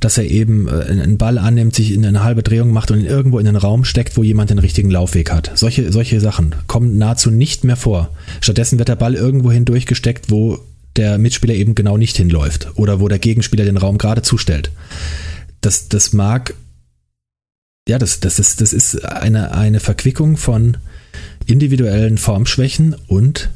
dass 0.00 0.18
er 0.18 0.24
eben 0.24 0.68
äh, 0.68 0.82
einen 0.82 1.18
Ball 1.18 1.38
annimmt, 1.38 1.74
sich 1.74 1.92
in 1.92 2.04
eine 2.04 2.22
halbe 2.22 2.42
Drehung 2.42 2.70
macht 2.70 2.90
und 2.90 3.00
ihn 3.00 3.06
irgendwo 3.06 3.38
in 3.38 3.46
den 3.46 3.56
Raum 3.56 3.84
steckt, 3.84 4.16
wo 4.16 4.22
jemand 4.22 4.50
den 4.50 4.58
richtigen 4.58 4.90
Laufweg 4.90 5.30
hat. 5.30 5.52
Solche, 5.54 5.92
solche 5.92 6.20
Sachen 6.20 6.54
kommen 6.66 6.98
nahezu 6.98 7.30
nicht 7.30 7.64
mehr 7.64 7.76
vor. 7.76 8.10
Stattdessen 8.40 8.78
wird 8.78 8.88
der 8.88 8.96
Ball 8.96 9.14
irgendwo 9.14 9.50
hindurch 9.50 9.86
gesteckt, 9.86 10.30
wo 10.30 10.58
der 10.96 11.18
Mitspieler 11.18 11.54
eben 11.54 11.74
genau 11.74 11.96
nicht 11.96 12.16
hinläuft 12.16 12.72
oder 12.74 13.00
wo 13.00 13.08
der 13.08 13.18
Gegenspieler 13.18 13.64
den 13.64 13.76
Raum 13.76 13.98
gerade 13.98 14.22
zustellt. 14.22 14.72
Das, 15.60 15.88
das 15.88 16.12
mag, 16.12 16.54
ja, 17.88 17.98
das, 17.98 18.20
das, 18.20 18.38
ist, 18.38 18.60
das 18.60 18.72
ist 18.72 19.04
eine, 19.04 19.52
eine 19.52 19.80
Verquickung 19.80 20.36
von 20.36 20.76
individuellen 21.46 22.18
Formschwächen 22.18 22.96
und 23.06 23.50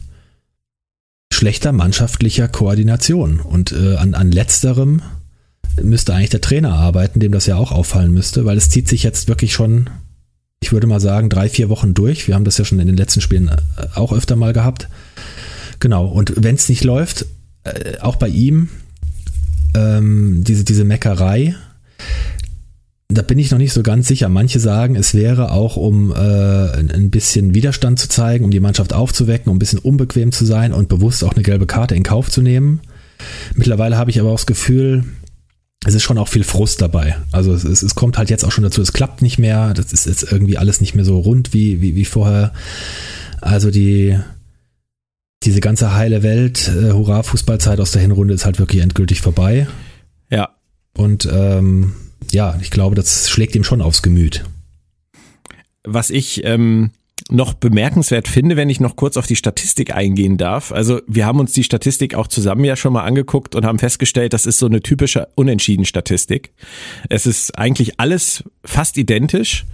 schlechter 1.43 1.73
mannschaftlicher 1.73 2.47
Koordination. 2.47 3.41
Und 3.41 3.73
äh, 3.73 3.97
an, 3.97 4.15
an 4.15 4.31
letzterem 4.31 5.03
müsste 5.83 6.15
eigentlich 6.15 6.31
der 6.31 6.41
Trainer 6.41 6.75
arbeiten, 6.75 7.19
dem 7.19 7.33
das 7.33 7.47
ja 7.47 7.57
auch 7.57 7.73
auffallen 7.73 8.13
müsste, 8.13 8.45
weil 8.45 8.57
es 8.57 8.71
zieht 8.71 8.89
sich 8.89 9.03
jetzt 9.03 9.27
wirklich 9.27 9.53
schon, 9.53 9.91
ich 10.63 10.71
würde 10.71 10.87
mal 10.87 11.01
sagen, 11.01 11.29
drei, 11.31 11.49
vier 11.49 11.69
Wochen 11.69 11.95
durch. 11.95 12.29
Wir 12.29 12.37
haben 12.37 12.45
das 12.45 12.59
ja 12.59 12.65
schon 12.65 12.79
in 12.79 12.87
den 12.87 12.97
letzten 12.97 13.21
Spielen 13.21 13.49
äh, 13.49 13.59
auch 13.97 14.13
öfter 14.13 14.37
mal 14.37 14.53
gehabt. 14.53 14.87
Genau, 15.81 16.07
und 16.07 16.33
wenn 16.37 16.55
es 16.55 16.69
nicht 16.69 16.85
läuft, 16.85 17.27
äh, 17.65 17.99
auch 17.99 18.15
bei 18.15 18.29
ihm, 18.29 18.69
ähm, 19.75 20.45
diese, 20.47 20.63
diese 20.63 20.85
Meckerei, 20.85 21.57
da 23.15 23.23
bin 23.23 23.39
ich 23.39 23.51
noch 23.51 23.59
nicht 23.59 23.73
so 23.73 23.83
ganz 23.83 24.09
sicher. 24.09 24.29
Manche 24.29 24.61
sagen, 24.61 24.97
es 24.97 25.15
wäre 25.15 25.51
auch, 25.51 25.77
um 25.77 26.13
äh, 26.13 26.15
ein 26.15 27.11
bisschen 27.11 27.55
Widerstand 27.55 27.99
zu 27.99 28.09
zeigen, 28.09 28.45
um 28.45 28.51
die 28.51 28.61
Mannschaft 28.61 28.93
aufzuwecken, 28.93 29.51
um 29.51 29.57
ein 29.57 29.59
bisschen 29.59 29.79
unbequem 29.79 30.33
zu 30.33 30.45
sein 30.45 30.73
und 30.73 30.89
bewusst 30.89 31.25
auch 31.25 31.35
eine 31.35 31.43
gelbe 31.43 31.67
Karte 31.67 31.95
in 31.95 32.03
Kauf 32.03 32.31
zu 32.31 32.43
nehmen. 32.43 32.81
Mittlerweile 33.55 33.97
habe 33.97 34.11
ich 34.11 34.21
aber 34.21 34.31
auch 34.31 34.37
das 34.37 34.47
Gefühl, 34.47 35.05
es 35.85 35.95
ist 35.95 36.03
schon 36.03 36.19
auch 36.19 36.29
viel 36.29 36.45
Frust 36.45 36.81
dabei. 36.81 37.17
Also 37.33 37.53
es, 37.55 37.65
es, 37.65 37.95
kommt 37.95 38.19
halt 38.19 38.31
jetzt 38.31 38.45
auch 38.45 38.53
schon 38.53 38.65
dazu, 38.65 38.81
es 38.81 38.93
klappt 38.93 39.21
nicht 39.21 39.39
mehr, 39.39 39.75
das 39.75 39.93
ist 39.93 40.07
jetzt 40.07 40.31
irgendwie 40.31 40.59
alles 40.59 40.81
nicht 40.81 40.95
mehr 40.95 41.05
so 41.05 41.19
rund 41.19 41.53
wie, 41.53 41.81
wie, 41.81 41.97
wie 41.97 42.05
vorher. 42.05 42.53
Also 43.41 43.71
die, 43.71 44.17
diese 45.43 45.61
ganze 45.61 45.95
heile 45.95 46.23
Welt, 46.23 46.69
äh, 46.69 46.93
Hurra-Fußballzeit 46.93 47.81
aus 47.81 47.91
der 47.91 48.03
Hinrunde 48.03 48.35
ist 48.35 48.45
halt 48.45 48.61
wirklich 48.61 48.83
endgültig 48.83 49.21
vorbei. 49.21 49.67
Ja. 50.31 50.51
Und 50.97 51.29
ähm, 51.33 51.95
ja, 52.31 52.59
ich 52.61 52.71
glaube, 52.71 52.95
das 52.95 53.31
schlägt 53.31 53.55
ihm 53.55 53.65
schon 53.65 53.83
aufs 53.83 54.03
Gemüt. 54.03 54.45
Was 55.85 56.11
ich 56.11 56.45
ähm, 56.45 56.91
noch 57.31 57.55
bemerkenswert 57.55 58.29
finde, 58.29 58.57
wenn 58.57 58.71
ich 58.71 58.81
noch 58.81 58.97
kurz 58.97 59.17
auf 59.17 59.27
die 59.27 59.37
Statistik 59.37 59.95
eingehen 59.95 60.37
darf. 60.37 60.73
Also 60.73 61.01
wir 61.07 61.27
haben 61.27 61.41
uns 61.41 61.53
die 61.53 61.65
Statistik 61.65 62.15
auch 62.15 62.27
zusammen 62.27 62.65
ja 62.65 62.77
schon 62.77 62.93
mal 62.93 63.05
angeguckt 63.05 63.55
und 63.55 63.65
haben 63.65 63.79
festgestellt, 63.79 64.33
das 64.33 64.47
ist 64.47 64.59
so 64.59 64.67
eine 64.67 64.81
typische 64.81 65.29
Unentschieden-Statistik. 65.35 66.53
Es 67.09 67.27
ist 67.27 67.59
eigentlich 67.59 68.01
alles 68.01 68.45
fast 68.65 68.97
identisch, 68.97 69.67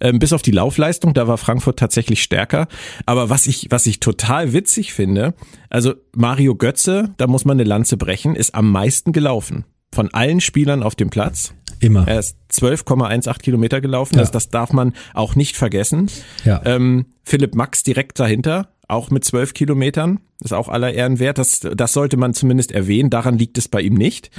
ähm, 0.00 0.18
bis 0.18 0.32
auf 0.32 0.42
die 0.42 0.50
Laufleistung, 0.50 1.14
da 1.14 1.28
war 1.28 1.38
Frankfurt 1.38 1.78
tatsächlich 1.78 2.22
stärker. 2.22 2.68
Aber 3.06 3.30
was 3.30 3.46
ich, 3.46 3.66
was 3.70 3.86
ich 3.86 4.00
total 4.00 4.52
witzig 4.52 4.92
finde, 4.92 5.34
also 5.68 5.94
Mario 6.14 6.54
Götze, 6.54 7.14
da 7.16 7.26
muss 7.26 7.44
man 7.44 7.56
eine 7.56 7.68
Lanze 7.68 7.96
brechen, 7.96 8.34
ist 8.36 8.54
am 8.54 8.70
meisten 8.70 9.12
gelaufen. 9.12 9.64
Von 9.92 10.08
allen 10.14 10.40
Spielern 10.40 10.82
auf 10.82 10.94
dem 10.94 11.10
Platz. 11.10 11.52
Immer. 11.80 12.06
Er 12.06 12.18
ist 12.18 12.36
12,18 12.52 13.38
Kilometer 13.38 13.80
gelaufen. 13.80 14.14
Ja. 14.14 14.20
Das, 14.20 14.30
das 14.30 14.50
darf 14.50 14.72
man 14.72 14.92
auch 15.14 15.34
nicht 15.34 15.56
vergessen. 15.56 16.10
Ja. 16.44 16.60
Ähm, 16.64 17.06
Philipp 17.24 17.54
Max 17.54 17.82
direkt 17.82 18.20
dahinter, 18.20 18.68
auch 18.86 19.10
mit 19.10 19.24
12 19.24 19.54
Kilometern. 19.54 20.20
ist 20.44 20.52
auch 20.52 20.68
aller 20.68 20.92
Ehren 20.92 21.18
wert. 21.18 21.38
Das, 21.38 21.60
das 21.60 21.92
sollte 21.92 22.16
man 22.16 22.34
zumindest 22.34 22.72
erwähnen. 22.72 23.08
Daran 23.08 23.38
liegt 23.38 23.56
es 23.56 23.68
bei 23.68 23.80
ihm 23.80 23.94
nicht. 23.94 24.30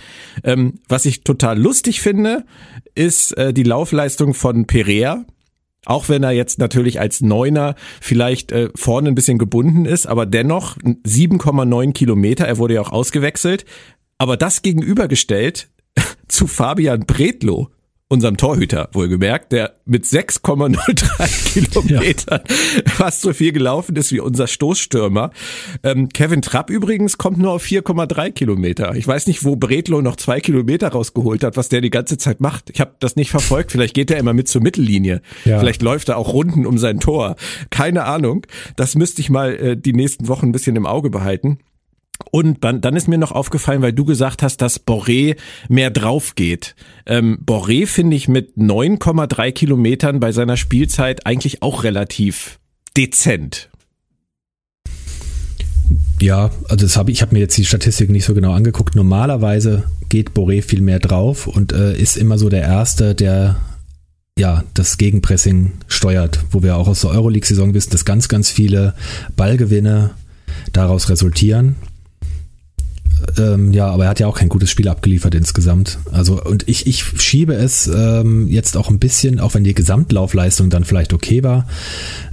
Ähm, 0.43 0.75
was 0.88 1.06
ich 1.06 1.23
total 1.23 1.60
lustig 1.60 2.01
finde, 2.01 2.45
ist 2.93 3.36
äh, 3.38 3.54
die 3.54 3.63
Laufleistung 3.63 4.34
von 4.34 4.67
Perea. 4.67 5.25
Auch 5.86 6.10
wenn 6.10 6.21
er 6.21 6.32
jetzt 6.32 6.60
natürlich 6.60 6.99
als 6.99 7.21
Neuner 7.21 7.73
vielleicht 8.01 8.51
äh, 8.51 8.69
vorne 8.75 9.10
ein 9.10 9.15
bisschen 9.15 9.39
gebunden 9.39 9.86
ist, 9.86 10.06
aber 10.06 10.27
dennoch 10.27 10.77
7,9 10.77 11.93
Kilometer. 11.93 12.45
Er 12.45 12.60
wurde 12.60 12.75
ja 12.75 12.82
auch 12.82 12.91
ausgewechselt. 12.91 13.65
Aber 14.19 14.38
das 14.38 14.62
gegenübergestellt 14.62 15.69
zu 16.27 16.47
Fabian 16.47 17.06
Bredlow, 17.06 17.69
unserem 18.12 18.36
Torhüter, 18.36 18.89
wohlgemerkt, 18.91 19.54
der 19.54 19.75
mit 19.86 20.04
6,03 20.04 21.54
Kilometern 21.54 22.41
ja. 22.45 22.91
fast 22.91 23.21
so 23.21 23.32
viel 23.32 23.54
gelaufen 23.54 23.95
ist 23.95 24.12
wie 24.12 24.19
unser 24.19 24.47
Stoßstürmer. 24.47 25.32
Ähm, 25.82 26.10
Kevin 26.10 26.41
Trapp 26.41 26.69
übrigens 26.69 27.17
kommt 27.17 27.38
nur 27.38 27.54
auf 27.54 27.63
4,3 27.63 28.32
Kilometer. 28.32 28.95
Ich 28.95 29.08
weiß 29.08 29.27
nicht, 29.27 29.45
wo 29.45 29.56
Bredlow 29.56 30.01
noch 30.01 30.17
zwei 30.17 30.41
Kilometer 30.41 30.89
rausgeholt 30.89 31.45
hat, 31.45 31.56
was 31.56 31.69
der 31.69 31.80
die 31.80 31.89
ganze 31.89 32.17
Zeit 32.17 32.41
macht. 32.41 32.69
Ich 32.71 32.82
habe 32.82 32.95
das 32.99 33.15
nicht 33.15 33.32
verfolgt. 33.32 33.71
Vielleicht 33.71 33.93
geht 33.93 34.12
er 34.12 34.17
immer 34.17 34.34
mit 34.34 34.49
zur 34.49 34.62
Mittellinie. 34.62 35.21
Ja. 35.45 35.60
Vielleicht 35.60 35.82
läuft 35.82 36.10
er 36.10 36.17
auch 36.17 36.34
Runden 36.34 36.65
um 36.65 36.77
sein 36.77 36.99
Tor. 36.99 37.38
Keine 37.69 38.04
Ahnung. 38.04 38.45
Das 38.75 38.95
müsste 38.95 39.21
ich 39.21 39.30
mal 39.30 39.56
äh, 39.56 39.77
die 39.77 39.93
nächsten 39.93 40.27
Wochen 40.27 40.47
ein 40.47 40.51
bisschen 40.51 40.75
im 40.75 40.86
Auge 40.86 41.10
behalten. 41.10 41.60
Und 42.30 42.63
dann 42.63 42.95
ist 42.95 43.08
mir 43.08 43.17
noch 43.17 43.32
aufgefallen, 43.32 43.82
weil 43.82 43.93
du 43.93 44.06
gesagt 44.06 44.43
hast, 44.43 44.58
dass 44.58 44.86
Boré 44.86 45.38
mehr 45.69 45.89
drauf 45.89 46.36
geht. 46.36 46.76
Ähm, 47.06 47.39
Boré 47.43 47.88
finde 47.88 48.15
ich 48.15 48.28
mit 48.28 48.58
9,3 48.58 49.52
Kilometern 49.52 50.19
bei 50.19 50.32
seiner 50.32 50.56
Spielzeit 50.56 51.26
eigentlich 51.26 51.63
auch 51.63 51.84
relativ 51.84 52.60
dezent. 52.95 53.69
Ja, 56.21 56.52
also 56.69 56.86
das 56.86 56.95
hab, 56.95 57.10
ich 57.10 57.21
habe 57.21 57.34
mir 57.34 57.39
jetzt 57.39 57.58
die 57.58 57.65
Statistik 57.65 58.10
nicht 58.12 58.26
so 58.26 58.36
genau 58.36 58.54
angeguckt. 58.54 58.95
Normalerweise 58.95 59.84
geht 60.10 60.32
Boré 60.32 60.62
viel 60.62 60.82
mehr 60.82 61.00
drauf 61.00 61.47
und 61.47 61.74
äh, 61.74 61.97
ist 61.97 62.15
immer 62.15 62.38
so 62.38 62.50
der 62.50 62.62
Erste, 62.62 63.15
der 63.15 63.58
ja 64.38 64.63
das 64.74 64.97
Gegenpressing 64.97 65.74
steuert, 65.88 66.45
wo 66.52 66.63
wir 66.63 66.78
auch 66.78 66.88
aus 66.88 67.02
der 67.02 67.10
Euroleague-Saison 67.10 67.74
wissen, 67.74 67.91
dass 67.91 68.06
ganz, 68.06 68.28
ganz 68.28 68.50
viele 68.50 68.93
Ballgewinne 69.36 70.12
daraus 70.74 71.10
resultieren. 71.10 71.76
Ähm, 73.38 73.71
ja, 73.71 73.88
aber 73.88 74.05
er 74.05 74.10
hat 74.10 74.19
ja 74.19 74.27
auch 74.27 74.38
kein 74.38 74.49
gutes 74.49 74.69
Spiel 74.69 74.88
abgeliefert 74.88 75.36
insgesamt. 75.36 75.99
Also, 76.12 76.41
und 76.43 76.67
ich, 76.67 76.88
ich 76.88 77.03
schiebe 77.21 77.53
es 77.53 77.88
ähm, 77.88 78.47
jetzt 78.47 78.77
auch 78.77 78.89
ein 78.89 78.99
bisschen, 78.99 79.39
auch 79.39 79.53
wenn 79.53 79.63
die 79.63 79.73
Gesamtlaufleistung 79.73 80.69
dann 80.69 80.84
vielleicht 80.84 81.13
okay 81.13 81.43
war, 81.43 81.67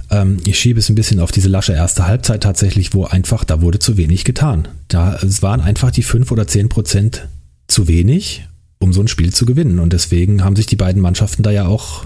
ähm, 0.09 0.37
ich 0.45 0.59
schiebe 0.59 0.79
es 0.79 0.89
ein 0.89 0.95
bisschen 0.95 1.19
auf 1.19 1.31
diese 1.31 1.49
lasche 1.49 1.73
erste 1.73 2.07
Halbzeit 2.07 2.43
tatsächlich, 2.43 2.93
wo 2.93 3.05
einfach, 3.05 3.43
da 3.43 3.61
wurde 3.61 3.79
zu 3.79 3.97
wenig 3.97 4.23
getan. 4.23 4.67
Da, 4.87 5.15
es 5.17 5.41
waren 5.41 5.61
einfach 5.61 5.91
die 5.91 6.03
fünf 6.03 6.31
oder 6.31 6.47
zehn 6.47 6.69
Prozent 6.69 7.27
zu 7.67 7.87
wenig, 7.87 8.47
um 8.79 8.93
so 8.93 9.01
ein 9.01 9.07
Spiel 9.07 9.33
zu 9.33 9.45
gewinnen. 9.45 9.79
Und 9.79 9.93
deswegen 9.93 10.43
haben 10.43 10.55
sich 10.55 10.65
die 10.65 10.75
beiden 10.75 11.01
Mannschaften 11.01 11.43
da 11.43 11.51
ja 11.51 11.67
auch 11.67 12.05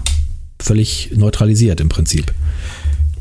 völlig 0.60 1.12
neutralisiert 1.14 1.80
im 1.80 1.88
Prinzip. 1.88 2.32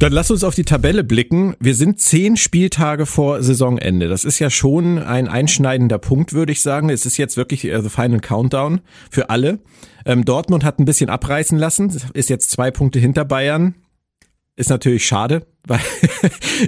Dann 0.04 0.12
lass 0.12 0.30
uns 0.32 0.44
auf 0.44 0.54
die 0.54 0.66
Tabelle 0.66 1.06
blicken. 1.06 1.56
Wir 1.62 1.76
sind 1.76 2.02
zehn 2.02 2.36
Spieltage 2.36 3.06
vor 3.06 3.42
Saisonende. 3.42 4.10
Das 4.10 4.26
ist 4.26 4.38
ja 4.38 4.50
schon 4.50 4.98
ein 4.98 5.30
einschneidender 5.30 5.98
Punkt, 5.98 6.34
würde 6.34 6.52
ich 6.52 6.62
sagen. 6.62 6.90
Es 6.90 7.06
ist 7.06 7.16
jetzt 7.16 7.38
wirklich 7.38 7.64
äh, 7.64 7.82
the 7.82 7.88
final 7.88 8.20
countdown 8.20 8.82
für 9.10 9.30
alle. 9.30 9.60
Ähm, 10.06 10.26
Dortmund 10.26 10.66
hat 10.66 10.78
ein 10.78 10.84
bisschen 10.84 11.10
abreißen 11.10 11.58
lassen, 11.58 11.90
ist 12.14 12.30
jetzt 12.30 12.52
zwei 12.52 12.70
Punkte 12.70 13.00
hinter 13.00 13.24
Bayern. 13.24 13.76
Ist 14.58 14.70
natürlich 14.70 15.08
schade, 15.08 15.48
weil 15.68 15.80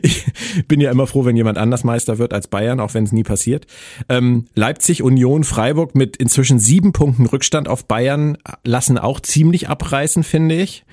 ich 0.01 0.23
bin 0.69 0.79
ja 0.79 0.89
immer 0.89 1.05
froh, 1.05 1.25
wenn 1.25 1.35
jemand 1.35 1.57
anders 1.57 1.83
Meister 1.83 2.19
wird 2.19 2.33
als 2.33 2.47
Bayern, 2.47 2.79
auch 2.79 2.93
wenn 2.93 3.03
es 3.03 3.11
nie 3.11 3.23
passiert. 3.23 3.65
Ähm, 4.07 4.45
Leipzig, 4.55 5.03
Union, 5.03 5.43
Freiburg 5.43 5.93
mit 5.93 6.15
inzwischen 6.15 6.57
sieben 6.57 6.93
Punkten 6.93 7.25
Rückstand 7.25 7.67
auf 7.67 7.83
Bayern 7.85 8.37
lassen 8.63 8.97
auch 8.97 9.19
ziemlich 9.19 9.67
abreißen, 9.67 10.23
finde 10.23 10.55
ich 10.55 10.85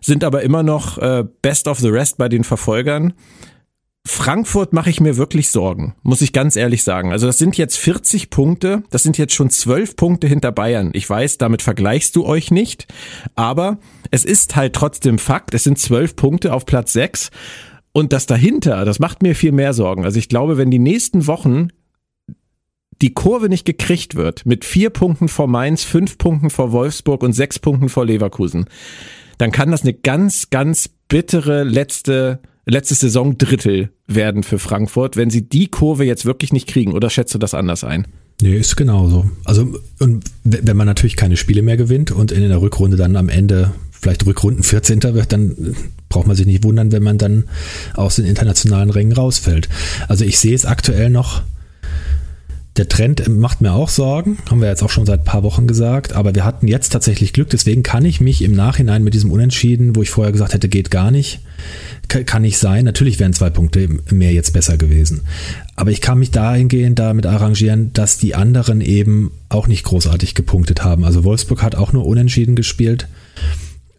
sind 0.00 0.24
aber 0.24 0.42
immer 0.42 0.62
noch 0.62 0.98
äh, 0.98 1.24
best 1.42 1.68
of 1.68 1.78
the 1.78 1.88
rest 1.88 2.18
bei 2.18 2.28
den 2.28 2.44
Verfolgern. 2.44 3.14
Frankfurt 4.06 4.72
mache 4.72 4.88
ich 4.88 5.00
mir 5.00 5.18
wirklich 5.18 5.50
Sorgen, 5.50 5.94
muss 6.02 6.22
ich 6.22 6.32
ganz 6.32 6.56
ehrlich 6.56 6.84
sagen. 6.84 7.12
Also 7.12 7.26
das 7.26 7.38
sind 7.38 7.58
jetzt 7.58 7.76
40 7.76 8.30
Punkte, 8.30 8.82
das 8.90 9.02
sind 9.02 9.18
jetzt 9.18 9.34
schon 9.34 9.50
12 9.50 9.94
Punkte 9.94 10.26
hinter 10.26 10.52
Bayern. 10.52 10.90
Ich 10.94 11.08
weiß, 11.08 11.36
damit 11.38 11.60
vergleichst 11.60 12.16
du 12.16 12.24
euch 12.24 12.50
nicht, 12.50 12.86
aber 13.34 13.78
es 14.10 14.24
ist 14.24 14.56
halt 14.56 14.74
trotzdem 14.74 15.18
Fakt, 15.18 15.52
es 15.54 15.64
sind 15.64 15.78
12 15.78 16.16
Punkte 16.16 16.54
auf 16.54 16.64
Platz 16.64 16.94
6 16.94 17.30
und 17.92 18.12
das 18.12 18.24
dahinter, 18.26 18.84
das 18.84 19.00
macht 19.00 19.22
mir 19.22 19.34
viel 19.34 19.52
mehr 19.52 19.74
Sorgen. 19.74 20.04
Also 20.04 20.18
ich 20.18 20.28
glaube, 20.28 20.56
wenn 20.56 20.70
die 20.70 20.78
nächsten 20.78 21.26
Wochen 21.26 21.68
die 23.02 23.14
Kurve 23.14 23.48
nicht 23.48 23.64
gekriegt 23.64 24.14
wird, 24.14 24.46
mit 24.46 24.64
vier 24.64 24.90
Punkten 24.90 25.28
vor 25.28 25.46
Mainz, 25.46 25.84
fünf 25.84 26.18
Punkten 26.18 26.50
vor 26.50 26.72
Wolfsburg 26.72 27.22
und 27.22 27.32
sechs 27.32 27.58
Punkten 27.58 27.88
vor 27.88 28.06
Leverkusen, 28.06 28.66
dann 29.40 29.52
kann 29.52 29.70
das 29.70 29.82
eine 29.82 29.94
ganz, 29.94 30.50
ganz 30.50 30.90
bittere 31.08 31.64
letzte, 31.64 32.40
letzte 32.66 32.94
Saison 32.94 33.38
Drittel 33.38 33.90
werden 34.06 34.42
für 34.42 34.58
Frankfurt, 34.58 35.16
wenn 35.16 35.30
sie 35.30 35.48
die 35.48 35.68
Kurve 35.68 36.04
jetzt 36.04 36.26
wirklich 36.26 36.52
nicht 36.52 36.68
kriegen. 36.68 36.92
Oder 36.92 37.08
schätzt 37.08 37.34
du 37.34 37.38
das 37.38 37.54
anders 37.54 37.82
ein? 37.82 38.06
Nee, 38.42 38.56
ist 38.56 38.76
genauso. 38.76 39.30
Also, 39.44 39.78
wenn 39.98 40.76
man 40.76 40.86
natürlich 40.86 41.16
keine 41.16 41.36
Spiele 41.36 41.62
mehr 41.62 41.76
gewinnt 41.76 42.10
und 42.10 42.32
in 42.32 42.46
der 42.46 42.60
Rückrunde 42.60 42.96
dann 42.96 43.16
am 43.16 43.28
Ende 43.28 43.72
vielleicht 43.90 44.24
Rückrunden 44.26 44.62
14. 44.62 45.02
wird, 45.02 45.32
dann 45.32 45.76
braucht 46.08 46.26
man 46.26 46.36
sich 46.36 46.46
nicht 46.46 46.64
wundern, 46.64 46.92
wenn 46.92 47.02
man 47.02 47.18
dann 47.18 47.44
aus 47.94 48.16
den 48.16 48.24
internationalen 48.24 48.90
Rängen 48.90 49.12
rausfällt. 49.12 49.68
Also 50.08 50.24
ich 50.24 50.38
sehe 50.38 50.54
es 50.54 50.64
aktuell 50.66 51.10
noch 51.10 51.42
der 52.76 52.88
Trend 52.88 53.28
macht 53.28 53.60
mir 53.60 53.72
auch 53.72 53.88
Sorgen, 53.88 54.38
haben 54.48 54.60
wir 54.60 54.68
jetzt 54.68 54.82
auch 54.82 54.90
schon 54.90 55.04
seit 55.04 55.20
ein 55.20 55.24
paar 55.24 55.42
Wochen 55.42 55.66
gesagt, 55.66 56.12
aber 56.12 56.34
wir 56.34 56.44
hatten 56.44 56.68
jetzt 56.68 56.90
tatsächlich 56.90 57.32
Glück, 57.32 57.50
deswegen 57.50 57.82
kann 57.82 58.04
ich 58.04 58.20
mich 58.20 58.42
im 58.42 58.52
Nachhinein 58.52 59.02
mit 59.02 59.12
diesem 59.12 59.32
Unentschieden, 59.32 59.96
wo 59.96 60.02
ich 60.02 60.10
vorher 60.10 60.32
gesagt 60.32 60.54
hätte, 60.54 60.68
geht 60.68 60.90
gar 60.90 61.10
nicht, 61.10 61.40
kann 62.08 62.42
nicht 62.42 62.58
sein. 62.58 62.84
Natürlich 62.84 63.18
wären 63.18 63.32
zwei 63.32 63.50
Punkte 63.50 63.88
mehr 64.10 64.32
jetzt 64.32 64.52
besser 64.52 64.76
gewesen. 64.76 65.22
Aber 65.76 65.90
ich 65.90 66.00
kann 66.00 66.18
mich 66.18 66.30
dahingehend 66.30 66.98
damit 66.98 67.26
arrangieren, 67.26 67.92
dass 67.92 68.18
die 68.18 68.34
anderen 68.34 68.80
eben 68.80 69.32
auch 69.48 69.66
nicht 69.66 69.84
großartig 69.84 70.34
gepunktet 70.34 70.84
haben. 70.84 71.04
Also 71.04 71.24
Wolfsburg 71.24 71.62
hat 71.62 71.74
auch 71.74 71.92
nur 71.92 72.06
unentschieden 72.06 72.56
gespielt. 72.56 73.08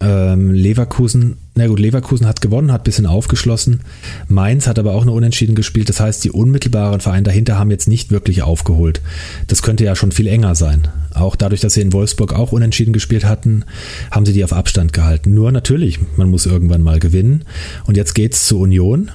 Ähm, 0.01 0.51
Leverkusen, 0.51 1.37
na 1.53 1.67
gut, 1.67 1.79
Leverkusen 1.79 2.25
hat 2.25 2.41
gewonnen, 2.41 2.71
hat 2.71 2.81
ein 2.81 2.85
bisschen 2.85 3.05
aufgeschlossen. 3.05 3.81
Mainz 4.27 4.65
hat 4.65 4.79
aber 4.79 4.93
auch 4.93 5.05
nur 5.05 5.13
unentschieden 5.13 5.53
gespielt. 5.53 5.89
Das 5.89 5.99
heißt, 5.99 6.23
die 6.23 6.31
unmittelbaren 6.31 7.01
Vereine 7.01 7.23
dahinter 7.23 7.59
haben 7.59 7.69
jetzt 7.69 7.87
nicht 7.87 8.09
wirklich 8.09 8.41
aufgeholt. 8.41 9.01
Das 9.47 9.61
könnte 9.61 9.83
ja 9.83 9.95
schon 9.95 10.11
viel 10.11 10.27
enger 10.27 10.55
sein. 10.55 10.87
Auch 11.13 11.35
dadurch, 11.35 11.61
dass 11.61 11.75
sie 11.75 11.81
in 11.81 11.93
Wolfsburg 11.93 12.33
auch 12.33 12.51
unentschieden 12.51 12.93
gespielt 12.93 13.25
hatten, 13.25 13.63
haben 14.09 14.25
sie 14.25 14.33
die 14.33 14.43
auf 14.43 14.53
Abstand 14.53 14.91
gehalten. 14.91 15.33
Nur 15.33 15.51
natürlich, 15.51 15.99
man 16.17 16.29
muss 16.29 16.47
irgendwann 16.47 16.81
mal 16.81 16.99
gewinnen. 16.99 17.45
Und 17.85 17.95
jetzt 17.95 18.15
geht's 18.15 18.47
zur 18.47 18.61
Union. 18.61 19.11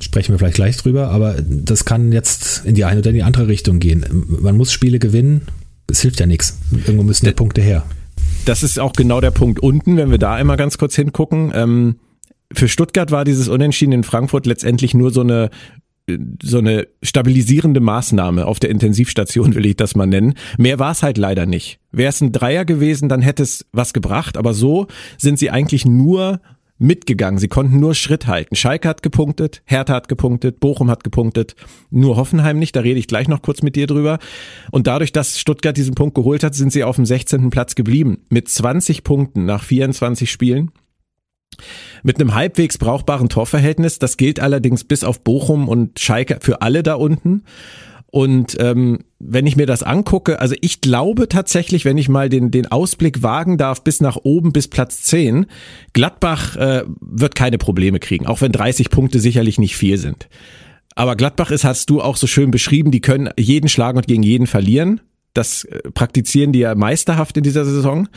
Sprechen 0.00 0.32
wir 0.32 0.38
vielleicht 0.38 0.56
gleich 0.56 0.76
drüber, 0.76 1.08
aber 1.08 1.36
das 1.46 1.84
kann 1.84 2.12
jetzt 2.12 2.62
in 2.64 2.74
die 2.74 2.84
eine 2.84 3.00
oder 3.00 3.10
in 3.10 3.16
die 3.16 3.22
andere 3.22 3.46
Richtung 3.46 3.78
gehen. 3.78 4.04
Man 4.40 4.56
muss 4.56 4.72
Spiele 4.72 4.98
gewinnen. 4.98 5.42
Es 5.86 6.00
hilft 6.00 6.18
ja 6.18 6.26
nichts. 6.26 6.58
Irgendwo 6.72 7.02
müssen 7.02 7.24
die 7.24 7.32
Punkte 7.32 7.60
her 7.60 7.84
das 8.44 8.62
ist 8.62 8.78
auch 8.78 8.92
genau 8.92 9.20
der 9.20 9.30
Punkt 9.30 9.60
unten, 9.60 9.96
wenn 9.96 10.10
wir 10.10 10.18
da 10.18 10.34
einmal 10.34 10.56
ganz 10.56 10.78
kurz 10.78 10.94
hingucken. 10.94 11.52
Ähm, 11.54 11.96
für 12.52 12.68
Stuttgart 12.68 13.10
war 13.10 13.24
dieses 13.24 13.48
Unentschieden 13.48 13.92
in 13.92 14.04
Frankfurt 14.04 14.46
letztendlich 14.46 14.94
nur 14.94 15.10
so 15.10 15.20
eine 15.20 15.50
so 16.42 16.58
eine 16.58 16.88
stabilisierende 17.02 17.80
Maßnahme 17.80 18.46
auf 18.46 18.60
der 18.60 18.70
Intensivstation, 18.70 19.54
will 19.54 19.66
ich 19.66 19.76
das 19.76 19.94
mal 19.94 20.06
nennen. 20.06 20.34
Mehr 20.56 20.78
war 20.78 20.92
es 20.92 21.02
halt 21.02 21.18
leider 21.18 21.46
nicht. 21.46 21.80
Wäre 21.92 22.08
es 22.08 22.20
ein 22.20 22.32
Dreier 22.32 22.64
gewesen, 22.64 23.08
dann 23.08 23.22
hätte 23.22 23.42
es 23.42 23.66
was 23.72 23.92
gebracht, 23.92 24.36
aber 24.36 24.54
so 24.54 24.86
sind 25.18 25.38
sie 25.38 25.50
eigentlich 25.50 25.84
nur 25.84 26.40
mitgegangen. 26.78 27.38
Sie 27.38 27.48
konnten 27.48 27.80
nur 27.80 27.94
Schritt 27.94 28.26
halten. 28.26 28.54
Schalke 28.54 28.88
hat 28.88 29.02
gepunktet, 29.02 29.62
Hertha 29.64 29.94
hat 29.94 30.08
gepunktet, 30.08 30.60
Bochum 30.60 30.90
hat 30.90 31.04
gepunktet, 31.04 31.54
nur 31.90 32.16
Hoffenheim 32.16 32.58
nicht. 32.58 32.74
Da 32.74 32.80
rede 32.80 32.98
ich 32.98 33.08
gleich 33.08 33.28
noch 33.28 33.42
kurz 33.42 33.62
mit 33.62 33.76
dir 33.76 33.86
drüber. 33.86 34.18
Und 34.70 34.86
dadurch, 34.86 35.12
dass 35.12 35.38
Stuttgart 35.38 35.76
diesen 35.76 35.94
Punkt 35.94 36.14
geholt 36.14 36.44
hat, 36.44 36.54
sind 36.54 36.72
sie 36.72 36.84
auf 36.84 36.96
dem 36.96 37.06
16. 37.06 37.50
Platz 37.50 37.74
geblieben. 37.74 38.24
Mit 38.30 38.48
20 38.48 39.04
Punkten 39.04 39.44
nach 39.44 39.64
24 39.64 40.30
Spielen. 40.30 40.70
Mit 42.02 42.20
einem 42.20 42.34
halbwegs 42.34 42.78
brauchbaren 42.78 43.28
Torverhältnis. 43.28 43.98
Das 43.98 44.16
gilt 44.16 44.40
allerdings 44.40 44.84
bis 44.84 45.02
auf 45.02 45.20
Bochum 45.22 45.68
und 45.68 45.98
Schalke 45.98 46.38
für 46.40 46.62
alle 46.62 46.82
da 46.82 46.94
unten. 46.94 47.42
Und 48.10 48.56
ähm, 48.58 49.00
wenn 49.18 49.46
ich 49.46 49.56
mir 49.56 49.66
das 49.66 49.82
angucke, 49.82 50.40
also 50.40 50.54
ich 50.60 50.80
glaube 50.80 51.28
tatsächlich, 51.28 51.84
wenn 51.84 51.98
ich 51.98 52.08
mal 52.08 52.30
den, 52.30 52.50
den 52.50 52.66
Ausblick 52.66 53.22
wagen 53.22 53.58
darf, 53.58 53.84
bis 53.84 54.00
nach 54.00 54.16
oben, 54.22 54.52
bis 54.52 54.68
Platz 54.68 55.02
10, 55.02 55.46
Gladbach 55.92 56.56
äh, 56.56 56.84
wird 57.00 57.34
keine 57.34 57.58
Probleme 57.58 57.98
kriegen, 57.98 58.26
auch 58.26 58.40
wenn 58.40 58.52
30 58.52 58.88
Punkte 58.90 59.20
sicherlich 59.20 59.58
nicht 59.58 59.76
viel 59.76 59.98
sind. 59.98 60.28
Aber 60.94 61.16
Gladbach 61.16 61.50
ist, 61.50 61.64
hast 61.64 61.90
du 61.90 62.00
auch 62.00 62.16
so 62.16 62.26
schön 62.26 62.50
beschrieben, 62.50 62.90
die 62.90 63.00
können 63.00 63.28
jeden 63.38 63.68
schlagen 63.68 63.98
und 63.98 64.06
gegen 64.06 64.22
jeden 64.22 64.46
verlieren. 64.46 65.00
Das 65.34 65.64
äh, 65.64 65.90
praktizieren 65.90 66.52
die 66.52 66.60
ja 66.60 66.74
meisterhaft 66.74 67.36
in 67.36 67.42
dieser 67.42 67.66
Saison. 67.66 68.08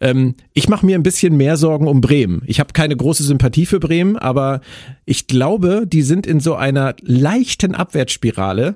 Ähm, 0.00 0.34
ich 0.54 0.68
mache 0.68 0.84
mir 0.84 0.96
ein 0.96 1.04
bisschen 1.04 1.36
mehr 1.36 1.56
Sorgen 1.56 1.86
um 1.86 2.00
Bremen. 2.00 2.42
Ich 2.46 2.58
habe 2.58 2.72
keine 2.72 2.96
große 2.96 3.22
Sympathie 3.22 3.66
für 3.66 3.78
Bremen, 3.78 4.16
aber 4.16 4.60
ich 5.04 5.28
glaube, 5.28 5.84
die 5.86 6.02
sind 6.02 6.26
in 6.26 6.40
so 6.40 6.56
einer 6.56 6.96
leichten 7.00 7.76
Abwärtsspirale 7.76 8.74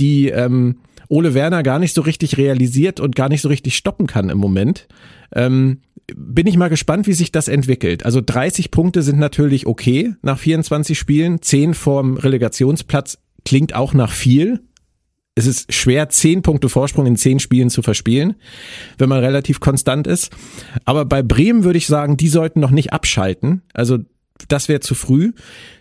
die 0.00 0.28
ähm, 0.28 0.78
Ole 1.08 1.34
Werner 1.34 1.62
gar 1.62 1.78
nicht 1.78 1.94
so 1.94 2.02
richtig 2.02 2.36
realisiert 2.36 3.00
und 3.00 3.16
gar 3.16 3.28
nicht 3.28 3.40
so 3.40 3.48
richtig 3.48 3.76
stoppen 3.76 4.06
kann 4.06 4.28
im 4.28 4.38
Moment. 4.38 4.88
Ähm, 5.34 5.80
bin 6.14 6.46
ich 6.46 6.56
mal 6.56 6.68
gespannt, 6.68 7.06
wie 7.06 7.12
sich 7.12 7.32
das 7.32 7.48
entwickelt. 7.48 8.04
Also 8.04 8.20
30 8.24 8.70
Punkte 8.70 9.02
sind 9.02 9.18
natürlich 9.18 9.66
okay 9.66 10.14
nach 10.22 10.38
24 10.38 10.98
Spielen. 10.98 11.42
10 11.42 11.74
vorm 11.74 12.16
Relegationsplatz 12.16 13.18
klingt 13.44 13.74
auch 13.74 13.94
nach 13.94 14.12
viel. 14.12 14.60
Es 15.34 15.46
ist 15.46 15.72
schwer, 15.72 16.08
10 16.08 16.42
Punkte 16.42 16.68
Vorsprung 16.68 17.06
in 17.06 17.16
10 17.16 17.38
Spielen 17.38 17.70
zu 17.70 17.82
verspielen, 17.82 18.34
wenn 18.96 19.08
man 19.08 19.20
relativ 19.20 19.60
konstant 19.60 20.06
ist. 20.06 20.30
Aber 20.84 21.04
bei 21.04 21.22
Bremen 21.22 21.62
würde 21.62 21.78
ich 21.78 21.86
sagen, 21.86 22.16
die 22.16 22.28
sollten 22.28 22.60
noch 22.60 22.72
nicht 22.72 22.92
abschalten. 22.92 23.62
Also 23.72 23.98
das 24.48 24.68
wäre 24.68 24.80
zu 24.80 24.94
früh. 24.94 25.32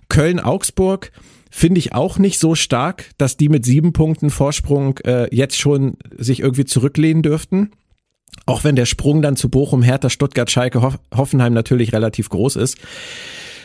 Köln, 0.10 0.40
Augsburg, 0.40 1.12
finde 1.50 1.80
ich 1.80 1.94
auch 1.94 2.18
nicht 2.18 2.40
so 2.40 2.56
stark, 2.56 3.12
dass 3.18 3.38
die 3.38 3.50
mit 3.50 3.66
sieben 3.66 3.94
Punkten 3.94 4.30
Vorsprung 4.30 4.98
äh, 5.06 5.34
jetzt 5.36 5.58
schon 5.58 5.98
sich 6.18 6.40
irgendwie 6.40 6.66
zurücklehnen 6.66 7.24
dürften. 7.24 7.72
Auch 8.46 8.64
wenn 8.64 8.76
der 8.76 8.86
Sprung 8.86 9.22
dann 9.22 9.36
zu 9.36 9.50
Bochum, 9.50 9.82
Hertha, 9.82 10.10
Stuttgart, 10.10 10.50
Schalke, 10.50 10.82
Hoff 10.82 11.00
Hoffenheim 11.16 11.54
natürlich 11.54 11.94
relativ 11.94 12.30
groß 12.30 12.56
ist. 12.58 12.78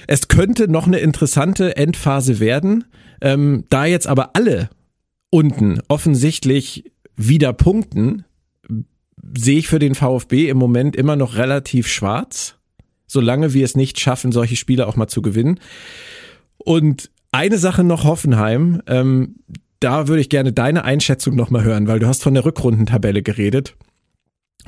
Es 0.06 0.28
könnte 0.28 0.68
noch 0.68 0.86
eine 0.86 0.98
interessante 0.98 1.76
Endphase 1.76 2.40
werden, 2.40 2.84
ähm, 3.20 3.64
da 3.70 3.84
jetzt 3.84 4.06
aber 4.06 4.34
alle 4.34 4.70
unten 5.30 5.80
offensichtlich 5.88 6.90
wieder 7.16 7.52
punkten, 7.52 8.24
sehe 9.36 9.58
ich 9.58 9.68
für 9.68 9.78
den 9.78 9.94
VfB 9.94 10.48
im 10.48 10.58
Moment 10.58 10.96
immer 10.96 11.16
noch 11.16 11.36
relativ 11.36 11.86
schwarz, 11.86 12.56
solange 13.06 13.54
wir 13.54 13.64
es 13.64 13.76
nicht 13.76 14.00
schaffen, 14.00 14.32
solche 14.32 14.56
Spiele 14.56 14.86
auch 14.88 14.96
mal 14.96 15.06
zu 15.06 15.22
gewinnen. 15.22 15.60
Und 16.58 17.11
eine 17.32 17.58
Sache 17.58 17.82
noch 17.82 18.04
Hoffenheim. 18.04 18.82
Ähm, 18.86 19.36
da 19.80 20.06
würde 20.06 20.20
ich 20.20 20.28
gerne 20.28 20.52
deine 20.52 20.84
Einschätzung 20.84 21.34
nochmal 21.34 21.64
hören, 21.64 21.88
weil 21.88 21.98
du 21.98 22.06
hast 22.06 22.22
von 22.22 22.34
der 22.34 22.44
Rückrundentabelle 22.44 23.22
geredet. 23.22 23.74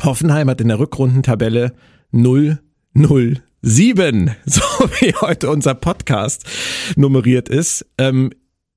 Hoffenheim 0.02 0.50
hat 0.50 0.60
in 0.60 0.68
der 0.68 0.80
Rückrundentabelle 0.80 1.72
0, 2.10 2.58
0, 2.94 3.42
7, 3.62 4.30
so 4.44 4.62
wie 5.00 5.14
heute 5.20 5.50
unser 5.50 5.74
Podcast 5.74 6.44
nummeriert 6.96 7.48
ist. 7.48 7.86
Ähm, 7.96 8.30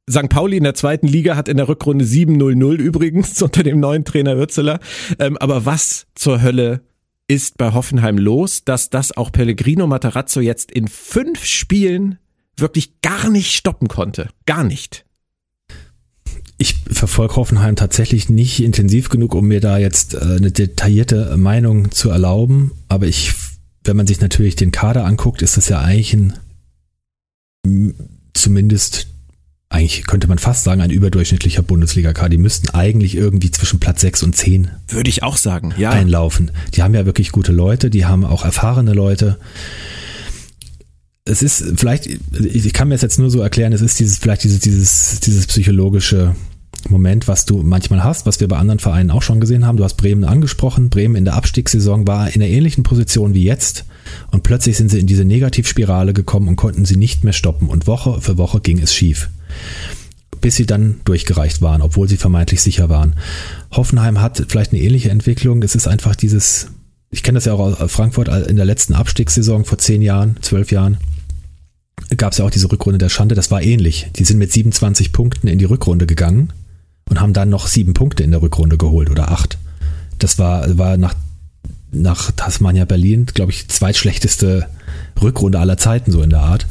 St. 0.10 0.30
Pauli 0.30 0.58
in 0.58 0.64
der 0.64 0.76
zweiten 0.76 1.08
Liga 1.08 1.36
hat 1.36 1.50
in 1.50 1.58
der 1.58 1.68
Rückrunde 1.68 2.06
7-0-0 2.06 2.76
übrigens 2.76 3.42
unter 3.42 3.64
dem 3.64 3.80
neuen 3.80 4.06
Trainer 4.06 4.38
Würzeler. 4.38 4.80
Ähm, 5.20 5.38
aber 5.38 5.66
was 5.66 6.08
zur 6.16 6.42
Hölle 6.42 6.82
ist 7.28 7.58
bei 7.58 7.74
Hoffenheim 7.74 8.18
los, 8.18 8.64
dass 8.64 8.90
das 8.90 9.16
auch 9.18 9.32
Pellegrino 9.32 9.88
Matarazzo 9.88 10.40
jetzt 10.40 10.72
in 10.72 10.88
fünf 10.88 11.44
Spielen 11.44 12.20
wirklich 12.58 13.02
gar 13.02 13.30
nicht 13.30 13.56
stoppen 13.56 13.88
konnte. 13.88 14.30
Gar 14.46 14.64
nicht. 14.64 15.06
Ich 16.58 16.76
verfolge 16.90 17.36
Hoffenheim 17.36 17.76
tatsächlich 17.76 18.30
nicht 18.30 18.64
intensiv 18.64 19.10
genug, 19.10 19.36
um 19.36 19.48
mir 19.48 19.62
da 19.62 19.78
jetzt 19.78 20.16
äh, 20.16 20.20
eine 20.22 20.52
detaillierte 20.52 21.38
Meinung 21.38 21.92
zu 21.92 22.10
erlauben. 22.10 22.72
Aber 22.88 23.06
ich, 23.06 23.34
wenn 23.84 23.96
man 23.96 24.08
sich 24.08 24.20
natürlich 24.22 24.56
den 24.56 24.72
Kader 24.72 25.06
anguckt, 25.06 25.44
ist 25.44 25.58
das 25.58 25.70
ja 25.70 25.80
eigentlich 25.82 26.16
ein, 26.16 26.34
zumindest, 28.34 29.08
eigentlich 29.70 30.08
könnte 30.08 30.28
man 30.28 30.40
fast 30.40 30.64
sagen, 30.64 30.82
ein 30.82 30.90
überdurchschnittlicher 30.90 31.62
Bundesliga-Kader. 31.62 32.30
Die 32.30 32.38
müssten 32.40 32.70
eigentlich 32.70 33.14
irgendwie 33.16 33.52
zwischen 33.52 33.80
Platz 33.80 34.02
6 34.02 34.24
und 34.24 34.36
10 34.36 34.72
würde 34.88 35.12
ich 35.12 35.22
auch 35.22 35.38
sagen, 35.38 35.76
ja. 35.78 35.92
einlaufen. 35.92 36.52
Die 36.74 36.82
haben 36.82 36.96
ja 36.96 37.06
wirklich 37.06 37.32
gute 37.32 37.52
Leute, 37.52 37.92
die 37.92 38.06
haben 38.06 38.26
auch 38.26 38.44
erfahrene 38.44 38.94
Leute 38.94 39.38
es 41.28 41.42
ist 41.42 41.74
vielleicht, 41.76 42.08
ich 42.08 42.74
kann 42.74 42.88
mir 42.88 42.96
es 42.96 43.02
jetzt 43.02 43.20
nur 43.20 43.30
so 43.30 43.42
erklären, 43.42 43.74
es 43.74 43.82
ist 43.82 44.00
dieses, 44.00 44.18
vielleicht 44.18 44.44
dieses, 44.44 44.60
dieses, 44.60 45.20
dieses 45.20 45.48
psychologische 45.48 46.36
Moment, 46.90 47.28
was 47.28 47.46
du 47.46 47.64
manchmal 47.64 48.04
hast, 48.04 48.26
was 48.26 48.40
wir 48.40 48.48
bei 48.48 48.58
anderen 48.58 48.80
Vereinen 48.80 49.12
auch 49.12 49.22
schon 49.22 49.40
gesehen 49.40 49.66
haben. 49.66 49.78
Du 49.78 49.84
hast 49.84 49.96
Bremen 49.96 50.24
angesprochen. 50.24 50.90
Bremen 50.90 51.16
in 51.16 51.26
der 51.26 51.34
Abstiegssaison 51.34 52.08
war 52.08 52.28
in 52.28 52.42
einer 52.42 52.50
ähnlichen 52.50 52.84
Position 52.84 53.34
wie 53.34 53.44
jetzt 53.44 53.86
und 54.32 54.44
plötzlich 54.44 54.78
sind 54.78 54.90
sie 54.90 55.00
in 55.00 55.08
diese 55.08 55.26
Negativspirale 55.26 56.14
gekommen 56.14 56.48
und 56.48 56.56
konnten 56.56 56.86
sie 56.86 56.96
nicht 56.96 57.24
mehr 57.24 57.34
stoppen 57.34 57.68
und 57.68 57.88
Woche 57.88 58.22
für 58.22 58.38
Woche 58.38 58.62
ging 58.62 58.80
es 58.80 58.94
schief. 58.94 59.30
Bis 60.40 60.56
sie 60.56 60.66
dann 60.66 61.02
durchgereicht 61.04 61.62
waren, 61.62 61.82
obwohl 61.82 62.08
sie 62.08 62.18
vermeintlich 62.18 62.62
sicher 62.62 62.90
waren. 62.90 63.16
Hoffenheim 63.72 64.22
hat 64.22 64.46
vielleicht 64.48 64.72
eine 64.72 64.82
ähnliche 64.82 65.10
Entwicklung. 65.10 65.64
Es 65.64 65.76
ist 65.76 65.88
einfach 65.88 66.16
dieses, 66.16 66.68
ich 67.10 67.24
kenne 67.24 67.38
das 67.38 67.46
ja 67.46 67.54
auch 67.54 67.82
aus 67.82 67.92
Frankfurt 67.92 68.30
in 68.48 68.56
der 68.56 68.66
letzten 68.66 68.94
Abstiegssaison 68.94 69.66
vor 69.66 69.80
zehn 69.80 70.02
Jahren, 70.02 70.38
zwölf 70.42 70.72
Jahren 70.72 70.98
gab 72.16 72.32
es 72.32 72.38
ja 72.38 72.46
auch 72.46 72.52
diese 72.52 72.72
Rückrunde 72.72 72.98
der 72.98 73.10
Schande, 73.10 73.36
das 73.36 73.52
war 73.52 73.62
ähnlich. 73.62 74.10
Die 74.16 74.24
sind 74.24 74.38
mit 74.38 74.52
27 74.52 75.12
Punkten 75.12 75.48
in 75.48 75.60
die 75.60 75.66
Rückrunde 75.66 76.06
gegangen 76.06 76.54
und 77.10 77.20
haben 77.20 77.34
dann 77.34 77.50
noch 77.50 77.68
sieben 77.68 77.94
Punkte 77.94 78.24
in 78.24 78.32
der 78.32 78.42
Rückrunde 78.42 78.78
geholt 78.78 79.10
oder 79.10 79.32
acht. 79.32 79.58
Das 80.20 80.40
war, 80.40 80.78
war 80.78 80.98
nach, 80.98 81.16
nach 81.92 82.32
Tasmania 82.32 82.86
Berlin, 82.86 83.26
glaube 83.26 83.52
ich, 83.52 83.68
zweitschlechteste 83.68 84.68
Rückrunde 85.22 85.60
aller 85.60 85.78
Zeiten, 85.78 86.12
so 86.12 86.22
in 86.22 86.30
der 86.30 86.42
Art. 86.42 86.66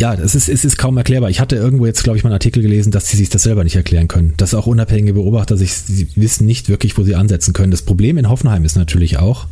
Ja, 0.00 0.14
es 0.14 0.34
ist, 0.34 0.48
es 0.48 0.64
ist 0.64 0.78
kaum 0.78 0.96
erklärbar. 0.96 1.28
Ich 1.28 1.40
hatte 1.40 1.56
irgendwo 1.56 1.84
jetzt, 1.84 2.04
glaube 2.04 2.16
ich, 2.16 2.24
mal 2.24 2.28
einen 2.30 2.36
Artikel 2.36 2.62
gelesen, 2.62 2.90
dass 2.90 3.08
sie 3.08 3.18
sich 3.18 3.28
das 3.28 3.42
selber 3.42 3.64
nicht 3.64 3.76
erklären 3.76 4.08
können. 4.08 4.32
Dass 4.38 4.54
auch 4.54 4.66
unabhängige 4.66 5.12
Beobachter 5.12 5.58
sich, 5.58 5.74
sie 5.74 6.08
wissen 6.16 6.46
nicht 6.46 6.70
wirklich, 6.70 6.96
wo 6.96 7.02
sie 7.02 7.14
ansetzen 7.14 7.52
können. 7.52 7.70
Das 7.70 7.82
Problem 7.82 8.16
in 8.16 8.30
Hoffenheim 8.30 8.64
ist 8.64 8.76
natürlich 8.76 9.18
auch, 9.18 9.46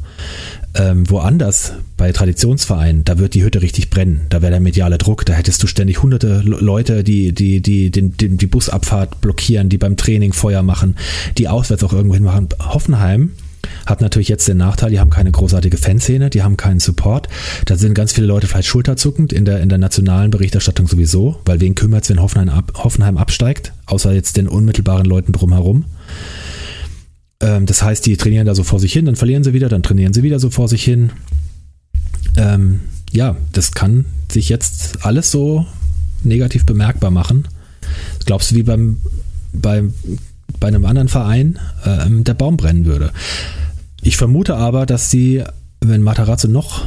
Ähm, 0.75 1.09
woanders, 1.11 1.73
bei 1.97 2.12
Traditionsvereinen, 2.12 3.05
da 3.05 3.19
wird 3.19 3.35
die 3.35 3.43
Hütte 3.43 3.62
richtig 3.62 3.91
brennen. 3.91 4.27
Da 4.29 4.43
wäre 4.43 4.53
der 4.53 4.61
mediale 4.61 4.99
Druck. 4.99 5.25
Da 5.27 5.33
hättest 5.33 5.62
du 5.62 5.66
ständig 5.66 6.03
hunderte 6.03 6.41
Leute, 6.45 7.03
die, 7.03 7.33
die, 7.33 7.61
die, 7.61 7.91
die, 7.91 8.11
die, 8.11 8.37
die 8.37 8.47
Busabfahrt 8.47 9.21
blockieren, 9.21 9.69
die 9.69 9.79
beim 9.79 9.97
Training 9.97 10.33
Feuer 10.33 10.62
machen, 10.62 10.97
die 11.37 11.49
auswärts 11.49 11.83
auch 11.85 11.93
irgendwo 11.93 12.14
hin 12.14 12.25
machen. 12.25 12.49
Hoffenheim 12.61 13.33
hat 13.87 14.01
natürlich 14.01 14.29
jetzt 14.29 14.47
den 14.49 14.59
Nachteil, 14.59 14.91
die 14.91 15.01
haben 15.01 15.11
keine 15.11 15.33
großartige 15.33 15.77
Fanszene, 15.77 16.31
die 16.31 16.43
haben 16.43 16.57
keinen 16.57 16.81
Support. 16.81 17.29
Da 17.64 17.77
sind 17.77 17.95
ganz 17.95 18.12
viele 18.12 18.27
Leute 18.27 18.47
vielleicht 18.47 18.69
schulterzuckend 18.69 19.33
in 19.33 19.45
der, 19.45 19.61
in 19.61 19.69
der 19.69 19.79
nationalen 19.79 20.31
Berichterstattung 20.31 20.87
sowieso, 20.87 21.41
weil 21.45 21.61
wen 21.61 21.75
kümmert 21.75 22.05
es, 22.05 22.11
wenn 22.11 22.21
Hoffenheim, 22.21 22.51
ab, 22.51 22.73
Hoffenheim 22.77 23.16
absteigt, 23.16 23.73
außer 23.87 24.12
jetzt 24.12 24.37
den 24.37 24.49
unmittelbaren 24.49 25.07
Leuten 25.07 25.33
drumherum. 25.33 25.85
Ähm, 27.41 27.66
das 27.66 27.82
heißt, 27.82 28.05
die 28.07 28.16
trainieren 28.16 28.47
da 28.47 28.55
so 28.55 28.64
vor 28.64 28.80
sich 28.80 28.93
hin, 28.93 29.07
dann 29.07 29.16
verlieren 29.16 29.45
sie 29.45 29.53
wieder, 29.53 29.68
dann 29.68 29.82
trainieren 29.82 30.12
sie 30.12 30.22
wieder 30.22 30.41
so 30.41 30.51
vor 30.51 30.68
sich 30.68 30.84
hin. 30.84 31.11
Ähm, 32.36 32.80
ja, 33.12 33.36
das 33.53 33.72
kann 33.72 34.05
sich 34.30 34.49
jetzt 34.49 35.05
alles 35.05 35.30
so 35.30 35.66
negativ 36.22 36.66
bemerkbar 36.66 37.11
machen. 37.11 37.49
Glaubst 38.26 38.51
du, 38.51 38.57
wie 38.57 38.62
beim, 38.62 38.99
beim 39.53 39.95
bei 40.61 40.68
einem 40.68 40.84
anderen 40.84 41.09
Verein 41.09 41.59
äh, 41.84 42.07
der 42.09 42.34
Baum 42.34 42.57
brennen 42.57 42.84
würde. 42.84 43.12
Ich 44.03 44.16
vermute 44.16 44.57
aber, 44.57 44.86
dass 44.86 45.11
sie, 45.11 45.45
wenn 45.80 46.03
Matarazzo 46.03 46.49
noch 46.49 46.86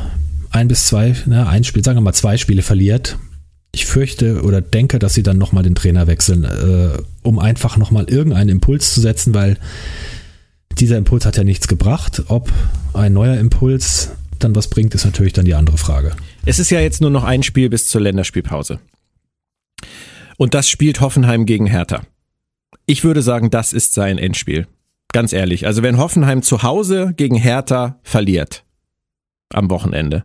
ein 0.49 0.67
bis 0.67 0.87
zwei, 0.87 1.15
ne, 1.25 1.47
ein 1.47 1.63
Spiel, 1.63 1.83
sagen 1.83 1.97
wir 1.97 2.01
mal 2.01 2.13
zwei 2.13 2.37
Spiele 2.37 2.61
verliert, 2.61 3.17
ich 3.73 3.85
fürchte 3.85 4.41
oder 4.43 4.59
denke, 4.59 4.99
dass 4.99 5.13
sie 5.13 5.23
dann 5.23 5.37
nochmal 5.37 5.63
den 5.63 5.75
Trainer 5.75 6.07
wechseln, 6.07 6.43
äh, 6.43 6.97
um 7.23 7.39
einfach 7.39 7.77
nochmal 7.77 8.09
irgendeinen 8.09 8.49
Impuls 8.49 8.93
zu 8.93 8.99
setzen, 8.99 9.33
weil 9.33 9.57
dieser 10.79 10.97
Impuls 10.97 11.25
hat 11.25 11.37
ja 11.37 11.43
nichts 11.43 11.67
gebracht. 11.67 12.23
Ob 12.27 12.51
ein 12.93 13.13
neuer 13.13 13.37
Impuls 13.37 14.11
dann 14.39 14.55
was 14.55 14.69
bringt, 14.69 14.95
ist 14.95 15.05
natürlich 15.05 15.33
dann 15.33 15.45
die 15.45 15.53
andere 15.53 15.77
Frage. 15.77 16.15
Es 16.45 16.59
ist 16.59 16.71
ja 16.71 16.79
jetzt 16.79 17.01
nur 17.01 17.11
noch 17.11 17.23
ein 17.23 17.43
Spiel 17.43 17.69
bis 17.69 17.87
zur 17.87 18.01
Länderspielpause. 18.01 18.79
Und 20.37 20.53
das 20.53 20.69
spielt 20.69 21.01
Hoffenheim 21.01 21.45
gegen 21.45 21.67
Hertha. 21.67 22.01
Ich 22.85 23.03
würde 23.03 23.21
sagen, 23.21 23.51
das 23.51 23.73
ist 23.73 23.93
sein 23.93 24.17
Endspiel. 24.17 24.67
Ganz 25.13 25.33
ehrlich. 25.33 25.67
Also 25.67 25.83
wenn 25.83 25.97
Hoffenheim 25.97 26.41
zu 26.41 26.63
Hause 26.63 27.13
gegen 27.15 27.35
Hertha 27.35 27.99
verliert 28.03 28.63
am 29.53 29.69
Wochenende 29.69 30.23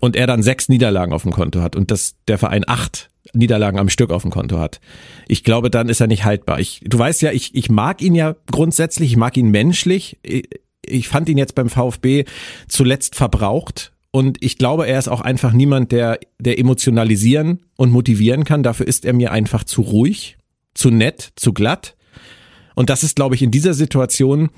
und 0.00 0.16
er 0.16 0.26
dann 0.26 0.42
sechs 0.42 0.68
Niederlagen 0.68 1.12
auf 1.12 1.22
dem 1.22 1.32
Konto 1.32 1.60
hat 1.60 1.76
und 1.76 1.90
das, 1.90 2.16
der 2.28 2.38
Verein 2.38 2.64
acht 2.66 3.10
Niederlagen 3.32 3.78
am 3.78 3.88
Stück 3.88 4.10
auf 4.10 4.22
dem 4.22 4.30
Konto 4.30 4.58
hat. 4.58 4.80
Ich 5.28 5.44
glaube, 5.44 5.70
dann 5.70 5.88
ist 5.88 6.00
er 6.00 6.06
nicht 6.06 6.24
haltbar. 6.24 6.60
Ich, 6.60 6.82
du 6.84 6.98
weißt 6.98 7.22
ja, 7.22 7.32
ich, 7.32 7.54
ich 7.54 7.70
mag 7.70 8.02
ihn 8.02 8.14
ja 8.14 8.36
grundsätzlich, 8.50 9.12
ich 9.12 9.16
mag 9.16 9.36
ihn 9.36 9.50
menschlich. 9.50 10.18
Ich, 10.22 10.48
ich 10.84 11.08
fand 11.08 11.28
ihn 11.28 11.38
jetzt 11.38 11.54
beim 11.54 11.70
VfB 11.70 12.24
zuletzt 12.68 13.14
verbraucht 13.14 13.92
und 14.10 14.44
ich 14.44 14.58
glaube, 14.58 14.86
er 14.86 14.98
ist 14.98 15.08
auch 15.08 15.22
einfach 15.22 15.52
niemand, 15.52 15.90
der, 15.90 16.20
der 16.38 16.58
emotionalisieren 16.58 17.64
und 17.76 17.90
motivieren 17.90 18.44
kann. 18.44 18.62
Dafür 18.62 18.86
ist 18.86 19.04
er 19.04 19.14
mir 19.14 19.32
einfach 19.32 19.64
zu 19.64 19.82
ruhig 19.82 20.36
zu 20.74 20.90
nett, 20.90 21.32
zu 21.36 21.52
glatt. 21.52 21.96
Und 22.74 22.90
das 22.90 23.02
ist, 23.02 23.16
glaube 23.16 23.34
ich, 23.34 23.42
in 23.42 23.50
dieser 23.50 23.74
Situation 23.74 24.50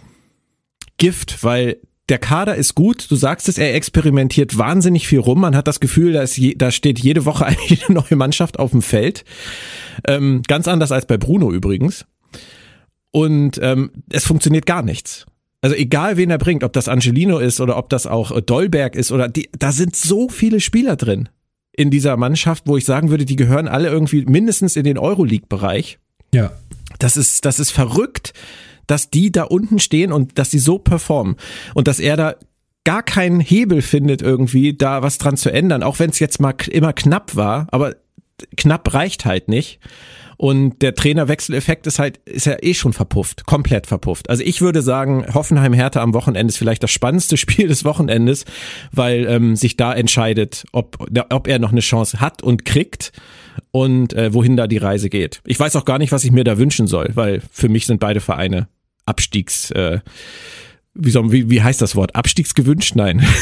Gift, 0.97 1.45
weil 1.45 1.78
der 2.09 2.19
Kader 2.19 2.55
ist 2.55 2.75
gut. 2.75 3.11
Du 3.11 3.17
sagst 3.17 3.49
es, 3.49 3.59
er 3.59 3.75
experimentiert 3.75 4.57
wahnsinnig 4.57 5.09
viel 5.09 5.19
rum. 5.19 5.41
Man 5.41 5.57
hat 5.57 5.67
das 5.67 5.81
Gefühl, 5.81 6.13
da, 6.13 6.25
je, 6.25 6.55
da 6.55 6.71
steht 6.71 6.99
jede 6.99 7.25
Woche 7.25 7.47
eine 7.47 7.57
neue 7.89 8.17
Mannschaft 8.17 8.59
auf 8.59 8.71
dem 8.71 8.83
Feld. 8.83 9.25
Ähm, 10.07 10.43
ganz 10.47 10.69
anders 10.69 10.93
als 10.93 11.07
bei 11.07 11.17
Bruno 11.17 11.53
übrigens. 11.53 12.07
Und 13.11 13.59
ähm, 13.63 13.91
es 14.11 14.25
funktioniert 14.25 14.67
gar 14.67 14.83
nichts. 14.83 15.27
Also 15.63 15.75
egal, 15.75 16.17
wen 16.17 16.31
er 16.31 16.39
bringt, 16.39 16.63
ob 16.63 16.73
das 16.75 16.87
Angelino 16.87 17.39
ist 17.39 17.61
oder 17.61 17.77
ob 17.77 17.89
das 17.89 18.07
auch 18.07 18.41
Dolberg 18.41 18.95
ist 18.95 19.11
oder 19.11 19.29
die, 19.29 19.49
da 19.59 19.73
sind 19.73 19.97
so 19.97 20.29
viele 20.29 20.61
Spieler 20.61 20.97
drin 20.97 21.29
in 21.73 21.91
dieser 21.91 22.17
Mannschaft, 22.17 22.65
wo 22.67 22.77
ich 22.77 22.85
sagen 22.85 23.11
würde, 23.11 23.25
die 23.25 23.37
gehören 23.37 23.69
alle 23.69 23.89
irgendwie 23.89 24.25
mindestens 24.25 24.77
in 24.77 24.85
den 24.85 24.99
Euroleague-Bereich. 24.99 25.99
Ja. 26.33 26.53
Das 26.99 27.17
ist, 27.17 27.45
das 27.45 27.59
ist 27.59 27.71
verrückt, 27.71 28.33
dass 28.87 29.11
die 29.11 29.32
da 29.32 29.45
unten 29.45 29.78
stehen 29.78 30.12
und 30.12 30.39
dass 30.39 30.51
sie 30.51 30.59
so 30.59 30.78
performen 30.78 31.37
und 31.74 31.89
dass 31.89 32.01
er 32.01 32.16
da 32.16 32.37
gar 32.84 33.03
keinen 33.03 33.41
Hebel 33.41 33.82
findet 33.82 34.22
irgendwie, 34.22 34.74
da 34.74 35.03
was 35.03 35.18
dran 35.18 35.37
zu 35.37 35.51
ändern, 35.51 35.82
auch 35.82 35.99
wenn 35.99 36.11
es 36.11 36.20
jetzt 36.20 36.41
mal 36.41 36.55
immer 36.70 36.93
knapp 36.93 37.34
war, 37.34 37.66
aber 37.72 37.97
knapp 38.57 38.95
reicht 38.95 39.24
halt 39.24 39.49
nicht. 39.49 39.80
Und 40.37 40.82
der 40.82 40.95
Trainerwechseleffekt 40.95 41.87
ist 41.87 41.99
halt, 41.99 42.18
ist 42.26 42.47
ja 42.47 42.57
eh 42.61 42.74
schon 42.74 42.93
verpufft, 42.93 43.47
komplett 43.47 43.87
verpufft. 43.87 44.28
Also 44.28 44.43
ich 44.43 44.61
würde 44.61 44.82
sagen, 44.82 45.24
Hoffenheim 45.32 45.72
Hertha 45.72 46.03
am 46.03 46.14
Wochenende 46.14 46.51
ist 46.51 46.59
vielleicht 46.59 46.82
das 46.82 46.91
spannendste 46.91 47.37
Spiel 47.39 47.68
des 47.68 47.84
Wochenendes, 47.84 48.45
weil 48.93 49.26
ähm, 49.26 49.57
sich 49.57 49.76
da 49.76 49.95
entscheidet, 49.95 50.64
ob, 50.72 51.09
ob 51.30 51.49
er 51.49 51.59
noch 51.59 51.72
eine 51.72 51.80
Chance 51.80 52.20
hat 52.20 52.43
und 52.43 52.64
kriegt 52.64 53.12
und 53.70 54.12
äh, 54.12 54.34
wohin 54.34 54.57
da 54.57 54.66
die 54.66 54.76
Reise 54.76 55.09
geht. 55.09 55.41
Ich 55.45 55.59
weiß 55.59 55.74
auch 55.76 55.87
gar 55.87 55.99
nicht, 55.99 56.12
was 56.12 56.24
ich 56.24 56.32
mir 56.32 56.45
da 56.45 56.59
wünschen 56.59 56.87
soll, 56.87 57.11
weil 57.14 57.43
für 57.51 57.68
mich 57.68 57.87
sind 57.87 57.99
beide 57.99 58.20
Vereine 58.20 58.68
Abstiegs, 59.07 59.71
äh, 59.71 60.01
wie, 60.95 61.11
soll, 61.11 61.33
wie, 61.33 61.51
wie 61.51 61.63
heißt 61.63 61.81
das 61.81 61.97
Wort? 61.97 62.15
Abstiegsgewünscht? 62.15 62.97
Nein. 62.97 63.25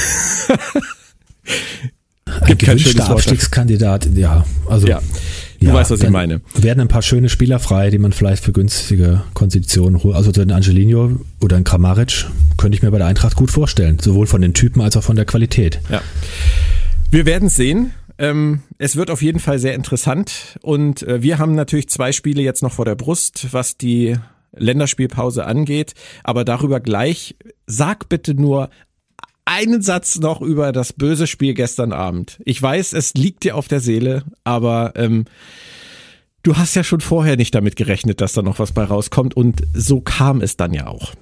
Ein 2.41 2.59
gewünschter 2.59 3.09
Abstiegskandidat, 3.11 4.09
ja. 4.15 4.45
Also 4.69 4.87
ja. 4.87 5.01
Du 5.61 5.67
ja, 5.69 5.75
weißt, 5.75 5.91
was 5.93 6.01
ich 6.03 6.11
meine. 6.11 6.43
Werden 6.55 6.81
ein 6.81 6.89
paar 6.89 7.03
schöne 7.03 7.29
Spieler 7.29 7.59
frei, 7.59 7.91
die 7.91 7.99
man 7.99 8.13
vielleicht 8.13 8.45
für 8.45 8.53
günstige 8.53 9.23
Konditionen 9.33 10.03
holt. 10.03 10.15
Also 10.15 10.31
den 10.31 10.51
Angelino 10.51 11.21
oder 11.41 11.57
ein 11.57 11.65
Kramaric 11.65 12.27
könnte 12.59 12.77
ich 12.77 12.83
mir 12.83 12.91
bei 12.91 12.99
der 12.99 13.07
Eintracht 13.07 13.37
gut 13.37 13.51
vorstellen. 13.51 13.99
Sowohl 13.99 14.27
von 14.27 14.43
den 14.43 14.53
Typen 14.53 14.83
als 14.83 14.97
auch 14.97 15.03
von 15.03 15.17
der 15.17 15.25
Qualität. 15.25 15.81
Ja. 15.91 16.03
Wir 17.11 17.25
werden 17.25 17.47
es 17.47 17.57
sehen. 17.57 17.93
Ähm, 18.19 18.61
es 18.79 18.97
wird 18.97 19.11
auf 19.11 19.23
jeden 19.23 19.41
Fall 19.41 19.59
sehr 19.59 19.75
interessant 19.75 20.59
und 20.63 21.03
äh, 21.03 21.23
wir 21.23 21.39
haben 21.39 21.57
natürlich 21.57 21.89
zwei 21.89 22.13
Spiele 22.13 22.43
jetzt 22.43 22.63
noch 22.63 22.73
vor 22.73 22.85
der 22.85 22.95
Brust, 22.95 23.49
was 23.51 23.77
die 23.77 24.17
Länderspielpause 24.57 25.45
angeht, 25.47 25.95
aber 26.23 26.45
darüber 26.45 26.81
gleich. 26.81 27.37
Sag 27.67 28.09
bitte 28.09 28.35
nur 28.35 28.71
einen 29.45 29.83
Satz 29.83 30.19
noch 30.19 30.41
über 30.41 30.73
das 30.73 30.93
böse 30.93 31.27
Spiel 31.27 31.55
gestern 31.55 31.93
Abend. 31.93 32.39
Ich 32.45 32.61
weiß, 32.61 32.93
es 32.95 33.15
liegt 33.15 33.45
dir 33.45 33.57
auf 33.57 33.69
der 33.69 33.81
Seele, 33.81 34.25
aber 34.43 34.93
ähm, 34.97 35.27
du 36.43 36.57
hast 36.57 36.75
ja 36.75 36.85
schon 36.85 37.01
vorher 37.01 37.37
nicht 37.37 37.55
damit 37.55 37.77
gerechnet, 37.77 38.21
dass 38.21 38.33
da 38.33 38.43
noch 38.43 38.59
was 38.59 38.73
bei 38.73 38.85
rauskommt 38.85 39.37
und 39.37 39.63
so 39.75 40.01
kam 40.01 40.41
es 40.41 40.57
dann 40.57 40.73
ja 40.73 40.87
auch. 40.87 41.13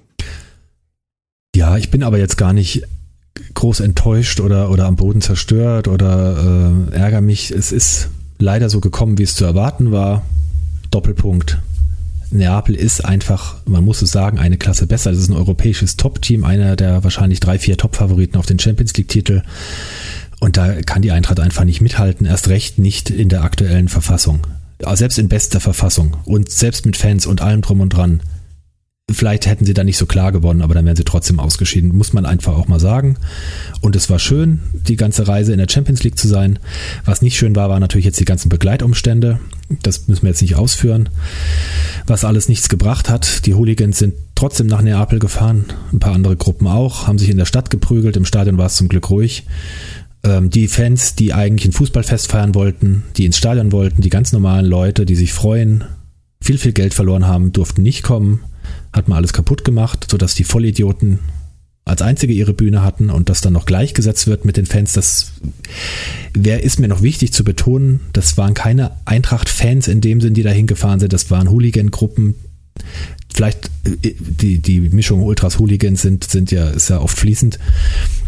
Ja, 1.54 1.76
ich 1.76 1.90
bin 1.90 2.02
aber 2.02 2.18
jetzt 2.18 2.36
gar 2.36 2.52
nicht 2.52 2.84
groß 3.54 3.80
enttäuscht 3.80 4.40
oder, 4.40 4.70
oder 4.70 4.86
am 4.86 4.96
Boden 4.96 5.20
zerstört 5.20 5.88
oder 5.88 6.86
äh, 6.90 6.94
ärgere 6.94 7.20
mich. 7.20 7.50
Es 7.50 7.72
ist 7.72 8.10
leider 8.38 8.68
so 8.68 8.80
gekommen, 8.80 9.18
wie 9.18 9.22
es 9.22 9.34
zu 9.34 9.44
erwarten 9.44 9.92
war. 9.92 10.22
Doppelpunkt. 10.90 11.58
Neapel 12.32 12.74
ist 12.74 13.04
einfach, 13.04 13.56
man 13.66 13.84
muss 13.84 14.02
es 14.02 14.10
sagen, 14.10 14.38
eine 14.38 14.56
Klasse 14.56 14.86
besser. 14.86 15.10
Es 15.10 15.18
ist 15.18 15.28
ein 15.28 15.36
europäisches 15.36 15.96
Top-Team, 15.96 16.44
einer 16.44 16.76
der 16.76 17.04
wahrscheinlich 17.04 17.40
drei, 17.40 17.58
vier 17.58 17.76
Top-Favoriten 17.76 18.36
auf 18.36 18.46
den 18.46 18.58
Champions 18.58 18.94
League-Titel. 18.94 19.42
Und 20.40 20.56
da 20.56 20.82
kann 20.82 21.02
die 21.02 21.12
Eintracht 21.12 21.40
einfach 21.40 21.64
nicht 21.64 21.80
mithalten, 21.80 22.26
erst 22.26 22.48
recht 22.48 22.78
nicht 22.78 23.10
in 23.10 23.28
der 23.28 23.44
aktuellen 23.44 23.88
Verfassung. 23.88 24.40
Selbst 24.94 25.18
in 25.18 25.28
bester 25.28 25.60
Verfassung 25.60 26.16
und 26.24 26.50
selbst 26.50 26.84
mit 26.86 26.96
Fans 26.96 27.26
und 27.26 27.40
allem 27.40 27.60
drum 27.60 27.80
und 27.80 27.90
dran 27.90 28.20
Vielleicht 29.10 29.46
hätten 29.46 29.64
sie 29.64 29.74
da 29.74 29.82
nicht 29.82 29.96
so 29.96 30.06
klar 30.06 30.30
gewonnen, 30.30 30.62
aber 30.62 30.74
dann 30.74 30.84
wären 30.84 30.96
sie 30.96 31.02
trotzdem 31.02 31.40
ausgeschieden, 31.40 31.96
muss 31.96 32.12
man 32.12 32.24
einfach 32.24 32.56
auch 32.56 32.68
mal 32.68 32.78
sagen. 32.78 33.16
Und 33.80 33.96
es 33.96 34.08
war 34.08 34.20
schön, 34.20 34.60
die 34.72 34.94
ganze 34.94 35.26
Reise 35.26 35.52
in 35.52 35.58
der 35.58 35.66
Champions 35.68 36.04
League 36.04 36.18
zu 36.18 36.28
sein. 36.28 36.60
Was 37.04 37.20
nicht 37.20 37.36
schön 37.36 37.56
war, 37.56 37.68
waren 37.68 37.80
natürlich 37.80 38.04
jetzt 38.04 38.20
die 38.20 38.24
ganzen 38.24 38.48
Begleitumstände. 38.48 39.40
Das 39.82 40.06
müssen 40.06 40.22
wir 40.22 40.30
jetzt 40.30 40.40
nicht 40.40 40.54
ausführen. 40.54 41.08
Was 42.06 42.24
alles 42.24 42.48
nichts 42.48 42.68
gebracht 42.68 43.10
hat. 43.10 43.44
Die 43.46 43.54
Hooligans 43.54 43.98
sind 43.98 44.14
trotzdem 44.36 44.68
nach 44.68 44.82
Neapel 44.82 45.18
gefahren, 45.18 45.64
ein 45.92 45.98
paar 45.98 46.14
andere 46.14 46.36
Gruppen 46.36 46.68
auch, 46.68 47.08
haben 47.08 47.18
sich 47.18 47.28
in 47.28 47.38
der 47.38 47.46
Stadt 47.46 47.70
geprügelt. 47.70 48.16
Im 48.16 48.24
Stadion 48.24 48.56
war 48.56 48.66
es 48.66 48.76
zum 48.76 48.88
Glück 48.88 49.10
ruhig 49.10 49.46
ähm, 50.24 50.48
die 50.48 50.68
Fans, 50.68 51.16
die 51.16 51.32
eigentlich 51.32 51.68
ein 51.68 51.72
Fußballfest 51.72 52.30
feiern 52.30 52.54
wollten, 52.54 53.02
die 53.16 53.26
ins 53.26 53.36
Stadion 53.36 53.72
wollten, 53.72 54.00
die 54.00 54.10
ganz 54.10 54.32
normalen 54.32 54.66
Leute, 54.66 55.06
die 55.06 55.16
sich 55.16 55.32
freuen, 55.32 55.84
viel, 56.40 56.58
viel 56.58 56.72
Geld 56.72 56.94
verloren 56.94 57.26
haben, 57.26 57.50
durften 57.50 57.82
nicht 57.82 58.04
kommen 58.04 58.44
hat 58.92 59.08
man 59.08 59.16
alles 59.16 59.32
kaputt 59.32 59.64
gemacht, 59.64 60.06
sodass 60.10 60.34
die 60.34 60.44
Vollidioten 60.44 61.20
als 61.84 62.02
einzige 62.02 62.32
ihre 62.32 62.54
Bühne 62.54 62.82
hatten 62.82 63.10
und 63.10 63.28
das 63.28 63.40
dann 63.40 63.52
noch 63.52 63.66
gleichgesetzt 63.66 64.26
wird 64.28 64.44
mit 64.44 64.56
den 64.56 64.66
Fans, 64.66 64.92
das 64.92 65.32
wer 66.32 66.62
ist 66.62 66.78
mir 66.78 66.88
noch 66.88 67.02
wichtig 67.02 67.32
zu 67.32 67.42
betonen, 67.42 68.00
das 68.12 68.36
waren 68.36 68.54
keine 68.54 68.92
Eintracht-Fans 69.04 69.88
in 69.88 70.00
dem 70.00 70.20
Sinn, 70.20 70.34
die 70.34 70.44
da 70.44 70.50
hingefahren 70.50 71.00
sind, 71.00 71.12
das 71.12 71.30
waren 71.30 71.50
Hooligan-Gruppen, 71.50 72.36
vielleicht 73.34 73.70
äh, 73.84 74.14
die, 74.18 74.58
die 74.58 74.80
Mischung 74.80 75.22
Ultras 75.22 75.58
Hooligans 75.58 76.02
sind, 76.02 76.24
sind 76.24 76.50
ja, 76.50 76.68
ist 76.68 76.90
ja 76.90 77.00
oft 77.00 77.18
fließend, 77.18 77.58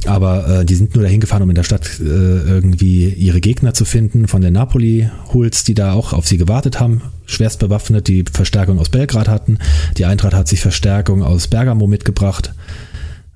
aber 0.06 0.60
äh, 0.60 0.64
die 0.64 0.74
sind 0.74 0.94
nur 0.94 1.04
dahin 1.04 1.20
gefahren, 1.20 1.42
um 1.42 1.50
in 1.50 1.56
der 1.56 1.62
Stadt 1.62 2.00
äh, 2.00 2.04
irgendwie 2.04 3.08
ihre 3.08 3.40
Gegner 3.40 3.74
zu 3.74 3.84
finden, 3.84 4.28
von 4.28 4.42
den 4.42 4.52
Napoli-Hools, 4.52 5.64
die 5.64 5.74
da 5.74 5.92
auch 5.92 6.12
auf 6.12 6.26
sie 6.26 6.36
gewartet 6.36 6.80
haben, 6.80 7.02
schwerst 7.26 7.58
bewaffnet, 7.58 8.08
die 8.08 8.24
Verstärkung 8.30 8.78
aus 8.78 8.88
Belgrad 8.88 9.28
hatten. 9.28 9.58
Die 9.96 10.04
Eintracht 10.04 10.34
hat 10.34 10.48
sich 10.48 10.60
Verstärkung 10.60 11.22
aus 11.22 11.48
Bergamo 11.48 11.86
mitgebracht. 11.86 12.54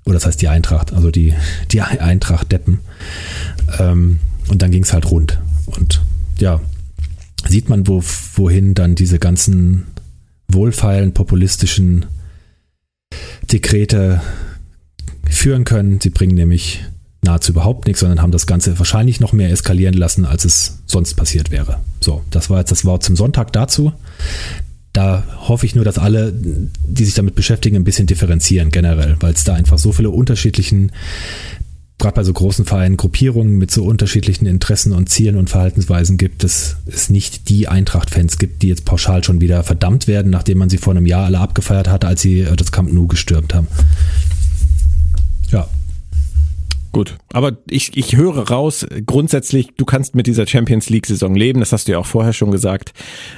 Oder 0.04 0.14
das 0.14 0.26
heißt 0.26 0.40
die 0.40 0.48
Eintracht, 0.48 0.92
also 0.92 1.10
die, 1.10 1.34
die 1.72 1.80
Eintracht 1.80 2.52
Deppen. 2.52 2.80
Ähm, 3.78 4.20
und 4.48 4.62
dann 4.62 4.70
ging 4.70 4.82
es 4.82 4.92
halt 4.92 5.10
rund. 5.10 5.38
Und 5.66 6.02
ja, 6.38 6.60
sieht 7.46 7.68
man, 7.68 7.86
wo, 7.86 8.02
wohin 8.34 8.74
dann 8.74 8.94
diese 8.94 9.18
ganzen 9.18 9.84
wohlfeilen 10.50 11.12
populistischen 11.12 12.06
Dekrete 13.50 14.20
führen 15.28 15.64
können. 15.64 16.00
Sie 16.00 16.10
bringen 16.10 16.34
nämlich 16.34 16.84
nahezu 17.22 17.52
überhaupt 17.52 17.86
nichts, 17.86 18.00
sondern 18.00 18.22
haben 18.22 18.32
das 18.32 18.46
Ganze 18.46 18.78
wahrscheinlich 18.78 19.20
noch 19.20 19.32
mehr 19.32 19.50
eskalieren 19.50 19.94
lassen, 19.94 20.24
als 20.24 20.44
es 20.44 20.78
sonst 20.86 21.14
passiert 21.14 21.50
wäre. 21.50 21.80
So, 22.00 22.22
das 22.30 22.48
war 22.50 22.60
jetzt 22.60 22.70
das 22.70 22.84
Wort 22.84 23.02
zum 23.02 23.16
Sonntag 23.16 23.52
dazu. 23.52 23.92
Da 24.92 25.22
hoffe 25.48 25.66
ich 25.66 25.74
nur, 25.74 25.84
dass 25.84 25.98
alle, 25.98 26.32
die 26.32 27.04
sich 27.04 27.14
damit 27.14 27.34
beschäftigen, 27.34 27.76
ein 27.76 27.84
bisschen 27.84 28.06
differenzieren 28.06 28.70
generell, 28.70 29.16
weil 29.20 29.34
es 29.34 29.44
da 29.44 29.54
einfach 29.54 29.78
so 29.78 29.92
viele 29.92 30.10
unterschiedlichen 30.10 30.92
gerade 31.98 32.14
bei 32.14 32.24
so 32.24 32.32
großen 32.32 32.64
Vereinen 32.64 32.96
Gruppierungen 32.96 33.58
mit 33.58 33.70
so 33.70 33.84
unterschiedlichen 33.84 34.46
Interessen 34.46 34.92
und 34.92 35.08
Zielen 35.08 35.36
und 35.36 35.50
Verhaltensweisen 35.50 36.16
gibt, 36.16 36.44
dass 36.44 36.76
es 36.86 37.10
nicht 37.10 37.48
die 37.48 37.68
Eintracht-Fans 37.68 38.38
gibt, 38.38 38.62
die 38.62 38.68
jetzt 38.68 38.84
pauschal 38.84 39.24
schon 39.24 39.40
wieder 39.40 39.64
verdammt 39.64 40.06
werden, 40.06 40.30
nachdem 40.30 40.58
man 40.58 40.70
sie 40.70 40.78
vor 40.78 40.94
einem 40.94 41.06
Jahr 41.06 41.26
alle 41.26 41.40
abgefeiert 41.40 41.88
hat, 41.88 42.04
als 42.04 42.22
sie 42.22 42.40
äh, 42.40 42.56
das 42.56 42.70
Camp 42.70 42.92
Nou 42.92 43.06
gestürmt 43.08 43.52
haben. 43.52 43.66
Gut, 46.92 47.16
aber 47.32 47.58
ich, 47.68 47.96
ich 47.96 48.16
höre 48.16 48.48
raus, 48.48 48.86
grundsätzlich, 49.06 49.68
du 49.76 49.84
kannst 49.84 50.14
mit 50.14 50.26
dieser 50.26 50.46
Champions 50.46 50.88
League-Saison 50.88 51.34
leben, 51.34 51.60
das 51.60 51.72
hast 51.72 51.86
du 51.86 51.92
ja 51.92 51.98
auch 51.98 52.06
vorher 52.06 52.32
schon 52.32 52.50
gesagt. 52.50 52.92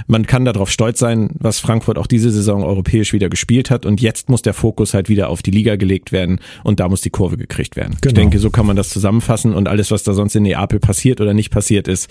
Man 0.06 0.26
kann 0.26 0.44
darauf 0.44 0.70
stolz 0.70 1.00
sein, 1.00 1.30
was 1.38 1.58
Frankfurt 1.58 1.98
auch 1.98 2.06
diese 2.06 2.30
Saison 2.30 2.62
europäisch 2.62 3.12
wieder 3.12 3.28
gespielt 3.28 3.70
hat 3.70 3.86
und 3.86 4.00
jetzt 4.00 4.28
muss 4.28 4.42
der 4.42 4.54
Fokus 4.54 4.94
halt 4.94 5.08
wieder 5.08 5.28
auf 5.28 5.42
die 5.42 5.50
Liga 5.50 5.76
gelegt 5.76 6.12
werden 6.12 6.40
und 6.62 6.80
da 6.80 6.88
muss 6.88 7.00
die 7.00 7.10
Kurve 7.10 7.36
gekriegt 7.36 7.76
werden. 7.76 7.96
Genau. 8.00 8.10
Ich 8.10 8.14
denke, 8.14 8.38
so 8.38 8.50
kann 8.50 8.66
man 8.66 8.76
das 8.76 8.90
zusammenfassen 8.90 9.52
und 9.54 9.68
alles, 9.68 9.90
was 9.90 10.04
da 10.04 10.12
sonst 10.14 10.36
in 10.36 10.44
Neapel 10.44 10.78
passiert 10.78 11.20
oder 11.20 11.34
nicht 11.34 11.50
passiert 11.50 11.88
ist, 11.88 12.08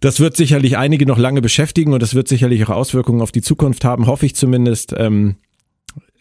das 0.00 0.18
wird 0.18 0.36
sicherlich 0.36 0.76
einige 0.78 1.06
noch 1.06 1.18
lange 1.18 1.42
beschäftigen 1.42 1.92
und 1.92 2.02
das 2.02 2.14
wird 2.14 2.26
sicherlich 2.26 2.64
auch 2.64 2.70
Auswirkungen 2.70 3.20
auf 3.20 3.32
die 3.32 3.42
Zukunft 3.42 3.84
haben, 3.84 4.06
hoffe 4.06 4.26
ich 4.26 4.34
zumindest. 4.34 4.94
Ähm, 4.96 5.36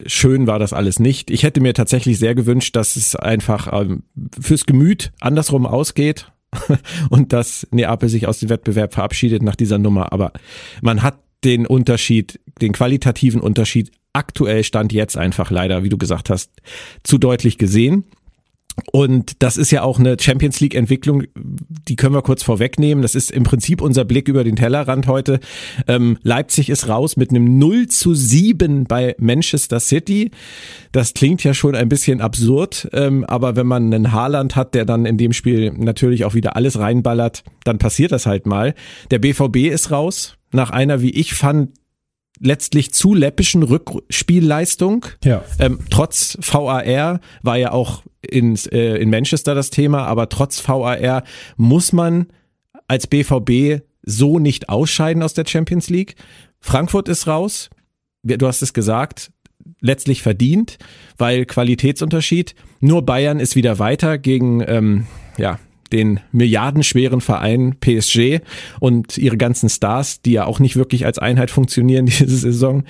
schön 0.06 0.48
war 0.48 0.60
das 0.60 0.74
alles 0.74 1.00
nicht. 1.00 1.32
Ich 1.32 1.44
hätte 1.44 1.62
mir 1.62 1.74
tatsächlich 1.74 2.20
sehr 2.20 2.36
gewünscht, 2.36 2.76
dass 2.76 2.96
es 2.96 3.16
einfach 3.16 3.72
ähm, 3.72 4.04
fürs 4.40 4.66
Gemüt 4.66 5.12
andersrum 5.20 5.66
ausgeht 5.66 6.32
und 7.10 7.34
dass 7.34 7.68
Neapel 7.72 8.10
sich 8.10 8.28
aus 8.28 8.40
dem 8.40 8.50
Wettbewerb 8.50 8.94
verabschiedet 8.94 9.44
nach 9.44 9.56
dieser 9.56 9.78
Nummer. 9.78 10.14
Aber 10.14 10.34
man 10.82 11.04
hat 11.04 11.20
den 11.44 11.66
Unterschied, 11.66 12.40
den 12.62 12.74
qualitativen 12.74 13.42
Unterschied 13.42 13.92
aktuell 14.14 14.64
stand 14.64 14.94
jetzt 14.94 15.18
einfach 15.18 15.52
leider, 15.52 15.84
wie 15.84 15.90
du 15.90 15.98
gesagt 15.98 16.30
hast, 16.30 16.52
zu 17.04 17.18
deutlich 17.18 17.58
gesehen. 17.58 18.06
Und 18.92 19.42
das 19.42 19.58
ist 19.58 19.72
ja 19.72 19.84
auch 19.84 20.00
eine 20.00 20.18
Champions 20.20 20.60
League 20.60 20.76
Entwicklung, 20.76 21.24
die 21.36 21.96
können 21.96 22.14
wir 22.14 22.22
kurz 22.22 22.44
vorwegnehmen. 22.44 23.02
Das 23.02 23.16
ist 23.16 23.32
im 23.32 23.44
Prinzip 23.44 23.82
unser 23.82 24.06
Blick 24.06 24.28
über 24.28 24.44
den 24.44 24.56
Tellerrand 24.56 25.08
heute. 25.08 25.40
Ähm, 25.88 26.18
Leipzig 26.24 26.70
ist 26.70 26.88
raus 26.88 27.18
mit 27.18 27.30
einem 27.32 27.58
0 27.58 27.88
zu 27.88 28.14
7 28.14 28.86
bei 28.86 29.16
Manchester 29.20 29.80
City. 29.80 30.32
Das 30.92 31.14
klingt 31.14 31.44
ja 31.44 31.54
schon 31.54 31.76
ein 31.76 31.90
bisschen 31.90 32.22
absurd, 32.22 32.90
ähm, 32.94 33.24
aber 33.26 33.56
wenn 33.56 33.68
man 33.68 33.94
einen 33.94 34.12
Haaland 34.12 34.56
hat, 34.56 34.74
der 34.76 34.86
dann 34.86 35.06
in 35.06 35.18
dem 35.18 35.34
Spiel 35.34 35.72
natürlich 35.72 36.26
auch 36.26 36.34
wieder 36.34 36.56
alles 36.56 36.80
reinballert, 36.80 37.44
dann 37.64 37.78
passiert 37.78 38.12
das 38.12 38.26
halt 38.26 38.46
mal. 38.46 38.74
Der 39.10 39.20
BVB 39.20 39.72
ist 39.72 39.92
raus 39.92 40.38
nach 40.52 40.70
einer, 40.70 41.02
wie 41.02 41.12
ich 41.12 41.34
fand, 41.34 41.70
letztlich 42.42 42.94
zu 42.94 43.14
läppischen 43.14 43.64
Rückspielleistung. 43.64 45.06
Ja. 45.24 45.44
Ähm, 45.60 45.80
trotz 45.90 46.38
VAR 46.42 47.20
war 47.44 47.58
ja 47.58 47.72
auch 47.72 48.04
in, 48.22 48.56
äh, 48.72 48.98
in 48.98 49.10
Manchester 49.10 49.56
das 49.56 49.70
Thema, 49.70 50.06
aber 50.06 50.30
trotz 50.30 50.68
VAR 50.68 51.24
muss 51.56 51.94
man 51.94 52.28
als 52.88 53.08
BVB 53.08 53.84
so 54.04 54.40
nicht 54.40 54.70
ausscheiden 54.70 55.24
aus 55.24 55.34
der 55.34 55.46
Champions 55.46 55.90
League. 55.90 56.16
Frankfurt 56.60 57.08
ist 57.08 57.28
raus. 57.28 57.70
Du 58.24 58.48
hast 58.48 58.62
es 58.62 58.74
gesagt, 58.74 59.32
letztlich 59.80 60.22
verdient, 60.22 60.78
weil 61.18 61.46
Qualitätsunterschied. 61.46 62.56
Nur 62.80 63.04
Bayern 63.04 63.40
ist 63.40 63.56
wieder 63.56 63.80
weiter 63.80 64.18
gegen 64.18 64.64
ähm, 64.68 65.08
ja, 65.38 65.60
den 65.92 66.20
milliardenschweren 66.32 67.22
Verein 67.22 67.76
PSG 67.80 68.40
und 68.80 69.18
ihre 69.18 69.38
ganzen 69.38 69.70
Stars, 69.70 70.22
die 70.22 70.34
ja 70.34 70.46
auch 70.46 70.60
nicht 70.60 70.76
wirklich 70.76 71.06
als 71.06 71.20
Einheit 71.20 71.52
funktionieren 71.52 72.06
diese 72.08 72.28
Saison. 72.28 72.84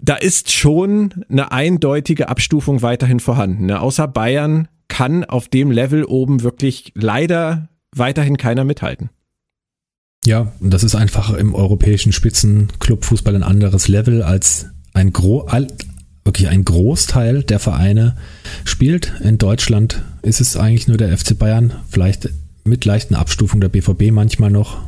Da 0.00 0.16
ist 0.16 0.50
schon 0.50 1.24
eine 1.28 1.52
eindeutige 1.52 2.28
Abstufung 2.28 2.82
weiterhin 2.82 3.20
vorhanden. 3.20 3.66
Ne? 3.66 3.80
Außer 3.80 4.08
Bayern 4.08 4.68
kann 4.88 5.24
auf 5.24 5.48
dem 5.48 5.70
Level 5.70 6.04
oben 6.04 6.42
wirklich 6.42 6.92
leider 6.94 7.68
weiterhin 7.94 8.36
keiner 8.36 8.64
mithalten. 8.64 9.10
Ja, 10.24 10.52
das 10.60 10.84
ist 10.84 10.94
einfach 10.94 11.34
im 11.34 11.54
europäischen 11.54 12.12
Spitzenclubfußball 12.12 13.34
ein 13.34 13.42
anderes 13.42 13.88
Level 13.88 14.22
als 14.22 14.66
ein 14.94 15.12
Gro 15.12 15.46
wirklich 16.24 16.48
ein 16.48 16.64
Großteil 16.64 17.42
der 17.42 17.58
Vereine 17.58 18.16
spielt. 18.64 19.12
In 19.22 19.38
Deutschland 19.38 20.02
ist 20.22 20.40
es 20.40 20.56
eigentlich 20.56 20.88
nur 20.88 20.96
der 20.96 21.16
FC 21.16 21.36
Bayern, 21.38 21.72
vielleicht 21.90 22.28
mit 22.64 22.84
leichten 22.84 23.14
Abstufung 23.14 23.60
der 23.60 23.68
BVB 23.68 24.12
manchmal 24.12 24.50
noch, 24.50 24.78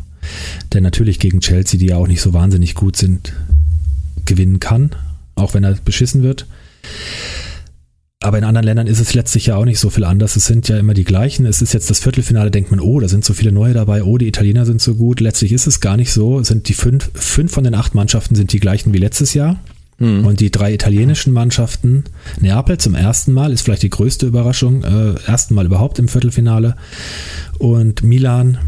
der 0.72 0.80
natürlich 0.80 1.18
gegen 1.18 1.40
Chelsea, 1.40 1.78
die 1.78 1.86
ja 1.86 1.96
auch 1.96 2.06
nicht 2.06 2.20
so 2.20 2.32
wahnsinnig 2.32 2.74
gut 2.74 2.96
sind, 2.96 3.32
gewinnen 4.24 4.60
kann, 4.60 4.90
auch 5.34 5.54
wenn 5.54 5.64
er 5.64 5.74
beschissen 5.74 6.22
wird. 6.22 6.46
Aber 8.20 8.38
in 8.38 8.44
anderen 8.44 8.64
Ländern 8.64 8.86
ist 8.86 9.00
es 9.00 9.12
letztlich 9.12 9.46
ja 9.46 9.56
auch 9.56 9.66
nicht 9.66 9.78
so 9.78 9.90
viel 9.90 10.04
anders. 10.04 10.34
Es 10.34 10.46
sind 10.46 10.66
ja 10.68 10.78
immer 10.78 10.94
die 10.94 11.04
gleichen. 11.04 11.44
Es 11.44 11.60
ist 11.60 11.74
jetzt 11.74 11.90
das 11.90 11.98
Viertelfinale, 11.98 12.50
denkt 12.50 12.70
man, 12.70 12.80
oh, 12.80 12.98
da 12.98 13.06
sind 13.06 13.22
so 13.22 13.34
viele 13.34 13.52
neue 13.52 13.74
dabei, 13.74 14.02
oh, 14.02 14.16
die 14.16 14.28
Italiener 14.28 14.64
sind 14.64 14.80
so 14.80 14.94
gut. 14.94 15.20
Letztlich 15.20 15.52
ist 15.52 15.66
es 15.66 15.80
gar 15.80 15.98
nicht 15.98 16.10
so. 16.10 16.40
Es 16.40 16.48
sind 16.48 16.68
die 16.70 16.74
fünf, 16.74 17.10
fünf 17.12 17.52
von 17.52 17.64
den 17.64 17.74
acht 17.74 17.94
Mannschaften 17.94 18.34
sind 18.34 18.52
die 18.54 18.60
gleichen 18.60 18.94
wie 18.94 18.98
letztes 18.98 19.34
Jahr. 19.34 19.60
Mhm. 19.98 20.26
Und 20.26 20.40
die 20.40 20.50
drei 20.50 20.72
italienischen 20.72 21.32
Mannschaften, 21.32 22.04
Neapel 22.40 22.78
zum 22.78 22.94
ersten 22.94 23.32
Mal, 23.32 23.52
ist 23.52 23.62
vielleicht 23.62 23.82
die 23.82 23.90
größte 23.90 24.26
Überraschung, 24.26 24.82
äh, 24.84 25.14
ersten 25.26 25.54
Mal 25.54 25.66
überhaupt 25.66 25.98
im 25.98 26.08
Viertelfinale. 26.08 26.76
Und 27.58 28.02
Milan 28.02 28.58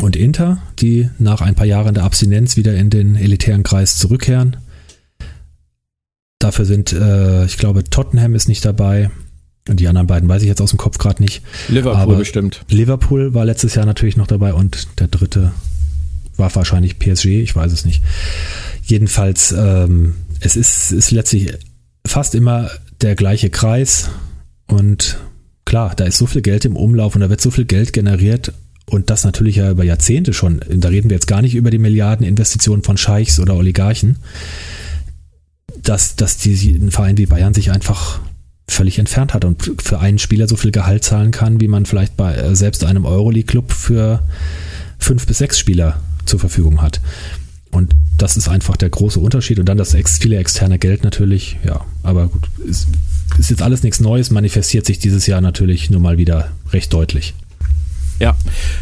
und 0.00 0.16
Inter, 0.16 0.62
die 0.78 1.10
nach 1.18 1.40
ein 1.40 1.54
paar 1.54 1.66
Jahren 1.66 1.94
der 1.94 2.04
Abstinenz 2.04 2.56
wieder 2.56 2.74
in 2.74 2.90
den 2.90 3.16
elitären 3.16 3.62
Kreis 3.62 3.98
zurückkehren. 3.98 4.56
Dafür 6.38 6.64
sind, 6.64 6.92
äh, 6.92 7.44
ich 7.44 7.56
glaube, 7.56 7.84
Tottenham 7.84 8.34
ist 8.34 8.48
nicht 8.48 8.64
dabei. 8.64 9.10
Und 9.68 9.78
die 9.78 9.86
anderen 9.86 10.08
beiden 10.08 10.28
weiß 10.28 10.42
ich 10.42 10.48
jetzt 10.48 10.60
aus 10.60 10.70
dem 10.70 10.78
Kopf 10.78 10.98
gerade 10.98 11.22
nicht. 11.22 11.42
Liverpool 11.68 12.00
Aber 12.00 12.16
bestimmt. 12.16 12.64
Liverpool 12.68 13.32
war 13.32 13.44
letztes 13.44 13.76
Jahr 13.76 13.86
natürlich 13.86 14.16
noch 14.16 14.26
dabei 14.26 14.54
und 14.54 14.98
der 14.98 15.06
dritte 15.06 15.52
war 16.36 16.52
wahrscheinlich 16.56 16.98
PSG, 16.98 17.42
ich 17.42 17.54
weiß 17.54 17.70
es 17.70 17.84
nicht. 17.84 18.02
Jedenfalls 18.82 19.52
ähm, 19.56 20.14
es 20.42 20.56
ist, 20.56 20.92
ist 20.92 21.10
letztlich 21.10 21.52
fast 22.06 22.34
immer 22.34 22.70
der 23.00 23.14
gleiche 23.14 23.50
Kreis 23.50 24.10
und 24.66 25.18
klar, 25.64 25.94
da 25.96 26.04
ist 26.04 26.18
so 26.18 26.26
viel 26.26 26.42
Geld 26.42 26.64
im 26.64 26.76
Umlauf 26.76 27.14
und 27.14 27.20
da 27.20 27.30
wird 27.30 27.40
so 27.40 27.50
viel 27.50 27.64
Geld 27.64 27.92
generiert 27.92 28.52
und 28.86 29.10
das 29.10 29.24
natürlich 29.24 29.56
ja 29.56 29.70
über 29.70 29.84
Jahrzehnte 29.84 30.32
schon. 30.32 30.60
Da 30.68 30.88
reden 30.88 31.10
wir 31.10 31.16
jetzt 31.16 31.28
gar 31.28 31.42
nicht 31.42 31.54
über 31.54 31.70
die 31.70 31.78
Milliardeninvestitionen 31.78 32.82
von 32.82 32.96
Scheichs 32.96 33.38
oder 33.38 33.54
Oligarchen, 33.56 34.16
dass, 35.82 36.16
dass 36.16 36.36
die, 36.36 36.72
ein 36.72 36.90
Verein 36.90 37.16
wie 37.18 37.26
Bayern 37.26 37.54
sich 37.54 37.70
einfach 37.70 38.20
völlig 38.68 38.98
entfernt 38.98 39.34
hat 39.34 39.44
und 39.44 39.82
für 39.82 40.00
einen 40.00 40.18
Spieler 40.18 40.48
so 40.48 40.56
viel 40.56 40.70
Gehalt 40.70 41.04
zahlen 41.04 41.30
kann, 41.30 41.60
wie 41.60 41.68
man 41.68 41.86
vielleicht 41.86 42.16
bei 42.16 42.34
äh, 42.34 42.54
selbst 42.56 42.84
einem 42.84 43.04
Euroleague-Club 43.04 43.72
für 43.72 44.22
fünf 44.98 45.26
bis 45.26 45.38
sechs 45.38 45.58
Spieler 45.58 46.00
zur 46.26 46.40
Verfügung 46.40 46.80
hat. 46.80 47.00
Und 47.72 47.94
das 48.18 48.36
ist 48.36 48.48
einfach 48.48 48.76
der 48.76 48.90
große 48.90 49.18
Unterschied. 49.18 49.58
Und 49.58 49.66
dann 49.66 49.78
das 49.78 49.94
ex 49.94 50.18
viele 50.18 50.36
externe 50.36 50.78
Geld 50.78 51.04
natürlich. 51.04 51.58
Ja, 51.64 51.84
aber 52.02 52.28
gut, 52.28 52.42
ist, 52.66 52.86
ist 53.38 53.50
jetzt 53.50 53.62
alles 53.62 53.82
nichts 53.82 53.98
Neues, 53.98 54.30
manifestiert 54.30 54.86
sich 54.86 54.98
dieses 54.98 55.26
Jahr 55.26 55.40
natürlich 55.40 55.90
nur 55.90 56.00
mal 56.00 56.18
wieder 56.18 56.52
recht 56.72 56.92
deutlich. 56.92 57.34
Ja, 58.20 58.36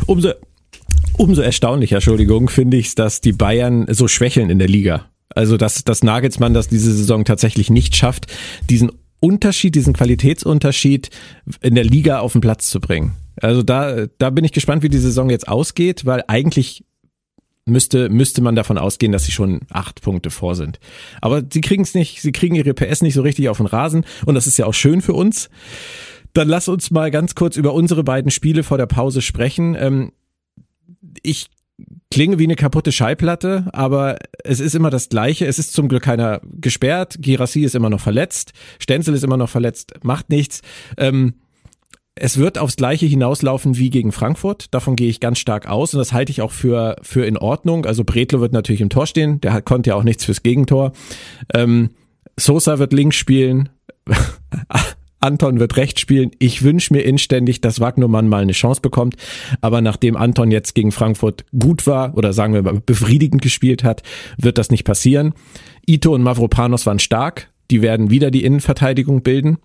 umso, 0.07 0.33
umso 1.13 1.41
erstaunlicher, 1.41 1.97
Entschuldigung, 1.97 2.49
finde 2.49 2.77
ich 2.77 2.89
es, 2.89 2.95
dass 2.97 3.21
die 3.21 3.33
Bayern 3.33 3.87
so 3.91 4.09
schwächeln 4.09 4.51
in 4.51 4.59
der 4.59 4.69
Liga. 4.69 5.07
Also, 5.33 5.57
dass, 5.57 5.85
dass 5.85 6.03
Nagelsmann 6.03 6.53
das 6.53 6.67
diese 6.67 6.93
Saison 6.93 7.25
tatsächlich 7.25 7.71
nicht 7.71 7.95
schafft, 7.95 8.27
diesen 8.69 8.91
Unterschied, 9.21 9.77
diesen 9.77 9.93
Qualitätsunterschied 9.93 11.11
in 11.61 11.77
der 11.77 11.85
Liga 11.85 12.19
auf 12.19 12.33
den 12.33 12.41
Platz 12.41 12.69
zu 12.69 12.81
bringen. 12.81 13.13
Also 13.41 13.63
da, 13.63 14.07
da 14.19 14.31
bin 14.31 14.45
ich 14.45 14.53
gespannt, 14.53 14.83
wie 14.83 14.89
die 14.89 14.99
Saison 14.99 15.31
jetzt 15.31 15.47
ausgeht, 15.47 16.05
weil 16.05 16.25
eigentlich 16.27 16.85
müsste, 17.71 18.09
müsste 18.09 18.43
man 18.43 18.55
davon 18.55 18.79
ausgehen, 18.79 19.13
dass 19.13 19.25
sie 19.25 19.33
schon 19.33 19.61
acht 19.71 20.03
Punkte 20.03 20.31
vor 20.31 20.55
sind. 20.55 20.79
Aber 21.21 21.43
sie 21.51 21.61
kriegen 21.61 21.83
es 21.83 21.95
nicht, 21.95 22.21
sie 22.21 22.33
kriegen 22.33 22.55
ihre 22.55 22.75
PS 22.75 23.03
nicht 23.03 23.15
so 23.15 23.23
richtig 23.23 23.49
auf 23.49 23.59
den 23.59 23.67
Rasen 23.67 24.05
und 24.27 24.35
das 24.35 24.47
ist 24.47 24.59
ja 24.59 24.67
auch 24.67 24.75
schön 24.75 25.01
für 25.01 25.15
uns. 25.15 25.49
Dann 26.33 26.49
lass 26.49 26.69
uns 26.69 26.91
mal 26.91 27.11
ganz 27.11 27.35
kurz 27.35 27.57
über 27.57 27.75
unsere 27.75 28.05
beiden 28.05 28.31
Spiele 28.31 28.63
vor 28.63 28.79
der 28.79 28.87
Pause 28.87 29.23
sprechen. 29.23 29.77
Ähm, 29.79 30.13
ich 31.23 31.49
klinge 32.11 32.39
wie 32.39 32.45
eine 32.45 32.57
kaputte 32.57 32.93
Schallplatte, 32.93 33.69
aber 33.73 34.19
es 34.45 34.61
ist 34.61 34.75
immer 34.75 34.91
das 34.91 35.09
Gleiche. 35.09 35.47
Es 35.47 35.59
ist 35.59 35.73
zum 35.73 35.89
Glück 35.89 36.03
keiner 36.03 36.41
gesperrt. 36.45 37.17
Girassi 37.21 37.63
ist 37.63 37.75
immer 37.75 37.91
noch 37.91 38.01
verletzt. 38.01 38.53
Stenzel 38.79 39.15
ist 39.15 39.25
immer 39.25 39.37
noch 39.37 39.49
verletzt. 39.49 39.95
Macht 40.03 40.31
nichts. 40.31 40.63
Ähm, 40.97 41.35
es 42.21 42.37
wird 42.37 42.59
aufs 42.59 42.77
Gleiche 42.77 43.07
hinauslaufen 43.07 43.79
wie 43.79 43.89
gegen 43.89 44.13
Frankfurt. 44.13 44.67
Davon 44.73 44.95
gehe 44.95 45.09
ich 45.09 45.21
ganz 45.21 45.39
stark 45.39 45.67
aus 45.67 45.95
und 45.95 45.99
das 45.99 46.13
halte 46.13 46.31
ich 46.31 46.43
auch 46.43 46.53
für, 46.53 46.97
für 47.03 47.25
in 47.25 47.39
Ordnung. 47.39 47.87
Also 47.87 48.05
Bretlo 48.05 48.41
wird 48.41 48.53
natürlich 48.53 48.83
im 48.83 48.91
Tor 48.91 49.07
stehen. 49.07 49.41
Der 49.41 49.55
hat, 49.55 49.65
konnte 49.65 49.91
ja 49.91 49.97
auch 49.97 50.03
nichts 50.03 50.27
fürs 50.27 50.43
Gegentor. 50.43 50.93
Ähm, 51.55 51.91
Sosa 52.39 52.79
wird 52.79 52.93
links 52.93 53.17
spielen. 53.17 53.71
Anton 55.21 55.61
wird 55.61 55.79
rechts 55.79 56.03
spielen. 56.03 56.31
Ich 56.39 56.63
wünsche 56.63 56.93
mir 56.93 57.01
inständig, 57.01 57.63
dass 57.63 57.81
Wagnermann 57.81 58.29
mal 58.29 58.43
eine 58.43 58.53
Chance 58.53 58.83
bekommt. 58.83 59.17
Aber 59.63 59.81
nachdem 59.81 60.17
Anton 60.17 60.51
jetzt 60.51 60.75
gegen 60.75 60.93
Frankfurt 60.93 61.47
gut 61.59 61.87
war 61.87 62.17
oder 62.17 62.35
sagen 62.35 62.53
wir 62.53 62.63
mal 62.63 62.83
befriedigend 62.85 63.41
gespielt 63.41 63.83
hat, 63.83 64.03
wird 64.37 64.59
das 64.59 64.71
nicht 64.71 64.85
passieren. 64.85 65.33
Ito 65.87 66.15
und 66.15 66.23
Mavropanos 66.23 66.85
waren 66.85 66.99
stark. 66.99 67.51
Die 67.71 67.81
werden 67.81 68.11
wieder 68.11 68.31
die 68.31 68.45
Innenverteidigung 68.45 69.23
bilden. 69.23 69.59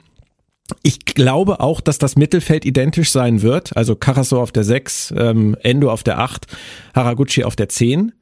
Ich 0.81 1.05
glaube 1.05 1.59
auch, 1.59 1.79
dass 1.79 1.99
das 1.99 2.15
Mittelfeld 2.15 2.65
identisch 2.65 3.11
sein 3.11 3.41
wird. 3.41 3.77
Also 3.77 3.95
Carasso 3.95 4.41
auf 4.41 4.51
der 4.51 4.63
6, 4.63 5.13
ähm, 5.15 5.55
Endo 5.61 5.91
auf 5.91 6.03
der 6.03 6.19
8, 6.19 6.47
Haraguchi 6.95 7.43
auf 7.43 7.55
der 7.55 7.69
10. 7.69 8.13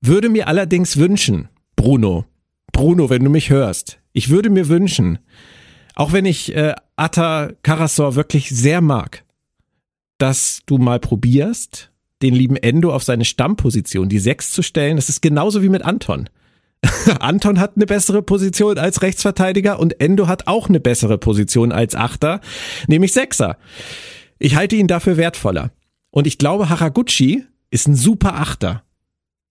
Würde 0.00 0.28
mir 0.28 0.48
allerdings 0.48 0.96
wünschen, 0.96 1.48
Bruno, 1.76 2.24
Bruno, 2.72 3.08
wenn 3.08 3.22
du 3.22 3.30
mich 3.30 3.50
hörst, 3.50 4.00
ich 4.12 4.30
würde 4.30 4.50
mir 4.50 4.68
wünschen, 4.68 5.18
auch 5.94 6.12
wenn 6.12 6.24
ich 6.24 6.54
äh, 6.54 6.74
Atta 6.96 7.52
Karasor 7.62 8.16
wirklich 8.16 8.50
sehr 8.50 8.80
mag, 8.80 9.24
dass 10.18 10.62
du 10.66 10.78
mal 10.78 10.98
probierst, 10.98 11.90
den 12.22 12.34
lieben 12.34 12.56
Endo 12.56 12.92
auf 12.92 13.04
seine 13.04 13.24
Stammposition, 13.24 14.08
die 14.08 14.18
6 14.18 14.50
zu 14.50 14.62
stellen. 14.62 14.96
Das 14.96 15.08
ist 15.08 15.22
genauso 15.22 15.62
wie 15.62 15.68
mit 15.68 15.82
Anton. 15.82 16.28
Anton 17.20 17.60
hat 17.60 17.72
eine 17.76 17.86
bessere 17.86 18.22
Position 18.22 18.78
als 18.78 19.02
Rechtsverteidiger 19.02 19.78
und 19.78 20.00
Endo 20.00 20.26
hat 20.26 20.46
auch 20.46 20.68
eine 20.68 20.80
bessere 20.80 21.18
Position 21.18 21.72
als 21.72 21.94
Achter, 21.94 22.40
nämlich 22.86 23.12
Sechser. 23.12 23.58
Ich 24.38 24.56
halte 24.56 24.76
ihn 24.76 24.88
dafür 24.88 25.16
wertvoller. 25.16 25.70
Und 26.10 26.26
ich 26.26 26.38
glaube, 26.38 26.68
Haraguchi 26.68 27.44
ist 27.70 27.88
ein 27.88 27.96
super 27.96 28.34
Achter. 28.34 28.84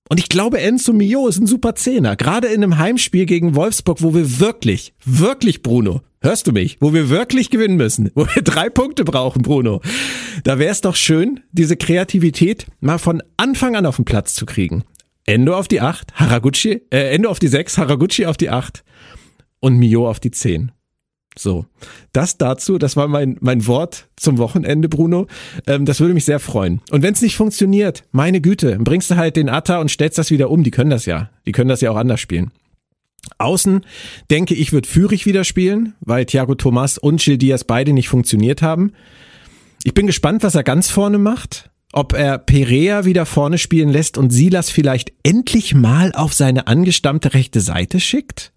Und 0.10 0.20
ich 0.20 0.30
glaube, 0.30 0.60
Enzo 0.60 0.94
Mio 0.94 1.28
ist 1.28 1.40
ein 1.40 1.48
super 1.48 1.76
Zehner. 1.76 2.16
Gerade 2.16 2.48
in 2.48 2.64
einem 2.64 2.78
Heimspiel 2.78 3.26
gegen 3.26 3.56
Wolfsburg, 3.56 4.02
wo 4.02 4.14
wir 4.14 4.40
wirklich, 4.40 4.94
wirklich, 5.06 5.64
Bruno, 5.64 6.02
hörst 6.22 6.46
du 6.48 6.52
mich? 6.52 6.78
Wo 6.82 6.94
wir 6.94 7.10
wirklich 7.10 7.50
gewinnen 7.50 7.78
müssen. 7.78 8.12
Wo 8.14 8.28
wir 8.28 8.44
drei 8.44 8.70
Punkte 8.70 9.06
brauchen, 9.06 9.42
Bruno. 9.42 9.82
Da 10.44 10.60
wäre 10.60 10.72
es 10.72 10.82
doch 10.82 10.96
schön, 10.96 11.40
diese 11.52 11.78
Kreativität 11.78 12.68
mal 12.82 12.98
von 12.98 13.24
Anfang 13.38 13.76
an 13.76 13.86
auf 13.86 13.96
den 13.96 14.06
Platz 14.06 14.36
zu 14.36 14.46
kriegen. 14.46 14.84
Endo 15.26 15.56
auf 15.58 15.68
die 15.68 15.82
8, 15.82 16.16
Haraguchi, 16.16 16.82
äh, 16.92 17.16
Endo 17.16 17.30
auf 17.30 17.40
die 17.40 17.48
6, 17.48 17.78
Haraguchi 17.78 18.26
auf 18.26 18.38
die 18.38 18.50
8 18.50 18.84
und 19.60 19.78
Mio 19.78 20.10
auf 20.10 20.20
die 20.20 20.32
10. 20.32 20.72
So, 21.38 21.66
das 22.12 22.38
dazu, 22.38 22.78
das 22.78 22.96
war 22.96 23.08
mein, 23.08 23.38
mein 23.40 23.66
Wort 23.66 24.08
zum 24.16 24.38
Wochenende, 24.38 24.88
Bruno. 24.88 25.28
Ähm, 25.66 25.86
das 25.86 26.00
würde 26.00 26.14
mich 26.14 26.26
sehr 26.26 26.40
freuen. 26.40 26.82
Und 26.92 27.02
wenn 27.02 27.14
es 27.14 27.22
nicht 27.22 27.36
funktioniert, 27.36 28.04
meine 28.12 28.40
Güte, 28.40 28.78
bringst 28.80 29.10
du 29.10 29.16
halt 29.16 29.36
den 29.36 29.50
Atta 29.50 29.80
und 29.80 29.90
stellst 29.90 30.18
das 30.18 30.30
wieder 30.30 30.52
um. 30.52 30.64
Die 30.64 30.72
können 30.72 30.92
das 30.92 31.06
ja. 31.06 31.30
Die 31.46 31.52
können 31.52 31.70
das 31.70 31.82
ja 31.82 31.90
auch 31.92 31.96
anders 31.96 32.20
spielen. 32.20 32.52
Außen 33.38 33.82
denke 34.30 34.54
ich, 34.54 34.74
wird 34.74 34.86
Führig 34.86 35.26
wieder 35.26 35.44
spielen, 35.44 35.96
weil 36.02 36.26
Thiago 36.26 36.56
Thomas 36.56 36.98
und 36.98 37.22
Gil 37.22 37.38
Diaz 37.38 37.64
beide 37.64 37.94
nicht 37.94 38.10
funktioniert 38.10 38.62
haben. 38.62 38.92
Ich 39.84 39.94
bin 39.94 40.08
gespannt, 40.08 40.44
was 40.44 40.56
er 40.56 40.64
ganz 40.64 40.90
vorne 40.90 41.18
macht 41.18 41.72
ob 41.94 42.14
er 42.14 42.38
Perea 42.38 43.06
wieder 43.06 43.26
vorne 43.26 43.58
spielen 43.58 43.90
lässt 43.90 44.18
und 44.18 44.32
Silas 44.32 44.70
vielleicht 44.70 45.14
endlich 45.24 45.74
mal 45.76 46.12
auf 46.14 46.34
seine 46.34 46.68
angestammte 46.68 47.34
rechte 47.34 47.62
Seite 47.62 48.00
schickt? 48.00 48.52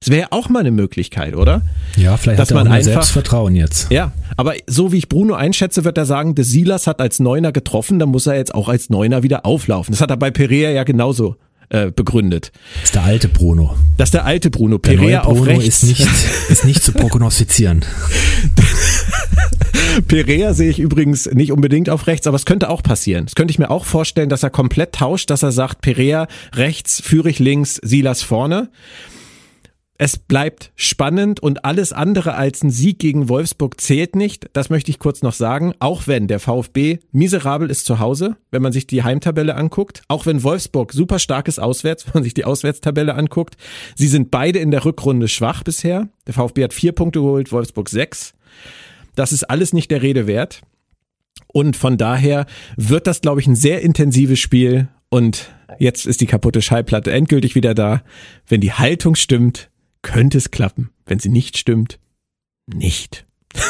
Das 0.00 0.10
wäre 0.10 0.30
auch 0.30 0.48
mal 0.50 0.60
eine 0.60 0.70
Möglichkeit, 0.70 1.34
oder? 1.34 1.62
Ja, 1.96 2.16
vielleicht 2.16 2.38
Dass 2.38 2.50
hat 2.50 2.56
er 2.56 2.64
man 2.64 2.68
auch 2.68 2.72
einfach- 2.76 2.92
Selbstvertrauen 2.92 3.56
jetzt. 3.56 3.90
Ja, 3.90 4.12
aber 4.36 4.54
so 4.66 4.92
wie 4.92 4.98
ich 4.98 5.08
Bruno 5.08 5.34
einschätze, 5.34 5.84
wird 5.84 5.96
er 5.98 6.04
sagen, 6.04 6.34
der 6.34 6.44
Silas 6.44 6.86
hat 6.86 7.00
als 7.00 7.18
Neuner 7.18 7.50
getroffen, 7.50 7.98
dann 7.98 8.10
muss 8.10 8.26
er 8.26 8.36
jetzt 8.36 8.54
auch 8.54 8.68
als 8.68 8.90
Neuner 8.90 9.22
wieder 9.22 9.46
auflaufen. 9.46 9.92
Das 9.92 10.00
hat 10.02 10.10
er 10.10 10.16
bei 10.18 10.30
Perea 10.30 10.70
ja 10.70 10.84
genauso 10.84 11.36
äh, 11.70 11.90
begründet. 11.90 12.52
Das 12.74 12.84
ist 12.84 12.94
der 12.94 13.02
alte 13.04 13.28
Bruno. 13.28 13.74
Das 13.96 14.08
ist 14.08 14.14
der 14.14 14.24
alte 14.26 14.50
Bruno. 14.50 14.78
Der 14.78 14.90
Perea 14.96 15.24
neue 15.24 15.34
Bruno 15.34 15.40
auf 15.40 15.46
rechts. 15.48 15.82
ist 15.82 15.82
nicht, 15.84 16.06
ist 16.50 16.64
nicht 16.64 16.84
zu 16.84 16.92
prognostizieren. 16.92 17.84
Perea 20.08 20.52
sehe 20.54 20.70
ich 20.70 20.78
übrigens 20.78 21.26
nicht 21.26 21.52
unbedingt 21.52 21.90
auf 21.90 22.06
rechts, 22.06 22.26
aber 22.26 22.36
es 22.36 22.46
könnte 22.46 22.70
auch 22.70 22.82
passieren. 22.82 23.26
Das 23.26 23.34
könnte 23.34 23.52
ich 23.52 23.58
mir 23.58 23.70
auch 23.70 23.84
vorstellen, 23.84 24.28
dass 24.28 24.42
er 24.42 24.50
komplett 24.50 24.94
tauscht, 24.94 25.30
dass 25.30 25.42
er 25.42 25.52
sagt, 25.52 25.80
Perea 25.80 26.28
rechts, 26.54 27.00
Führig 27.00 27.38
links, 27.38 27.76
Silas 27.82 28.22
vorne. 28.22 28.70
Es 29.98 30.18
bleibt 30.18 30.72
spannend 30.76 31.40
und 31.40 31.64
alles 31.64 31.94
andere 31.94 32.34
als 32.34 32.62
ein 32.62 32.70
Sieg 32.70 32.98
gegen 32.98 33.30
Wolfsburg 33.30 33.80
zählt 33.80 34.14
nicht. 34.14 34.50
Das 34.52 34.68
möchte 34.68 34.90
ich 34.90 34.98
kurz 34.98 35.22
noch 35.22 35.32
sagen. 35.32 35.72
Auch 35.78 36.06
wenn 36.06 36.28
der 36.28 36.38
VfB 36.38 36.98
miserabel 37.12 37.70
ist 37.70 37.86
zu 37.86 37.98
Hause, 37.98 38.36
wenn 38.50 38.60
man 38.60 38.72
sich 38.72 38.86
die 38.86 39.04
Heimtabelle 39.04 39.54
anguckt. 39.54 40.02
Auch 40.08 40.26
wenn 40.26 40.42
Wolfsburg 40.42 40.92
super 40.92 41.18
stark 41.18 41.48
ist 41.48 41.58
auswärts, 41.58 42.04
wenn 42.06 42.12
man 42.14 42.24
sich 42.24 42.34
die 42.34 42.44
Auswärtstabelle 42.44 43.14
anguckt. 43.14 43.56
Sie 43.94 44.08
sind 44.08 44.30
beide 44.30 44.58
in 44.58 44.70
der 44.70 44.84
Rückrunde 44.84 45.28
schwach 45.28 45.62
bisher. 45.62 46.08
Der 46.26 46.34
VfB 46.34 46.64
hat 46.64 46.74
vier 46.74 46.92
Punkte 46.92 47.20
geholt, 47.20 47.50
Wolfsburg 47.50 47.88
sechs. 47.88 48.34
Das 49.16 49.32
ist 49.32 49.42
alles 49.44 49.72
nicht 49.72 49.90
der 49.90 50.02
Rede 50.02 50.28
wert. 50.28 50.60
Und 51.48 51.76
von 51.76 51.96
daher 51.96 52.46
wird 52.76 53.08
das, 53.08 53.20
glaube 53.20 53.40
ich, 53.40 53.46
ein 53.46 53.56
sehr 53.56 53.82
intensives 53.82 54.38
Spiel. 54.38 54.88
Und 55.08 55.50
jetzt 55.78 56.06
ist 56.06 56.20
die 56.20 56.26
kaputte 56.26 56.62
Schallplatte 56.62 57.12
endgültig 57.12 57.54
wieder 57.54 57.74
da. 57.74 58.02
Wenn 58.46 58.60
die 58.60 58.72
Haltung 58.72 59.16
stimmt, 59.16 59.70
könnte 60.02 60.38
es 60.38 60.50
klappen. 60.50 60.90
Wenn 61.06 61.18
sie 61.18 61.30
nicht 61.30 61.56
stimmt, 61.58 61.98
nicht. 62.66 63.26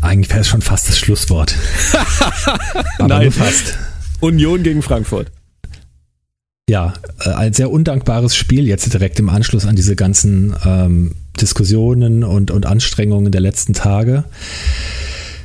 Eigentlich 0.00 0.30
wäre 0.30 0.40
es 0.40 0.48
schon 0.48 0.62
fast 0.62 0.88
das 0.88 0.98
Schlusswort. 0.98 1.54
Aber 2.98 3.08
Nein. 3.08 3.22
nur 3.24 3.32
fast. 3.32 3.76
Union 4.20 4.62
gegen 4.62 4.82
Frankfurt. 4.82 5.32
Ja, 6.68 6.94
äh, 7.24 7.30
ein 7.30 7.52
sehr 7.52 7.70
undankbares 7.70 8.36
Spiel 8.36 8.68
jetzt 8.68 8.92
direkt 8.92 9.18
im 9.18 9.28
Anschluss 9.28 9.66
an 9.66 9.74
diese 9.74 9.96
ganzen 9.96 10.54
ähm, 10.64 11.16
Diskussionen 11.40 12.24
und, 12.24 12.50
und 12.50 12.66
Anstrengungen 12.66 13.32
der 13.32 13.40
letzten 13.40 13.74
Tage. 13.74 14.24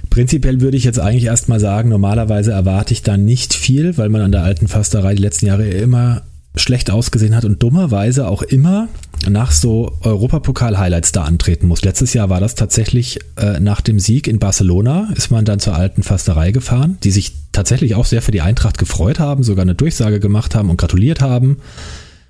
Prinzipiell 0.09 0.61
würde 0.61 0.77
ich 0.77 0.85
jetzt 0.85 0.99
eigentlich 0.99 1.25
erstmal 1.25 1.59
sagen, 1.59 1.89
normalerweise 1.89 2.51
erwarte 2.51 2.93
ich 2.93 3.01
da 3.01 3.17
nicht 3.17 3.53
viel, 3.53 3.97
weil 3.97 4.09
man 4.09 4.21
an 4.21 4.31
der 4.31 4.43
alten 4.43 4.67
Fasterei 4.67 5.15
die 5.15 5.21
letzten 5.21 5.47
Jahre 5.47 5.67
immer 5.67 6.21
schlecht 6.55 6.89
ausgesehen 6.89 7.35
hat 7.35 7.45
und 7.45 7.61
dummerweise 7.61 8.27
auch 8.27 8.41
immer 8.41 8.87
nach 9.29 9.51
so 9.51 9.97
Europapokal-Highlights 10.01 11.11
da 11.11 11.23
antreten 11.23 11.67
muss. 11.67 11.83
Letztes 11.83 12.13
Jahr 12.13 12.29
war 12.29 12.39
das 12.39 12.55
tatsächlich 12.55 13.19
äh, 13.37 13.59
nach 13.59 13.81
dem 13.81 13.99
Sieg 13.99 14.27
in 14.27 14.39
Barcelona, 14.39 15.09
ist 15.15 15.31
man 15.31 15.45
dann 15.45 15.59
zur 15.59 15.75
alten 15.75 16.03
Fasterei 16.03 16.51
gefahren, 16.51 16.97
die 17.03 17.11
sich 17.11 17.33
tatsächlich 17.51 17.95
auch 17.95 18.05
sehr 18.05 18.21
für 18.21 18.31
die 18.31 18.41
Eintracht 18.41 18.77
gefreut 18.77 19.19
haben, 19.19 19.43
sogar 19.43 19.63
eine 19.63 19.75
Durchsage 19.75 20.19
gemacht 20.19 20.55
haben 20.55 20.69
und 20.69 20.77
gratuliert 20.77 21.21
haben. 21.21 21.57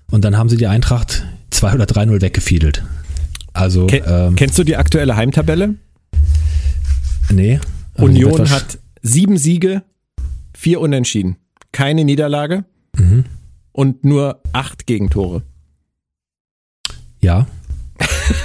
Und 0.09 0.23
dann 0.25 0.37
haben 0.37 0.49
sie 0.49 0.57
die 0.57 0.67
Eintracht 0.67 1.23
2 1.51 1.73
oder 1.73 1.85
3-0 1.85 2.21
weggefiedelt. 2.21 2.83
Also, 3.55 3.87
Ken 3.87 4.03
ähm, 4.05 4.35
Kennst 4.35 4.57
du 4.59 4.63
die 4.63 4.75
aktuelle 4.75 5.15
Heimtabelle? 5.15 5.75
nee. 7.31 7.59
Aber 7.95 8.03
Union 8.03 8.49
hat 8.49 8.77
sieben 9.01 9.37
Siege, 9.37 9.83
vier 10.53 10.81
Unentschieden, 10.81 11.37
keine 11.71 12.03
Niederlage 12.03 12.65
Mhm. 12.97 13.25
und 13.71 14.03
nur 14.03 14.41
acht 14.53 14.85
Gegentore. 14.85 15.43
Ja, 17.21 17.47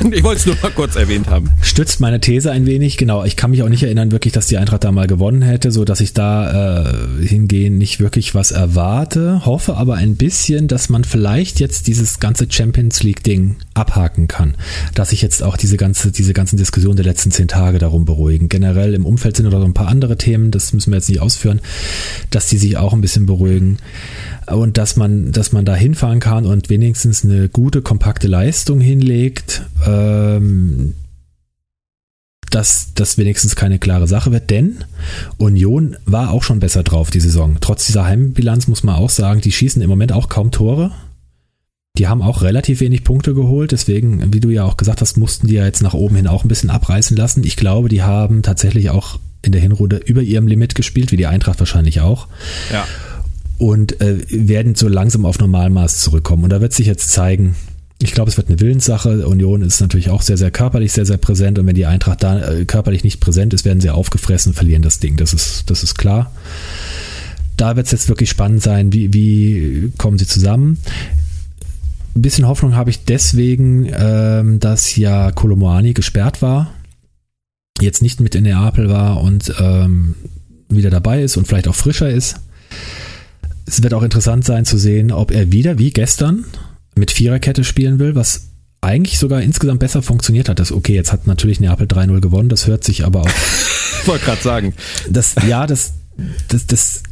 Ich 0.12 0.24
wollte 0.24 0.40
es 0.40 0.46
nur 0.46 0.57
mal 0.62 0.70
kurz 0.70 0.96
erwähnt 0.96 1.28
haben. 1.28 1.51
stützt 1.62 2.01
meine 2.01 2.20
These 2.20 2.51
ein 2.51 2.66
wenig. 2.66 2.96
Genau, 2.96 3.24
ich 3.24 3.36
kann 3.36 3.51
mich 3.51 3.62
auch 3.62 3.68
nicht 3.68 3.82
erinnern, 3.82 4.12
wirklich, 4.12 4.32
dass 4.32 4.46
die 4.46 4.59
Eintracht 4.59 4.84
da 4.84 4.92
mal 4.92 5.07
gewonnen 5.07 5.42
hätte, 5.42 5.70
so 5.70 5.84
dass 5.84 6.01
ich 6.01 6.14
da 6.14 6.84
äh, 6.84 7.26
hingehen 7.26 7.78
nicht 7.78 8.01
wirklich 8.01 8.34
was 8.34 8.51
erwarte. 8.51 9.44
Hoffe 9.44 9.76
aber 9.76 9.94
ein 9.94 10.16
bisschen, 10.16 10.68
dass 10.68 10.88
man 10.88 11.05
vielleicht 11.05 11.61
jetzt 11.61 11.86
dieses 11.86 12.18
ganze 12.18 12.46
Champions 12.51 13.03
League 13.03 13.22
Ding 13.22 13.57
abhaken 13.74 14.26
kann. 14.26 14.55
Dass 14.94 15.11
sich 15.11 15.22
jetzt 15.22 15.42
auch 15.42 15.57
diese 15.57 15.76
ganze, 15.76 16.12
diese 16.12 16.32
ganzen 16.32 16.57
Diskussionen 16.57 16.96
der 16.96 17.07
letzten 17.07 17.30
zehn 17.30 17.48
Tage 17.48 17.78
darum 17.78 18.05
beruhigen. 18.05 18.48
Generell 18.48 18.94
im 18.94 19.07
Umfeld 19.07 19.36
sind 19.36 19.48
noch 19.48 19.64
ein 19.64 19.74
paar 19.74 19.88
andere 19.88 20.16
Themen, 20.16 20.51
das 20.51 20.72
müssen 20.72 20.92
wir 20.92 20.96
jetzt 20.96 21.09
nicht 21.09 21.20
ausführen, 21.20 21.61
dass 22.30 22.48
die 22.48 22.59
sich 22.59 22.76
auch 22.76 22.92
ein 22.92 23.01
bisschen 23.01 23.26
beruhigen 23.26 23.78
und 24.53 24.78
dass 24.78 24.96
man, 24.96 25.32
dass 25.32 25.53
man 25.53 25.64
da 25.64 25.74
hinfahren 25.74 26.20
kann 26.20 26.46
und 26.46 26.70
wenigstens 26.70 27.24
eine 27.24 27.48
gute, 27.48 27.82
kompakte 27.82 28.28
Leistung 28.28 28.80
hinlegt, 28.80 29.62
ähm, 29.86 30.94
dass 32.51 32.88
das 32.94 33.16
wenigstens 33.16 33.55
keine 33.55 33.78
klare 33.78 34.09
Sache 34.09 34.32
wird, 34.32 34.51
denn 34.51 34.84
Union 35.38 35.96
war 36.05 36.30
auch 36.30 36.42
schon 36.42 36.61
besser 36.61 36.82
drauf 36.82 37.11
die 37.11 37.20
Saison. 37.20 37.59
Trotz 37.61 37.86
dieser 37.86 38.05
Heimbilanz 38.05 38.66
muss 38.66 38.82
man 38.82 38.96
auch 38.96 39.11
sagen, 39.11 39.40
die 39.40 39.53
schießen 39.53 39.80
im 39.80 39.88
Moment 39.88 40.12
auch 40.12 40.28
kaum 40.28 40.51
Tore. 40.51 40.90
Die 41.96 42.09
haben 42.09 42.22
auch 42.22 42.42
relativ 42.42 42.80
wenig 42.80 43.05
Punkte 43.05 43.34
geholt, 43.34 43.72
deswegen, 43.72 44.32
wie 44.32 44.40
du 44.40 44.48
ja 44.48 44.64
auch 44.64 44.76
gesagt 44.76 45.01
hast, 45.01 45.16
mussten 45.16 45.48
die 45.48 45.55
ja 45.55 45.64
jetzt 45.64 45.82
nach 45.82 45.94
oben 45.94 46.16
hin 46.16 46.26
auch 46.26 46.44
ein 46.44 46.48
bisschen 46.48 46.70
abreißen 46.70 47.16
lassen. 47.16 47.44
Ich 47.44 47.57
glaube, 47.57 47.88
die 47.88 48.03
haben 48.03 48.42
tatsächlich 48.42 48.90
auch 48.90 49.18
in 49.42 49.53
der 49.53 49.61
Hinrunde 49.61 49.96
über 49.96 50.22
ihrem 50.22 50.46
Limit 50.46 50.74
gespielt, 50.74 51.12
wie 51.12 51.16
die 51.16 51.26
Eintracht 51.26 51.59
wahrscheinlich 51.61 52.01
auch. 52.01 52.28
Ja. 52.72 52.86
Und 53.61 54.00
äh, 54.00 54.16
werden 54.30 54.74
so 54.74 54.88
langsam 54.88 55.26
auf 55.26 55.38
Normalmaß 55.38 56.00
zurückkommen. 56.00 56.44
Und 56.44 56.50
da 56.50 56.62
wird 56.62 56.72
sich 56.72 56.86
jetzt 56.86 57.11
zeigen, 57.11 57.54
ich 58.02 58.12
glaube, 58.12 58.30
es 58.30 58.38
wird 58.38 58.48
eine 58.48 58.58
Willenssache. 58.58 59.28
Union 59.28 59.61
ist 59.61 59.80
natürlich 59.80 60.08
auch 60.08 60.22
sehr, 60.22 60.38
sehr 60.38 60.50
körperlich, 60.50 60.92
sehr, 60.92 61.04
sehr 61.04 61.18
präsent. 61.18 61.58
Und 61.58 61.66
wenn 61.66 61.74
die 61.74 61.84
Eintracht 61.84 62.22
da 62.22 62.40
äh, 62.40 62.64
körperlich 62.64 63.04
nicht 63.04 63.20
präsent 63.20 63.52
ist, 63.52 63.66
werden 63.66 63.82
sie 63.82 63.90
aufgefressen 63.90 64.50
und 64.50 64.54
verlieren 64.54 64.80
das 64.80 64.98
Ding. 64.98 65.18
Das 65.18 65.34
ist, 65.34 65.68
das 65.68 65.82
ist 65.82 65.98
klar. 65.98 66.32
Da 67.58 67.76
wird 67.76 67.84
es 67.84 67.92
jetzt 67.92 68.08
wirklich 68.08 68.30
spannend 68.30 68.62
sein, 68.62 68.94
wie, 68.94 69.12
wie 69.12 69.92
kommen 69.98 70.16
sie 70.16 70.26
zusammen. 70.26 70.78
Ein 72.16 72.22
bisschen 72.22 72.48
Hoffnung 72.48 72.74
habe 72.74 72.88
ich 72.88 73.04
deswegen, 73.04 73.90
ähm, 73.92 74.58
dass 74.61 74.96
ja 74.96 75.30
Kolomoani 75.30 75.92
gesperrt 75.92 76.40
war, 76.40 76.72
jetzt 77.80 78.00
nicht 78.00 78.20
mit 78.20 78.34
in 78.34 78.44
Neapel 78.44 78.88
war 78.88 79.20
und 79.20 79.52
ähm, 79.61 80.14
wieder 80.70 80.88
dabei 80.88 81.22
ist 81.22 81.36
und 81.36 81.46
vielleicht 81.46 81.68
auch 81.68 81.74
frischer 81.74 82.08
ist. 82.08 82.36
Es 83.71 83.85
wird 83.85 83.95
auch 83.95 84.03
interessant 84.03 84.45
sein 84.45 84.64
zu 84.64 84.79
sehen, 84.79 85.12
ob 85.12 85.31
er 85.31 85.53
wieder 85.53 85.79
wie 85.79 85.93
gestern 85.93 86.45
mit 86.97 87.12
Viererkette 87.12 87.62
spielen 87.62 88.01
will, 88.01 88.16
was 88.16 88.49
eigentlich 88.81 89.21
sogar 89.21 89.43
insgesamt 89.43 89.79
besser 89.79 90.03
funktioniert 90.03 90.49
hat. 90.49 90.59
Das 90.59 90.73
okay, 90.73 90.93
jetzt 90.93 91.12
hat 91.12 91.29
natürlich 91.29 91.61
Neapel 91.61 91.87
3-0 91.87 92.21
gewonnen, 92.21 92.49
das 92.49 92.66
hört 92.66 92.83
sich 92.83 93.05
aber 93.05 93.21
auch. 93.21 93.29
ich 94.03 94.09
wollte 94.09 94.25
gerade 94.25 94.43
sagen. 94.43 94.75
Das, 95.09 95.37
ja, 95.47 95.68
das, 95.68 95.93
das, 96.49 96.66
das 96.66 97.03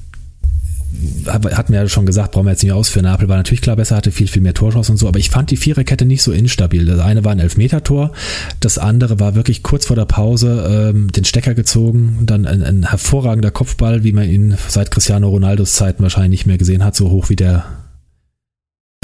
hat 1.26 1.70
mir 1.70 1.76
ja 1.76 1.89
schon 1.89 2.07
gesagt, 2.07 2.32
brauchen 2.32 2.47
wir 2.47 2.53
jetzt 2.53 2.62
nicht 2.62 2.72
ausführen. 2.72 3.05
Neapel 3.05 3.28
war 3.28 3.36
natürlich 3.36 3.61
klar 3.61 3.76
besser, 3.76 3.97
hatte 3.97 4.11
viel, 4.11 4.28
viel 4.28 4.43
mehr 4.43 4.55
Torschuss 4.55 4.91
und 4.91 4.97
so, 4.97 5.07
aber 5.07 5.18
ich 5.18 5.30
fand 5.30 5.51
die 5.51 5.57
Viererkette 5.57 6.07
nicht 6.07 6.22
so 6.22 6.32
instabil. 6.32 6.86
Das 6.86 7.01
eine 7.01 7.24
war 7.24 7.32
ein 7.32 7.39
Elfmeter-Tor, 7.39 8.12
das 8.61 8.78
andere 8.78 9.20
war 9.20 9.34
wirklich 9.34 9.62
kurz 9.62 9.86
vor 9.86 9.97
der 9.97 10.07
Pause 10.07 10.93
ähm, 10.95 11.12
den 11.12 11.24
Stecker 11.24 11.55
gezogen, 11.55 12.20
dann 12.22 12.47
ein, 12.47 12.62
ein, 12.62 12.89
hervorragender 12.89 13.51
Kopfball, 13.51 14.03
wie 14.05 14.12
man 14.12 14.28
ihn 14.28 14.57
seit 14.68 14.91
Cristiano 14.91 15.28
Ronaldos 15.28 15.74
Zeiten 15.74 16.03
wahrscheinlich 16.03 16.30
nicht 16.30 16.47
mehr 16.47 16.59
gesehen 16.59 16.84
hat, 16.84 16.97
so 16.97 17.11
hoch 17.11 17.28
wie 17.28 17.36
der 17.36 17.64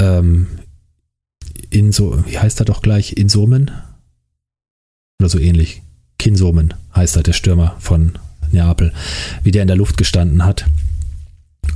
ähm, 0.01 0.47
in 1.69 1.91
so, 1.91 2.23
wie 2.25 2.39
heißt 2.39 2.59
er 2.61 2.65
doch 2.65 2.81
gleich, 2.81 3.13
Insomen? 3.13 3.71
Oder 5.19 5.29
so 5.29 5.39
ähnlich. 5.39 5.81
Kinsomen 6.17 6.73
heißt 6.95 7.17
er, 7.17 7.23
der 7.23 7.33
Stürmer 7.33 7.75
von 7.79 8.13
Neapel, 8.51 8.93
wie 9.43 9.51
der 9.51 9.61
in 9.61 9.67
der 9.67 9.77
Luft 9.77 9.97
gestanden 9.97 10.45
hat. 10.45 10.65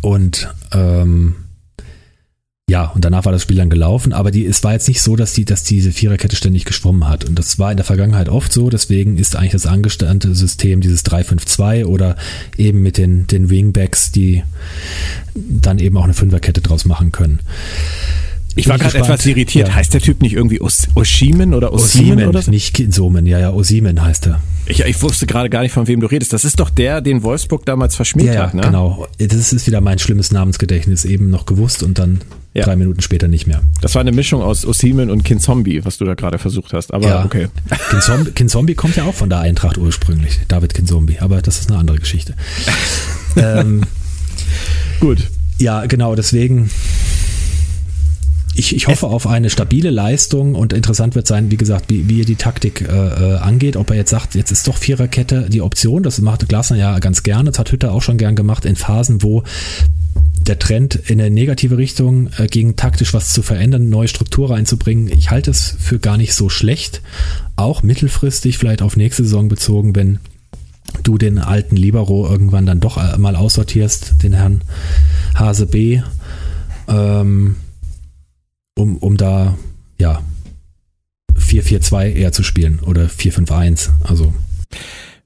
Und 0.02 0.54
ähm, 0.72 1.36
ja, 2.70 2.86
und 2.86 3.04
danach 3.04 3.26
war 3.26 3.32
das 3.32 3.42
Spiel 3.42 3.58
dann 3.58 3.72
gelaufen, 3.72 4.14
aber 4.14 4.30
die, 4.30 4.46
es 4.46 4.64
war 4.64 4.74
jetzt 4.74 4.88
nicht 4.88 5.02
so, 5.02 5.16
dass, 5.16 5.34
die, 5.34 5.44
dass 5.44 5.64
diese 5.64 5.92
Viererkette 5.92 6.36
ständig 6.36 6.66
geschwommen 6.66 7.10
hat. 7.10 7.26
Und 7.26 7.40
das 7.40 7.58
war 7.58 7.72
in 7.72 7.78
der 7.78 7.86
Vergangenheit 7.86 8.30
oft 8.30 8.54
so, 8.54 8.70
deswegen 8.70 9.18
ist 9.18 9.36
eigentlich 9.36 9.54
das 9.54 9.66
angestammte 9.66 10.36
System 10.36 10.80
dieses 10.80 11.04
3-5-2 11.04 11.86
oder 11.86 12.16
eben 12.58 12.84
mit 12.84 13.00
den, 13.00 13.26
den 13.26 13.50
Wingbacks, 13.50 14.12
die 14.12 14.44
dann 15.34 15.80
eben 15.80 15.98
auch 15.98 16.04
eine 16.04 16.14
Fünferkette 16.14 16.62
draus 16.62 16.86
machen 16.86 17.12
können. 17.12 17.40
Ich 18.60 18.68
war 18.70 18.78
gerade 18.78 18.98
etwas 18.98 19.26
irritiert. 19.26 19.70
Ja. 19.70 19.76
Heißt 19.76 19.94
der 19.94 20.02
Typ 20.02 20.22
nicht 20.22 20.34
irgendwie 20.34 20.62
Os 20.62 20.88
Oshimen 20.96 21.54
oder 21.54 21.74
Osimen, 21.74 22.12
Osimen 22.12 22.28
oder 22.28 22.42
so? 22.42 22.52
Nicht 22.52 22.74
Kinsomen, 22.74 23.26
ja, 23.26 23.40
ja, 23.40 23.52
Osimen 23.52 24.02
heißt 24.02 24.28
er. 24.28 24.42
Ich, 24.66 24.82
ich 24.82 25.02
wusste 25.02 25.26
gerade 25.26 25.50
gar 25.50 25.62
nicht, 25.62 25.72
von 25.72 25.88
wem 25.88 26.00
du 26.00 26.08
redest. 26.08 26.32
Das 26.32 26.46
ist 26.46 26.60
doch 26.60 26.70
der, 26.70 27.02
den 27.02 27.24
Wolfsburg 27.24 27.66
damals 27.66 27.96
verschmiert 27.96 28.36
ja, 28.36 28.44
hat, 28.44 28.54
ne? 28.54 28.62
genau. 28.62 29.08
Das 29.18 29.52
ist 29.52 29.66
wieder 29.66 29.82
mein 29.82 29.98
schlimmes 29.98 30.32
Namensgedächtnis. 30.32 31.06
Eben 31.06 31.30
noch 31.32 31.46
gewusst 31.48 31.82
und 31.82 31.98
dann 31.98 32.22
ja. 32.54 32.66
drei 32.66 32.76
Minuten 32.76 33.02
später 33.02 33.28
nicht 33.28 33.48
mehr. 33.48 33.62
Das 33.82 33.96
war 33.96 34.02
eine 34.02 34.12
Mischung 34.12 34.44
aus 34.44 34.66
Osimen 34.66 35.10
und 35.10 35.24
Kinzombie, 35.24 35.84
was 35.86 35.98
du 35.98 36.06
da 36.06 36.14
gerade 36.14 36.38
versucht 36.38 36.74
hast. 36.74 36.94
Aber 36.94 37.08
ja. 37.08 37.26
okay. 37.26 37.48
Kinzombie, 37.90 38.32
Kinzombie 38.32 38.76
kommt 38.76 38.96
ja 38.96 39.06
auch 39.06 39.16
von 39.16 39.30
der 39.30 39.40
Eintracht 39.40 39.78
ursprünglich. 39.78 40.40
David 40.48 40.76
Kinzombie. 40.76 41.18
Aber 41.20 41.42
das 41.42 41.60
ist 41.60 41.72
eine 41.72 41.80
andere 41.80 41.98
Geschichte. 41.98 42.36
ähm, 43.38 43.82
Gut. 45.00 45.30
Ja, 45.58 45.86
genau. 45.86 46.16
Deswegen 46.16 46.70
ich, 48.60 48.76
ich 48.76 48.88
hoffe 48.88 49.08
auf 49.08 49.26
eine 49.26 49.50
stabile 49.50 49.90
Leistung 49.90 50.54
und 50.54 50.74
interessant 50.74 51.16
wird 51.16 51.26
sein, 51.28 51.50
wie 51.50 51.56
gesagt, 51.56 51.86
wie, 51.90 52.10
wie 52.10 52.22
er 52.22 52.26
die 52.26 52.36
Taktik 52.36 52.82
äh, 52.82 52.86
äh, 52.86 53.38
angeht. 53.38 53.78
Ob 53.78 53.90
er 53.90 53.96
jetzt 53.96 54.10
sagt, 54.10 54.36
jetzt 54.36 54.52
ist 54.52 54.68
doch 54.68 54.78
Viererkette 54.78 55.50
die 55.50 55.62
Option. 55.62 56.04
Das 56.04 56.20
macht 56.20 56.48
Glasner 56.50 56.76
ja 56.76 57.00
ganz 57.00 57.24
gerne. 57.24 57.52
Das 57.52 57.60
hat 57.60 57.72
Hütter 57.72 57.94
auch 57.94 58.02
schon 58.02 58.18
gern 58.18 58.36
gemacht 58.36 58.66
in 58.66 58.76
Phasen, 58.76 59.24
wo 59.24 59.44
der 60.42 60.60
Trend 60.60 60.96
in 60.96 61.22
eine 61.22 61.30
negative 61.30 61.78
Richtung 61.78 62.30
äh, 62.38 62.48
ging, 62.48 62.76
taktisch 62.76 63.14
was 63.14 63.32
zu 63.32 63.42
verändern, 63.42 63.88
neue 63.88 64.10
Struktur 64.10 64.52
reinzubringen. 64.52 65.08
Ich 65.08 65.32
halte 65.32 65.52
es 65.52 65.78
für 65.80 66.00
gar 66.00 66.18
nicht 66.18 66.34
so 66.34 66.50
schlecht. 66.50 67.02
Auch 67.56 67.82
mittelfristig, 67.82 68.58
vielleicht 68.58 68.82
auf 68.82 68.98
nächste 68.98 69.24
Saison 69.24 69.48
bezogen, 69.48 69.96
wenn 69.96 70.20
du 71.04 71.18
den 71.18 71.40
alten 71.40 71.78
Libero 71.78 72.28
irgendwann 72.28 72.66
dann 72.66 72.82
doch 72.82 72.98
äh, 72.98 73.18
mal 73.18 73.38
aussortierst, 73.38 74.22
den 74.22 74.34
Herrn 74.34 74.62
Hase 75.34 75.66
B. 75.66 76.02
Ähm, 76.90 77.56
um, 78.80 78.98
um 78.98 79.18
da, 79.18 79.58
ja, 80.00 80.22
4-4-2 81.38 82.14
eher 82.14 82.32
zu 82.32 82.44
spielen 82.44 82.80
oder 82.80 83.06
4-5-1. 83.06 83.90
Also. 84.04 84.34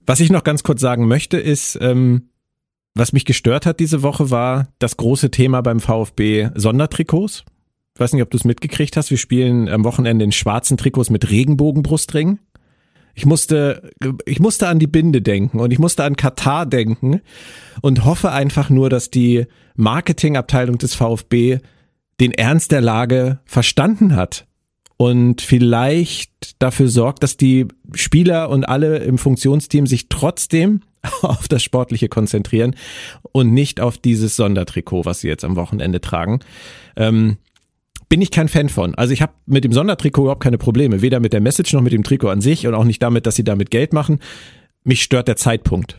Was 0.05 0.19
ich 0.19 0.31
noch 0.31 0.43
ganz 0.43 0.63
kurz 0.63 0.81
sagen 0.81 1.07
möchte, 1.07 1.37
ist, 1.37 1.77
ähm, 1.81 2.29
was 2.95 3.13
mich 3.13 3.25
gestört 3.25 3.65
hat 3.65 3.79
diese 3.79 4.03
Woche, 4.03 4.29
war 4.29 4.67
das 4.79 4.97
große 4.97 5.31
Thema 5.31 5.61
beim 5.61 5.79
VfB 5.79 6.49
Sondertrikots. 6.55 7.43
Ich 7.95 7.99
weiß 7.99 8.13
nicht, 8.13 8.23
ob 8.23 8.31
du 8.31 8.37
es 8.37 8.43
mitgekriegt 8.43 8.97
hast. 8.97 9.11
Wir 9.11 9.17
spielen 9.17 9.69
am 9.69 9.83
Wochenende 9.83 10.25
in 10.25 10.31
schwarzen 10.31 10.77
Trikots 10.77 11.09
mit 11.09 11.29
Regenbogenbrustringen. 11.29 12.39
Ich 13.15 13.27
musste, 13.27 13.91
ich 14.25 14.39
musste 14.39 14.67
an 14.67 14.79
die 14.79 14.87
Binde 14.87 15.21
denken 15.21 15.59
und 15.59 15.71
ich 15.71 15.77
musste 15.77 16.03
an 16.03 16.15
Katar 16.15 16.65
denken 16.65 17.21
und 17.81 18.05
hoffe 18.05 18.31
einfach 18.31 18.71
nur, 18.71 18.89
dass 18.89 19.11
die 19.11 19.45
Marketingabteilung 19.75 20.79
des 20.79 20.95
VfB 20.95 21.59
den 22.19 22.31
Ernst 22.31 22.71
der 22.71 22.81
Lage 22.81 23.39
verstanden 23.45 24.15
hat 24.15 24.45
und 24.97 25.41
vielleicht 25.41 26.61
dafür 26.61 26.87
sorgt, 26.87 27.23
dass 27.23 27.37
die 27.37 27.67
Spieler 27.93 28.49
und 28.49 28.63
alle 28.65 28.99
im 28.99 29.17
Funktionsteam 29.17 29.87
sich 29.87 30.09
trotzdem 30.09 30.81
auf 31.21 31.47
das 31.47 31.63
Sportliche 31.63 32.09
konzentrieren 32.09 32.75
und 33.31 33.53
nicht 33.53 33.81
auf 33.81 33.97
dieses 33.97 34.35
Sondertrikot, 34.35 35.05
was 35.05 35.21
sie 35.21 35.27
jetzt 35.27 35.43
am 35.43 35.55
Wochenende 35.55 36.01
tragen. 36.01 36.39
Ähm, 36.95 37.37
bin 38.09 38.21
ich 38.21 38.31
kein 38.31 38.47
Fan 38.47 38.69
von. 38.69 38.93
Also 38.95 39.11
ich 39.13 39.21
habe 39.21 39.33
mit 39.45 39.63
dem 39.63 39.73
Sondertrikot 39.73 40.23
überhaupt 40.23 40.43
keine 40.43 40.59
Probleme, 40.59 41.01
weder 41.01 41.19
mit 41.19 41.33
der 41.33 41.41
Message 41.41 41.73
noch 41.73 41.81
mit 41.81 41.93
dem 41.93 42.03
Trikot 42.03 42.29
an 42.29 42.41
sich 42.41 42.67
und 42.67 42.75
auch 42.75 42.83
nicht 42.83 43.01
damit, 43.01 43.25
dass 43.25 43.35
sie 43.35 43.43
damit 43.43 43.71
Geld 43.71 43.91
machen. 43.91 44.19
Mich 44.83 45.01
stört 45.01 45.27
der 45.27 45.35
Zeitpunkt 45.35 45.97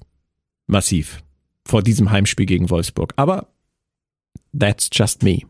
massiv 0.67 1.23
vor 1.67 1.83
diesem 1.83 2.11
Heimspiel 2.11 2.47
gegen 2.47 2.71
Wolfsburg. 2.71 3.15
Aber 3.17 3.49
that's 4.57 4.89
just 4.93 5.23
me 5.23 5.43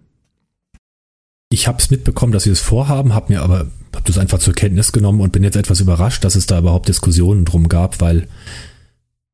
ich 1.54 1.68
habe 1.68 1.78
es 1.78 1.90
mitbekommen, 1.90 2.32
dass 2.32 2.42
sie 2.42 2.50
es 2.50 2.60
vorhaben, 2.60 3.14
habe 3.14 3.32
mir 3.32 3.42
aber 3.42 3.66
hab 3.94 4.04
das 4.04 4.18
einfach 4.18 4.40
zur 4.40 4.54
Kenntnis 4.54 4.92
genommen 4.92 5.20
und 5.20 5.32
bin 5.32 5.44
jetzt 5.44 5.56
etwas 5.56 5.80
überrascht, 5.80 6.24
dass 6.24 6.34
es 6.34 6.46
da 6.46 6.58
überhaupt 6.58 6.88
Diskussionen 6.88 7.44
drum 7.44 7.68
gab, 7.68 8.00
weil 8.00 8.28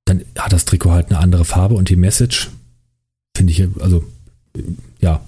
dann 0.05 0.25
hat 0.39 0.53
das 0.53 0.66
Trikot 0.66 0.91
halt 0.91 1.11
eine 1.11 1.18
andere 1.18 1.45
Farbe 1.45 1.75
und 1.75 1.89
die 1.89 1.97
Message 1.97 2.51
finde 3.35 3.53
ich 3.53 3.66
also 3.81 4.05
ja 5.01 5.23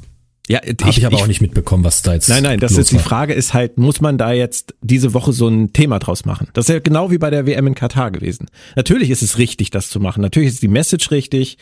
ja, 0.49 0.59
habe 0.59 0.90
ich, 0.90 0.99
ich, 0.99 1.07
aber 1.07 1.18
auch 1.18 1.28
nicht 1.28 1.40
mitbekommen, 1.40 1.84
was 1.84 2.03
da 2.03 2.14
jetzt. 2.14 2.28
Nein, 2.28 2.43
nein, 2.43 2.59
das 2.59 2.76
ist 2.76 2.90
die 2.90 2.99
Frage 2.99 3.32
ist 3.32 3.55
halt, 3.55 3.78
muss 3.78 4.01
man 4.01 4.18
da 4.18 4.32
jetzt 4.32 4.74
diese 4.80 5.14
Woche 5.14 5.32
so 5.32 5.47
ein 5.47 5.72
Thema 5.72 6.01
draus 6.01 6.24
machen? 6.24 6.49
Das 6.53 6.68
ist 6.68 6.74
ja 6.74 6.80
genau 6.80 7.12
wie 7.12 7.18
bei 7.18 7.30
der 7.30 7.47
WM 7.47 7.68
in 7.68 7.74
Katar 7.76 8.11
gewesen. 8.11 8.49
Natürlich 8.74 9.11
ist 9.11 9.22
es 9.22 9.38
richtig, 9.38 9.70
das 9.70 9.88
zu 9.88 10.01
machen. 10.01 10.20
Natürlich 10.20 10.49
ist 10.49 10.62
die 10.62 10.68
Message 10.68 11.12
richtig, 11.12 11.59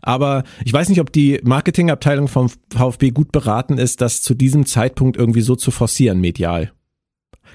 aber 0.00 0.44
ich 0.64 0.72
weiß 0.72 0.88
nicht, 0.88 1.00
ob 1.00 1.12
die 1.12 1.40
Marketingabteilung 1.42 2.26
vom 2.26 2.50
VfB 2.70 3.10
gut 3.10 3.32
beraten 3.32 3.76
ist, 3.76 4.00
das 4.00 4.22
zu 4.22 4.34
diesem 4.34 4.64
Zeitpunkt 4.64 5.18
irgendwie 5.18 5.42
so 5.42 5.54
zu 5.54 5.70
forcieren 5.70 6.18
medial. 6.20 6.72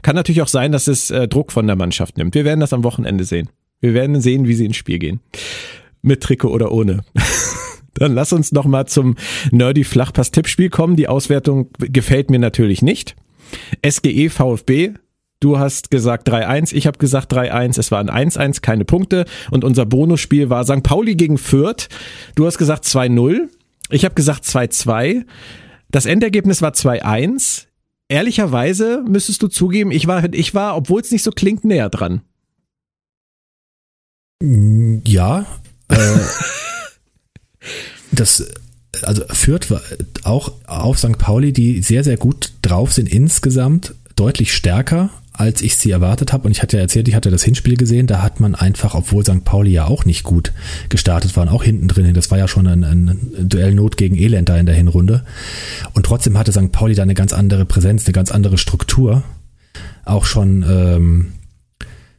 Kann 0.03 0.15
natürlich 0.15 0.43
auch 0.43 0.47
sein, 0.47 0.71
dass 0.71 0.87
es 0.87 1.09
äh, 1.09 1.27
Druck 1.27 1.51
von 1.51 1.65
der 1.65 1.75
Mannschaft 1.75 2.17
nimmt. 2.17 2.35
Wir 2.35 2.45
werden 2.45 2.59
das 2.59 2.71
am 2.73 2.83
Wochenende 2.83 3.23
sehen. 3.23 3.49
Wir 3.79 3.95
werden 3.95 4.21
sehen, 4.21 4.47
wie 4.47 4.53
sie 4.53 4.65
ins 4.65 4.77
Spiel 4.77 4.99
gehen. 4.99 5.21
Mit 6.03 6.21
Trikot 6.21 6.49
oder 6.49 6.71
ohne. 6.71 7.03
Dann 7.99 8.13
lass 8.13 8.33
uns 8.33 8.51
noch 8.51 8.65
mal 8.65 8.85
zum 8.85 9.15
Nerdy 9.51 9.83
Flachpass 9.83 10.31
Tippspiel 10.31 10.69
kommen. 10.69 10.95
Die 10.95 11.07
Auswertung 11.07 11.69
gefällt 11.79 12.29
mir 12.29 12.39
natürlich 12.39 12.81
nicht. 12.81 13.15
SGE 13.85 14.29
VfB 14.29 14.93
Du 15.39 15.59
hast 15.59 15.91
gesagt 15.91 16.27
3-1, 16.29 16.73
ich 16.73 16.87
habe 16.87 16.97
gesagt 16.97 17.31
3-1, 17.31 17.79
es 17.79 17.91
war 17.91 17.99
ein 17.99 18.09
1-1, 18.09 18.61
keine 18.61 18.85
Punkte. 18.85 19.25
Und 19.51 19.63
unser 19.63 19.85
Bonusspiel 19.85 20.49
war 20.49 20.63
St. 20.63 20.81
Pauli 20.81 21.15
gegen 21.15 21.37
Fürth. 21.37 21.89
Du 22.33 22.47
hast 22.47 22.57
gesagt 22.57 22.85
2-0, 22.85 23.47
ich 23.91 24.03
habe 24.03 24.15
gesagt 24.15 24.45
2-2. 24.45 25.25
Das 25.89 26.07
Endergebnis 26.07 26.61
war 26.63 26.71
2-1. 26.71 27.65
Ehrlicherweise 28.09 29.03
müsstest 29.07 29.43
du 29.43 29.47
zugeben, 29.47 29.91
ich 29.91 30.07
war, 30.07 30.33
ich 30.33 30.55
war, 30.55 30.75
obwohl 30.75 31.01
es 31.01 31.11
nicht 31.11 31.23
so 31.23 31.31
klingt, 31.31 31.65
näher 31.65 31.89
dran. 31.89 32.21
Ja. 34.41 35.45
Äh, 35.89 35.95
das, 38.19 38.45
also 39.03 39.23
war 39.23 39.81
auch 40.23 40.51
auf 40.65 40.99
St. 40.99 41.17
Pauli, 41.17 41.53
die 41.53 41.81
sehr, 41.81 42.03
sehr 42.03 42.17
gut 42.17 42.53
drauf 42.61 42.93
sind 42.93 43.09
insgesamt, 43.09 43.93
deutlich 44.15 44.53
stärker 44.53 45.09
als 45.37 45.61
ich 45.61 45.77
sie 45.77 45.91
erwartet 45.91 46.33
habe. 46.33 46.45
Und 46.45 46.51
ich 46.51 46.61
hatte 46.61 46.77
ja 46.77 46.81
erzählt, 46.81 47.07
ich 47.07 47.15
hatte 47.15 47.29
das 47.29 47.43
Hinspiel 47.43 47.77
gesehen, 47.77 48.07
da 48.07 48.21
hat 48.21 48.39
man 48.39 48.55
einfach, 48.55 48.95
obwohl 48.95 49.23
St. 49.23 49.45
Pauli 49.45 49.71
ja 49.71 49.85
auch 49.85 50.03
nicht 50.03 50.23
gut 50.23 50.51
gestartet 50.89 51.37
waren, 51.37 51.47
auch 51.47 51.63
hinten 51.63 51.87
drin, 51.87 52.13
das 52.13 52.31
war 52.31 52.37
ja 52.37 52.47
schon 52.47 52.67
ein, 52.67 52.83
ein 52.83 53.47
Duell 53.47 53.73
Not 53.73 53.97
gegen 53.97 54.17
Elend 54.17 54.49
da 54.49 54.57
in 54.57 54.65
der 54.65 54.75
Hinrunde. 54.75 55.23
Und 55.93 56.05
trotzdem 56.05 56.37
hatte 56.37 56.51
St. 56.51 56.71
Pauli 56.71 56.95
da 56.95 57.03
eine 57.03 57.13
ganz 57.13 57.33
andere 57.33 57.65
Präsenz, 57.65 58.05
eine 58.05 58.13
ganz 58.13 58.31
andere 58.31 58.57
Struktur. 58.57 59.23
Auch 60.05 60.25
schon 60.25 60.65
ähm, 60.67 61.33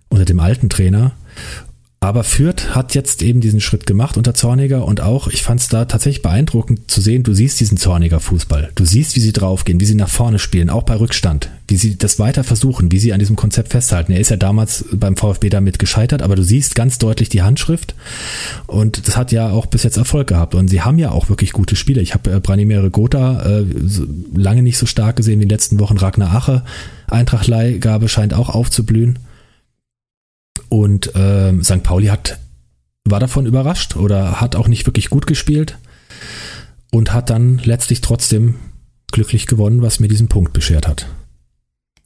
unter 0.09 0.25
dem 0.25 0.41
alten 0.41 0.69
Trainer. 0.69 1.13
Aber 2.01 2.23
Fürth 2.23 2.77
hat 2.77 2.95
jetzt 2.95 3.23
eben 3.23 3.41
diesen 3.41 3.61
Schritt 3.61 3.85
gemacht 3.85 4.17
unter 4.17 4.33
Zorniger 4.33 4.85
und 4.85 5.01
auch, 5.01 5.27
ich 5.27 5.43
fand 5.43 5.61
es 5.61 5.69
da 5.69 5.85
tatsächlich 5.85 6.23
beeindruckend 6.23 6.89
zu 6.89 7.01
sehen, 7.01 7.25
du 7.25 7.35
siehst 7.35 7.59
diesen 7.59 7.77
Zorniger 7.77 8.21
Fußball. 8.21 8.71
Du 8.77 8.85
siehst, 8.85 9.17
wie 9.17 9.21
sie 9.21 9.33
draufgehen, 9.33 9.81
wie 9.81 9.85
sie 9.85 9.97
nach 9.97 10.09
vorne 10.09 10.39
spielen, 10.39 10.71
auch 10.71 10.85
bei 10.85 10.95
Rückstand, 10.95 11.51
wie 11.67 11.77
sie 11.77 11.99
das 11.99 12.21
weiter 12.21 12.45
versuchen, 12.45 12.93
wie 12.93 13.01
sie 13.01 13.13
an 13.13 13.19
diesem 13.19 13.35
Konzept 13.35 13.71
festhalten. 13.71 14.13
Er 14.13 14.21
ist 14.21 14.31
ja 14.31 14.37
damals 14.37 14.85
beim 14.93 15.17
VfB 15.17 15.49
damit 15.49 15.81
gescheitert, 15.81 16.23
aber 16.23 16.37
du 16.37 16.45
siehst 16.45 16.77
ganz 16.77 16.99
deutlich 16.99 17.31
die 17.31 17.43
Handschrift 17.43 17.97
und 18.69 19.09
das 19.09 19.17
hat 19.17 19.33
ja 19.33 19.51
auch 19.51 19.67
bis 19.67 19.83
jetzt 19.83 19.97
Erfolg 19.97 20.29
gehabt 20.29 20.55
und 20.55 20.69
sie 20.69 20.83
haben 20.83 21.01
ja 21.01 21.11
auch 21.11 21.29
wirklich 21.29 21.51
gute 21.51 21.75
Spieler. 21.75 22.01
Ich 22.01 22.15
habe 22.15 22.31
äh, 22.31 22.39
Branimir 22.39 22.91
Gotha 22.91 23.43
äh, 23.43 23.65
lange 24.37 24.63
nicht 24.63 24.79
so 24.79 24.87
stark 24.87 25.17
gesehen 25.17 25.41
wie 25.41 25.43
in 25.43 25.49
den 25.49 25.57
letzten 25.57 25.81
Wochen. 25.81 25.97
Ragnar 25.97 26.33
Ache, 26.33 26.63
Eintracht 27.09 27.49
Leihgabe 27.49 28.09
scheint 28.09 28.35
auch 28.35 28.51
aufzublühen. 28.51 29.19
Und 30.69 31.15
äh, 31.15 31.53
St. 31.63 31.83
Pauli 31.83 32.07
hat, 32.07 32.39
war 33.05 33.21
davon 33.21 33.47
überrascht 33.47 33.97
oder 33.97 34.41
hat 34.41 34.57
auch 34.57 34.69
nicht 34.69 34.87
wirklich 34.87 35.11
gut 35.11 35.27
gespielt 35.27 35.79
und 36.91 37.13
hat 37.13 37.31
dann 37.31 37.59
letztlich 37.59 38.01
trotzdem 38.01 38.57
glücklich 39.11 39.47
gewonnen, 39.47 39.83
was 39.83 40.01
mir 40.01 40.09
diesen 40.09 40.29
Punkt 40.29 40.53
beschert 40.53 40.87
hat. 40.87 41.07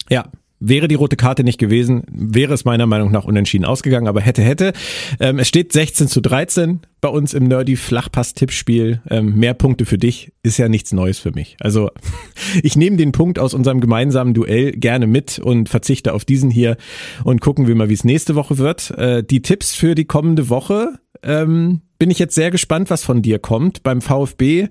Ja, 0.09 0.27
Wäre 0.65 0.87
die 0.87 0.95
rote 0.95 1.17
Karte 1.17 1.43
nicht 1.43 1.59
gewesen, 1.59 2.05
wäre 2.09 2.55
es 2.55 2.65
meiner 2.65 2.87
Meinung 2.87 3.11
nach 3.11 3.25
unentschieden 3.25 3.65
ausgegangen, 3.65 4.07
aber 4.07 4.21
hätte, 4.21 4.43
hätte. 4.43 4.73
Ähm, 5.19 5.41
es 5.41 5.49
steht 5.49 5.73
16 5.73 6.07
zu 6.07 6.21
13 6.21 6.81
bei 7.01 7.09
uns 7.09 7.35
im 7.35 7.49
Nerdy 7.49 7.75
Flachpass-Tippspiel. 7.75 9.03
Ähm, 9.11 9.35
mehr 9.35 9.55
Punkte 9.55 9.87
für 9.87 9.99
dich 9.99 10.33
ist 10.45 10.59
ja 10.59 10.69
nichts 10.69 10.93
Neues 10.93 11.19
für 11.19 11.33
mich. 11.33 11.57
Also 11.59 11.91
ich 12.63 12.77
nehme 12.77 12.97
den 12.97 13.11
Punkt 13.11 13.41
aus 13.41 13.55
unserem 13.55 13.81
gemeinsamen 13.81 14.35
Duell 14.35 14.71
gerne 14.71 15.09
mit 15.09 15.41
und 15.41 15.69
verzichte 15.69 16.15
auf 16.15 16.25
diesen 16.25 16.49
hier 16.49 16.77
und 17.25 17.41
gucken 17.41 17.67
wir 17.67 17.75
mal, 17.75 17.89
wie 17.89 17.95
es 17.95 18.05
nächste 18.05 18.37
Woche 18.37 18.59
wird. 18.59 18.93
Äh, 18.93 19.25
die 19.25 19.43
Tipps 19.43 19.75
für 19.75 19.97
die 19.97 20.05
kommende 20.05 20.49
Woche 20.49 20.91
ähm, 21.25 21.81
bin 21.99 22.11
ich 22.13 22.21
jetzt 22.21 22.37
sehr 22.37 22.53
gespannt, 22.53 22.89
was 22.89 23.03
von 23.03 23.21
dir 23.21 23.41
kommt. 23.41 23.83
Beim 23.83 24.01
VfB 24.01 24.69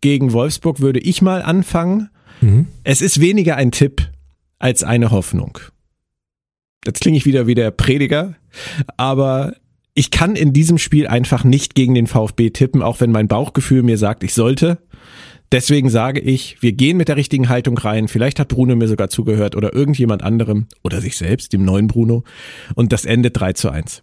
gegen 0.00 0.32
Wolfsburg 0.32 0.80
würde 0.80 1.00
ich 1.00 1.20
mal 1.20 1.42
anfangen. 1.42 2.08
Mhm. 2.40 2.68
Es 2.82 3.02
ist 3.02 3.20
weniger 3.20 3.56
ein 3.56 3.72
Tipp 3.72 4.08
als 4.64 4.82
eine 4.82 5.10
Hoffnung. 5.10 5.58
Jetzt 6.86 7.02
klinge 7.02 7.18
ich 7.18 7.26
wieder 7.26 7.46
wie 7.46 7.54
der 7.54 7.70
Prediger, 7.70 8.34
aber 8.96 9.56
ich 9.92 10.10
kann 10.10 10.36
in 10.36 10.54
diesem 10.54 10.78
Spiel 10.78 11.06
einfach 11.06 11.44
nicht 11.44 11.74
gegen 11.74 11.94
den 11.94 12.06
VfB 12.06 12.48
tippen, 12.48 12.82
auch 12.82 12.98
wenn 12.98 13.12
mein 13.12 13.28
Bauchgefühl 13.28 13.82
mir 13.82 13.98
sagt, 13.98 14.24
ich 14.24 14.32
sollte. 14.32 14.78
Deswegen 15.52 15.90
sage 15.90 16.20
ich, 16.20 16.62
wir 16.62 16.72
gehen 16.72 16.96
mit 16.96 17.08
der 17.08 17.16
richtigen 17.16 17.50
Haltung 17.50 17.76
rein. 17.76 18.08
Vielleicht 18.08 18.40
hat 18.40 18.48
Bruno 18.48 18.74
mir 18.74 18.88
sogar 18.88 19.10
zugehört 19.10 19.54
oder 19.54 19.74
irgendjemand 19.74 20.22
anderem 20.22 20.66
oder 20.82 21.02
sich 21.02 21.18
selbst, 21.18 21.52
dem 21.52 21.66
neuen 21.66 21.86
Bruno. 21.86 22.24
Und 22.74 22.90
das 22.94 23.04
endet 23.04 23.38
3 23.38 23.52
zu 23.52 23.68
1. 23.68 24.02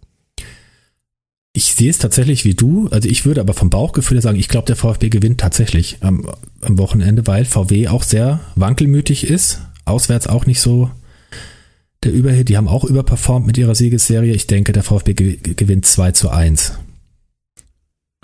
Ich 1.54 1.74
sehe 1.74 1.90
es 1.90 1.98
tatsächlich 1.98 2.44
wie 2.44 2.54
du. 2.54 2.86
Also 2.92 3.08
ich 3.08 3.26
würde 3.26 3.40
aber 3.40 3.52
vom 3.52 3.68
Bauchgefühl 3.68 4.22
sagen, 4.22 4.38
ich 4.38 4.48
glaube, 4.48 4.66
der 4.66 4.76
VfB 4.76 5.08
gewinnt 5.08 5.40
tatsächlich 5.40 5.98
am, 6.02 6.24
am 6.60 6.78
Wochenende, 6.78 7.26
weil 7.26 7.46
VW 7.46 7.88
auch 7.88 8.04
sehr 8.04 8.38
wankelmütig 8.54 9.26
ist 9.26 9.60
auswärts 9.84 10.26
auch 10.26 10.46
nicht 10.46 10.60
so 10.60 10.90
der 12.04 12.12
Überhit. 12.12 12.48
Die 12.48 12.56
haben 12.56 12.68
auch 12.68 12.84
überperformt 12.84 13.46
mit 13.46 13.58
ihrer 13.58 13.74
Siegesserie. 13.74 14.34
Ich 14.34 14.46
denke, 14.46 14.72
der 14.72 14.82
VfB 14.82 15.14
gewinnt 15.14 15.86
2 15.86 16.12
zu 16.12 16.30
1. 16.30 16.74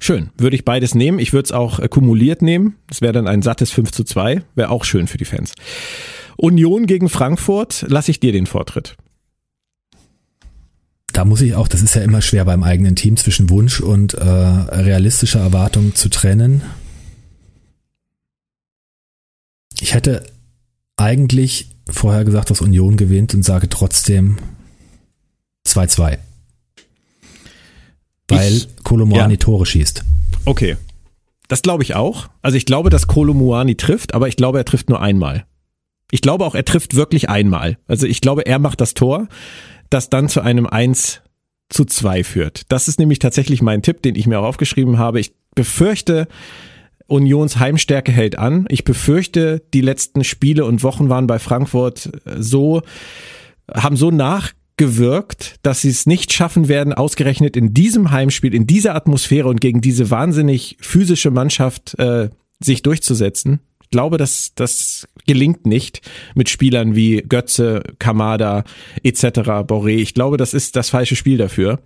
Schön. 0.01 0.31
Würde 0.37 0.57
ich 0.57 0.65
beides 0.65 0.95
nehmen. 0.95 1.19
Ich 1.19 1.33
würde 1.33 1.47
es 1.47 1.53
auch 1.53 1.81
äh, 1.81 1.89
kumuliert 1.89 2.41
nehmen. 2.41 2.77
Das 2.87 3.01
wäre 3.01 3.13
dann 3.13 3.27
ein 3.27 3.43
sattes 3.43 3.71
5 3.73 3.91
zu 3.91 4.05
2. 4.05 4.43
Wäre 4.55 4.71
auch 4.71 4.85
schön 4.85 5.09
für 5.09 5.19
die 5.19 5.25
Fans. 5.25 5.55
Union 6.37 6.87
gegen 6.87 7.09
Frankfurt, 7.09 7.85
lasse 7.89 8.13
ich 8.13 8.21
dir 8.21 8.31
den 8.31 8.47
Vortritt. 8.47 8.97
Da 11.13 11.25
muss 11.25 11.41
ich 11.41 11.57
auch, 11.57 11.67
das 11.67 11.83
ist 11.83 11.97
ja 11.97 12.03
immer 12.03 12.23
schwer 12.23 12.45
beim 12.45 12.63
eigenen 12.63 12.95
Team 12.95 13.17
zwischen 13.17 13.51
Wunsch 13.51 13.81
und 13.81 14.15
äh, 14.15 14.23
realistischer 14.23 15.41
Erwartung 15.41 15.97
zu 15.97 16.09
trennen. 16.11 16.63
Ich 19.81 19.95
hätte 19.95 20.25
eigentlich 20.99 21.70
vorher 21.88 22.24
gesagt, 22.24 22.51
dass 22.51 22.61
Union 22.61 22.96
gewinnt 22.96 23.34
und 23.34 23.42
sage 23.42 23.68
trotzdem 23.68 24.36
2-2. 25.66 26.18
Weil 28.28 28.62
Kolomoani 28.84 29.34
ja. 29.34 29.38
Tore 29.38 29.64
schießt. 29.64 30.05
Okay. 30.44 30.76
Das 31.49 31.62
glaube 31.62 31.82
ich 31.82 31.94
auch. 31.94 32.28
Also 32.42 32.59
ich 32.59 32.66
glaube, 32.66 32.90
dass 32.90 33.07
Kolomoani 33.07 33.76
trifft, 33.76 34.12
aber 34.12 34.28
ich 34.28 34.36
glaube, 34.36 34.59
er 34.59 34.66
trifft 34.66 34.90
nur 34.90 35.01
einmal. 35.01 35.46
Ich 36.11 36.20
glaube 36.20 36.44
auch, 36.44 36.55
er 36.55 36.64
trifft 36.64 36.94
wirklich 36.94 37.30
einmal. 37.30 37.78
Also 37.86 38.07
ich 38.07 38.20
glaube, 38.20 38.44
er 38.46 38.59
macht 38.59 38.80
das 38.80 38.92
Tor, 38.94 39.28
das 39.88 40.11
dann 40.11 40.28
zu 40.28 40.42
einem 40.42 40.66
1 40.66 41.22
zu 41.70 41.84
2 41.84 42.24
führt. 42.24 42.62
Das 42.70 42.88
ist 42.88 42.99
nämlich 42.99 43.18
tatsächlich 43.18 43.62
mein 43.62 43.82
Tipp, 43.82 44.03
den 44.03 44.14
ich 44.14 44.26
mir 44.26 44.40
auch 44.40 44.46
aufgeschrieben 44.46 44.99
habe. 44.99 45.20
Ich 45.20 45.32
befürchte, 45.55 46.28
Unions 47.09 47.59
Heimstärke 47.59 48.13
hält 48.13 48.39
an. 48.39 48.67
Ich 48.69 48.85
befürchte, 48.85 49.63
die 49.73 49.81
letzten 49.81 50.25
Spiele 50.25 50.65
und 50.67 50.83
Wochen 50.83 51.09
waren 51.09 51.27
bei 51.27 51.39
Frankfurt 51.39 52.11
so, 52.37 52.83
haben 53.75 53.97
so 53.97 54.11
nachgewirkt, 54.11 55.57
dass 55.63 55.81
sie 55.81 55.89
es 55.89 56.07
nicht 56.07 56.33
schaffen 56.33 56.69
werden, 56.69 56.93
ausgerechnet 56.93 57.57
in 57.57 57.73
diesem 57.73 58.11
Heimspiel, 58.11 58.55
in 58.55 58.67
dieser 58.67 58.95
Atmosphäre 58.95 59.49
und 59.49 59.61
gegen 59.61 59.81
diese 59.81 60.11
wahnsinnig 60.11 60.77
physische 60.81 61.31
Mannschaft 61.31 61.99
äh, 61.99 62.29
sich 62.61 62.83
durchzusetzen. 62.83 63.61
Ich 63.89 63.91
glaube, 63.91 64.18
dass 64.18 64.53
das 64.55 65.09
gelingt 65.26 65.64
nicht 65.64 66.03
mit 66.34 66.51
Spielern 66.51 66.95
wie 66.95 67.22
Götze, 67.26 67.82
Kamada 67.99 68.64
etc. 69.03 69.22
Boré. 69.64 69.97
Ich 69.97 70.12
glaube, 70.12 70.36
das 70.36 70.53
ist 70.53 70.76
das 70.76 70.91
falsche 70.91 71.16
Spiel 71.16 71.39
dafür. 71.39 71.80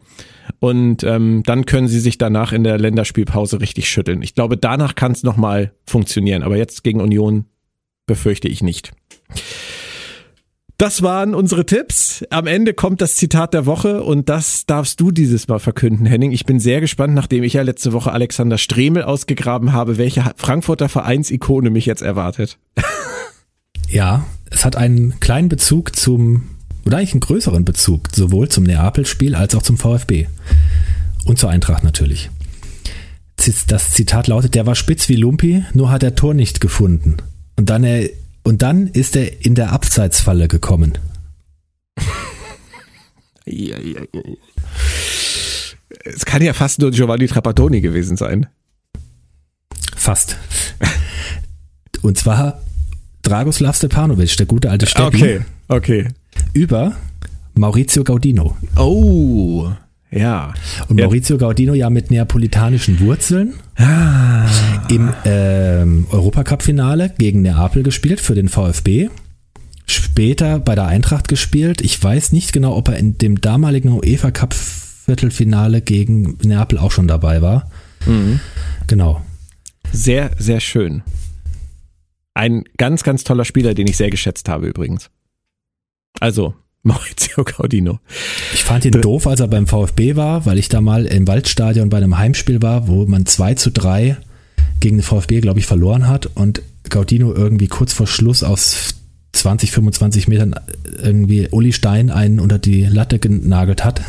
Und 0.58 1.04
ähm, 1.04 1.44
dann 1.46 1.64
können 1.64 1.86
sie 1.86 2.00
sich 2.00 2.18
danach 2.18 2.52
in 2.52 2.64
der 2.64 2.76
Länderspielpause 2.76 3.60
richtig 3.60 3.88
schütteln. 3.88 4.20
Ich 4.20 4.34
glaube, 4.34 4.56
danach 4.56 4.96
kann 4.96 5.12
es 5.12 5.22
nochmal 5.22 5.74
funktionieren. 5.86 6.42
Aber 6.42 6.56
jetzt 6.56 6.82
gegen 6.82 7.00
Union 7.00 7.44
befürchte 8.06 8.48
ich 8.48 8.64
nicht. 8.64 8.90
Das 10.82 11.00
waren 11.00 11.36
unsere 11.36 11.64
Tipps. 11.64 12.24
Am 12.30 12.48
Ende 12.48 12.74
kommt 12.74 13.00
das 13.00 13.14
Zitat 13.14 13.54
der 13.54 13.66
Woche 13.66 14.02
und 14.02 14.28
das 14.28 14.66
darfst 14.66 14.98
du 14.98 15.12
dieses 15.12 15.46
Mal 15.46 15.60
verkünden, 15.60 16.06
Henning. 16.06 16.32
Ich 16.32 16.44
bin 16.44 16.58
sehr 16.58 16.80
gespannt, 16.80 17.14
nachdem 17.14 17.44
ich 17.44 17.52
ja 17.52 17.62
letzte 17.62 17.92
Woche 17.92 18.10
Alexander 18.10 18.58
Stremel 18.58 19.04
ausgegraben 19.04 19.72
habe, 19.72 19.96
welche 19.96 20.32
Frankfurter 20.34 20.88
Vereinsikone 20.88 21.70
mich 21.70 21.86
jetzt 21.86 22.02
erwartet. 22.02 22.58
Ja, 23.88 24.24
es 24.50 24.64
hat 24.64 24.74
einen 24.74 25.20
kleinen 25.20 25.50
Bezug 25.50 25.94
zum, 25.94 26.48
oder 26.86 26.96
eigentlich 26.96 27.12
einen 27.12 27.20
größeren 27.20 27.64
Bezug, 27.64 28.08
sowohl 28.12 28.48
zum 28.48 28.64
Neapel-Spiel 28.64 29.34
als 29.34 29.54
auch 29.54 29.62
zum 29.62 29.76
VfB. 29.76 30.28
Und 31.26 31.38
zur 31.38 31.50
Eintracht 31.50 31.84
natürlich. 31.84 32.30
Das 33.68 33.90
Zitat 33.90 34.28
lautet, 34.28 34.54
der 34.54 34.64
war 34.64 34.74
spitz 34.74 35.10
wie 35.10 35.16
Lumpi, 35.16 35.62
nur 35.74 35.90
hat 35.90 36.02
er 36.02 36.14
Tor 36.14 36.32
nicht 36.32 36.62
gefunden. 36.62 37.18
Und 37.56 37.68
dann 37.68 37.84
er 37.84 38.08
und 38.42 38.62
dann 38.62 38.88
ist 38.88 39.16
er 39.16 39.44
in 39.44 39.54
der 39.54 39.72
Abseitsfalle 39.72 40.48
gekommen. 40.48 40.98
Es 46.04 46.24
kann 46.24 46.42
ja 46.42 46.52
fast 46.52 46.80
nur 46.80 46.90
Giovanni 46.90 47.26
Trapattoni 47.26 47.80
gewesen 47.80 48.16
sein. 48.16 48.46
Fast. 49.94 50.36
Und 52.02 52.18
zwar 52.18 52.60
Dragoslav 53.22 53.76
Stepanovic, 53.76 54.36
der 54.36 54.46
gute 54.46 54.70
alte 54.70 54.86
Steppen. 54.86 55.06
Okay, 55.06 55.40
okay. 55.68 56.08
Über 56.52 56.96
Maurizio 57.54 58.02
Gaudino. 58.04 58.56
Oh, 58.76 59.70
ja. 60.12 60.52
Und 60.88 61.00
Maurizio 61.00 61.38
Gaudino 61.38 61.74
ja 61.74 61.90
mit 61.90 62.10
neapolitanischen 62.10 63.00
Wurzeln 63.00 63.54
ah. 63.76 64.46
im 64.88 65.12
ähm, 65.24 66.06
Europacup-Finale 66.10 67.14
gegen 67.18 67.42
Neapel 67.42 67.82
gespielt 67.82 68.20
für 68.20 68.34
den 68.34 68.48
VfB. 68.48 69.08
Später 69.86 70.58
bei 70.58 70.74
der 70.74 70.86
Eintracht 70.86 71.28
gespielt. 71.28 71.80
Ich 71.80 72.02
weiß 72.02 72.32
nicht 72.32 72.52
genau, 72.52 72.76
ob 72.76 72.88
er 72.88 72.98
in 72.98 73.18
dem 73.18 73.40
damaligen 73.40 73.90
UEFA 73.90 74.30
Cup 74.30 74.54
Viertelfinale 74.54 75.80
gegen 75.80 76.38
Neapel 76.42 76.78
auch 76.78 76.92
schon 76.92 77.08
dabei 77.08 77.42
war. 77.42 77.70
Mhm. 78.06 78.38
Genau. 78.86 79.22
Sehr, 79.90 80.30
sehr 80.38 80.60
schön. 80.60 81.02
Ein 82.34 82.64
ganz, 82.76 83.02
ganz 83.02 83.24
toller 83.24 83.44
Spieler, 83.44 83.74
den 83.74 83.86
ich 83.86 83.96
sehr 83.96 84.10
geschätzt 84.10 84.48
habe 84.48 84.68
übrigens. 84.68 85.10
Also, 86.20 86.54
Maurizio 86.82 87.44
Gaudino. 87.44 88.00
Ich 88.52 88.64
fand 88.64 88.84
ihn 88.84 89.00
doof, 89.00 89.26
als 89.26 89.40
er 89.40 89.48
beim 89.48 89.66
VfB 89.66 90.16
war, 90.16 90.46
weil 90.46 90.58
ich 90.58 90.68
da 90.68 90.80
mal 90.80 91.06
im 91.06 91.28
Waldstadion 91.28 91.88
bei 91.88 91.98
einem 91.98 92.18
Heimspiel 92.18 92.60
war, 92.60 92.88
wo 92.88 93.06
man 93.06 93.24
2 93.24 93.54
zu 93.54 93.70
3 93.70 94.16
gegen 94.80 94.96
den 94.96 95.02
VfB, 95.02 95.40
glaube 95.40 95.60
ich, 95.60 95.66
verloren 95.66 96.08
hat 96.08 96.26
und 96.34 96.62
Gaudino 96.90 97.32
irgendwie 97.32 97.68
kurz 97.68 97.92
vor 97.92 98.08
Schluss 98.08 98.42
aus 98.42 98.96
20, 99.32 99.70
25 99.70 100.28
Metern 100.28 100.54
irgendwie 101.02 101.48
Uli 101.50 101.72
Stein 101.72 102.10
einen 102.10 102.40
unter 102.40 102.58
die 102.58 102.84
Latte 102.84 103.18
genagelt 103.18 103.84
hat. 103.84 104.02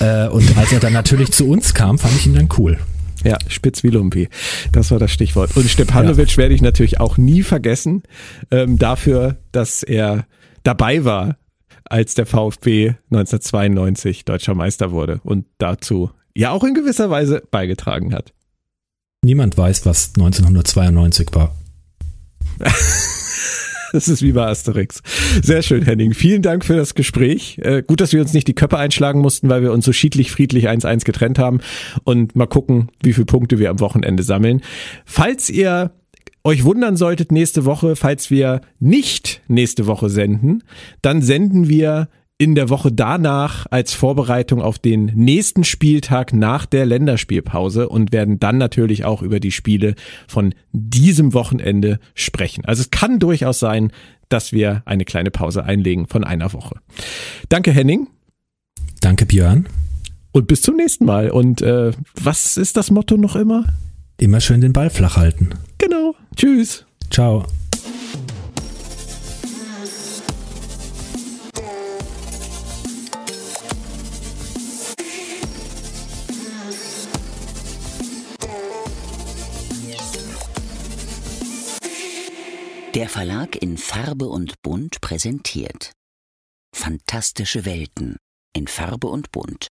Äh, 0.00 0.28
und 0.28 0.56
als 0.56 0.72
er 0.72 0.80
dann 0.80 0.92
natürlich 0.92 1.32
zu 1.32 1.48
uns 1.48 1.74
kam, 1.74 1.98
fand 1.98 2.14
ich 2.16 2.26
ihn 2.26 2.34
dann 2.34 2.48
cool. 2.58 2.78
Ja, 3.24 3.38
spitz 3.48 3.82
wie 3.82 3.88
Lumpi. 3.88 4.28
Das 4.72 4.90
war 4.90 4.98
das 4.98 5.10
Stichwort. 5.10 5.56
Und 5.56 5.68
Stepanovic 5.68 6.32
ja. 6.32 6.36
werde 6.38 6.54
ich 6.54 6.62
natürlich 6.62 7.00
auch 7.00 7.16
nie 7.16 7.42
vergessen 7.42 8.02
ähm, 8.50 8.78
dafür, 8.78 9.36
dass 9.52 9.82
er 9.82 10.26
dabei 10.66 11.04
war, 11.04 11.36
als 11.84 12.14
der 12.14 12.26
VfB 12.26 12.94
1992 13.10 14.24
deutscher 14.24 14.54
Meister 14.54 14.90
wurde 14.90 15.20
und 15.22 15.46
dazu 15.58 16.10
ja 16.34 16.50
auch 16.50 16.64
in 16.64 16.74
gewisser 16.74 17.10
Weise 17.10 17.42
beigetragen 17.50 18.12
hat. 18.12 18.32
Niemand 19.22 19.56
weiß, 19.56 19.86
was 19.86 20.12
1992 20.16 21.28
war. 21.32 21.54
Das 23.92 24.08
ist 24.08 24.20
wie 24.20 24.32
bei 24.32 24.44
Asterix. 24.46 25.00
Sehr 25.42 25.62
schön, 25.62 25.82
Henning. 25.82 26.12
Vielen 26.12 26.42
Dank 26.42 26.66
für 26.66 26.76
das 26.76 26.94
Gespräch. 26.94 27.58
Äh, 27.62 27.82
gut, 27.82 28.02
dass 28.02 28.12
wir 28.12 28.20
uns 28.20 28.34
nicht 28.34 28.46
die 28.46 28.54
Köpfe 28.54 28.76
einschlagen 28.76 29.20
mussten, 29.20 29.48
weil 29.48 29.62
wir 29.62 29.72
uns 29.72 29.86
so 29.86 29.92
schiedlich 29.92 30.30
friedlich 30.32 30.68
1-1 30.68 31.04
getrennt 31.04 31.38
haben. 31.38 31.60
Und 32.04 32.36
mal 32.36 32.46
gucken, 32.46 32.90
wie 33.02 33.14
viele 33.14 33.24
Punkte 33.24 33.58
wir 33.58 33.70
am 33.70 33.80
Wochenende 33.80 34.22
sammeln. 34.22 34.60
Falls 35.06 35.48
ihr 35.48 35.92
euch 36.46 36.64
wundern 36.64 36.96
solltet 36.96 37.32
nächste 37.32 37.64
Woche, 37.64 37.96
falls 37.96 38.30
wir 38.30 38.60
nicht 38.78 39.42
nächste 39.48 39.86
Woche 39.86 40.08
senden, 40.08 40.62
dann 41.02 41.20
senden 41.20 41.68
wir 41.68 42.08
in 42.38 42.54
der 42.54 42.68
Woche 42.68 42.92
danach 42.92 43.66
als 43.70 43.94
Vorbereitung 43.94 44.62
auf 44.62 44.78
den 44.78 45.06
nächsten 45.06 45.64
Spieltag 45.64 46.32
nach 46.32 46.64
der 46.66 46.86
Länderspielpause 46.86 47.88
und 47.88 48.12
werden 48.12 48.38
dann 48.38 48.58
natürlich 48.58 49.04
auch 49.04 49.22
über 49.22 49.40
die 49.40 49.50
Spiele 49.52 49.94
von 50.28 50.54
diesem 50.72 51.34
Wochenende 51.34 51.98
sprechen. 52.14 52.64
Also 52.64 52.82
es 52.82 52.90
kann 52.90 53.18
durchaus 53.18 53.58
sein, 53.58 53.90
dass 54.28 54.52
wir 54.52 54.82
eine 54.84 55.04
kleine 55.04 55.30
Pause 55.30 55.64
einlegen 55.64 56.06
von 56.06 56.24
einer 56.24 56.52
Woche. 56.52 56.76
Danke 57.48 57.72
Henning. 57.72 58.06
Danke 59.00 59.26
Björn. 59.26 59.66
Und 60.30 60.46
bis 60.46 60.62
zum 60.62 60.76
nächsten 60.76 61.06
Mal. 61.06 61.30
Und 61.30 61.62
äh, 61.62 61.92
was 62.22 62.56
ist 62.56 62.76
das 62.76 62.90
Motto 62.90 63.16
noch 63.16 63.34
immer? 63.34 63.64
Immer 64.18 64.40
schön 64.40 64.62
den 64.62 64.72
Ball 64.72 64.88
flach 64.88 65.16
halten. 65.16 65.50
Genau. 65.78 66.14
Tschüss. 66.34 66.86
Ciao. 67.10 67.46
Der 82.94 83.10
Verlag 83.10 83.56
in 83.56 83.76
Farbe 83.76 84.26
und 84.26 84.62
Bunt 84.62 85.02
präsentiert 85.02 85.92
Fantastische 86.74 87.66
Welten 87.66 88.16
in 88.54 88.66
Farbe 88.66 89.08
und 89.08 89.30
Bunt 89.32 89.68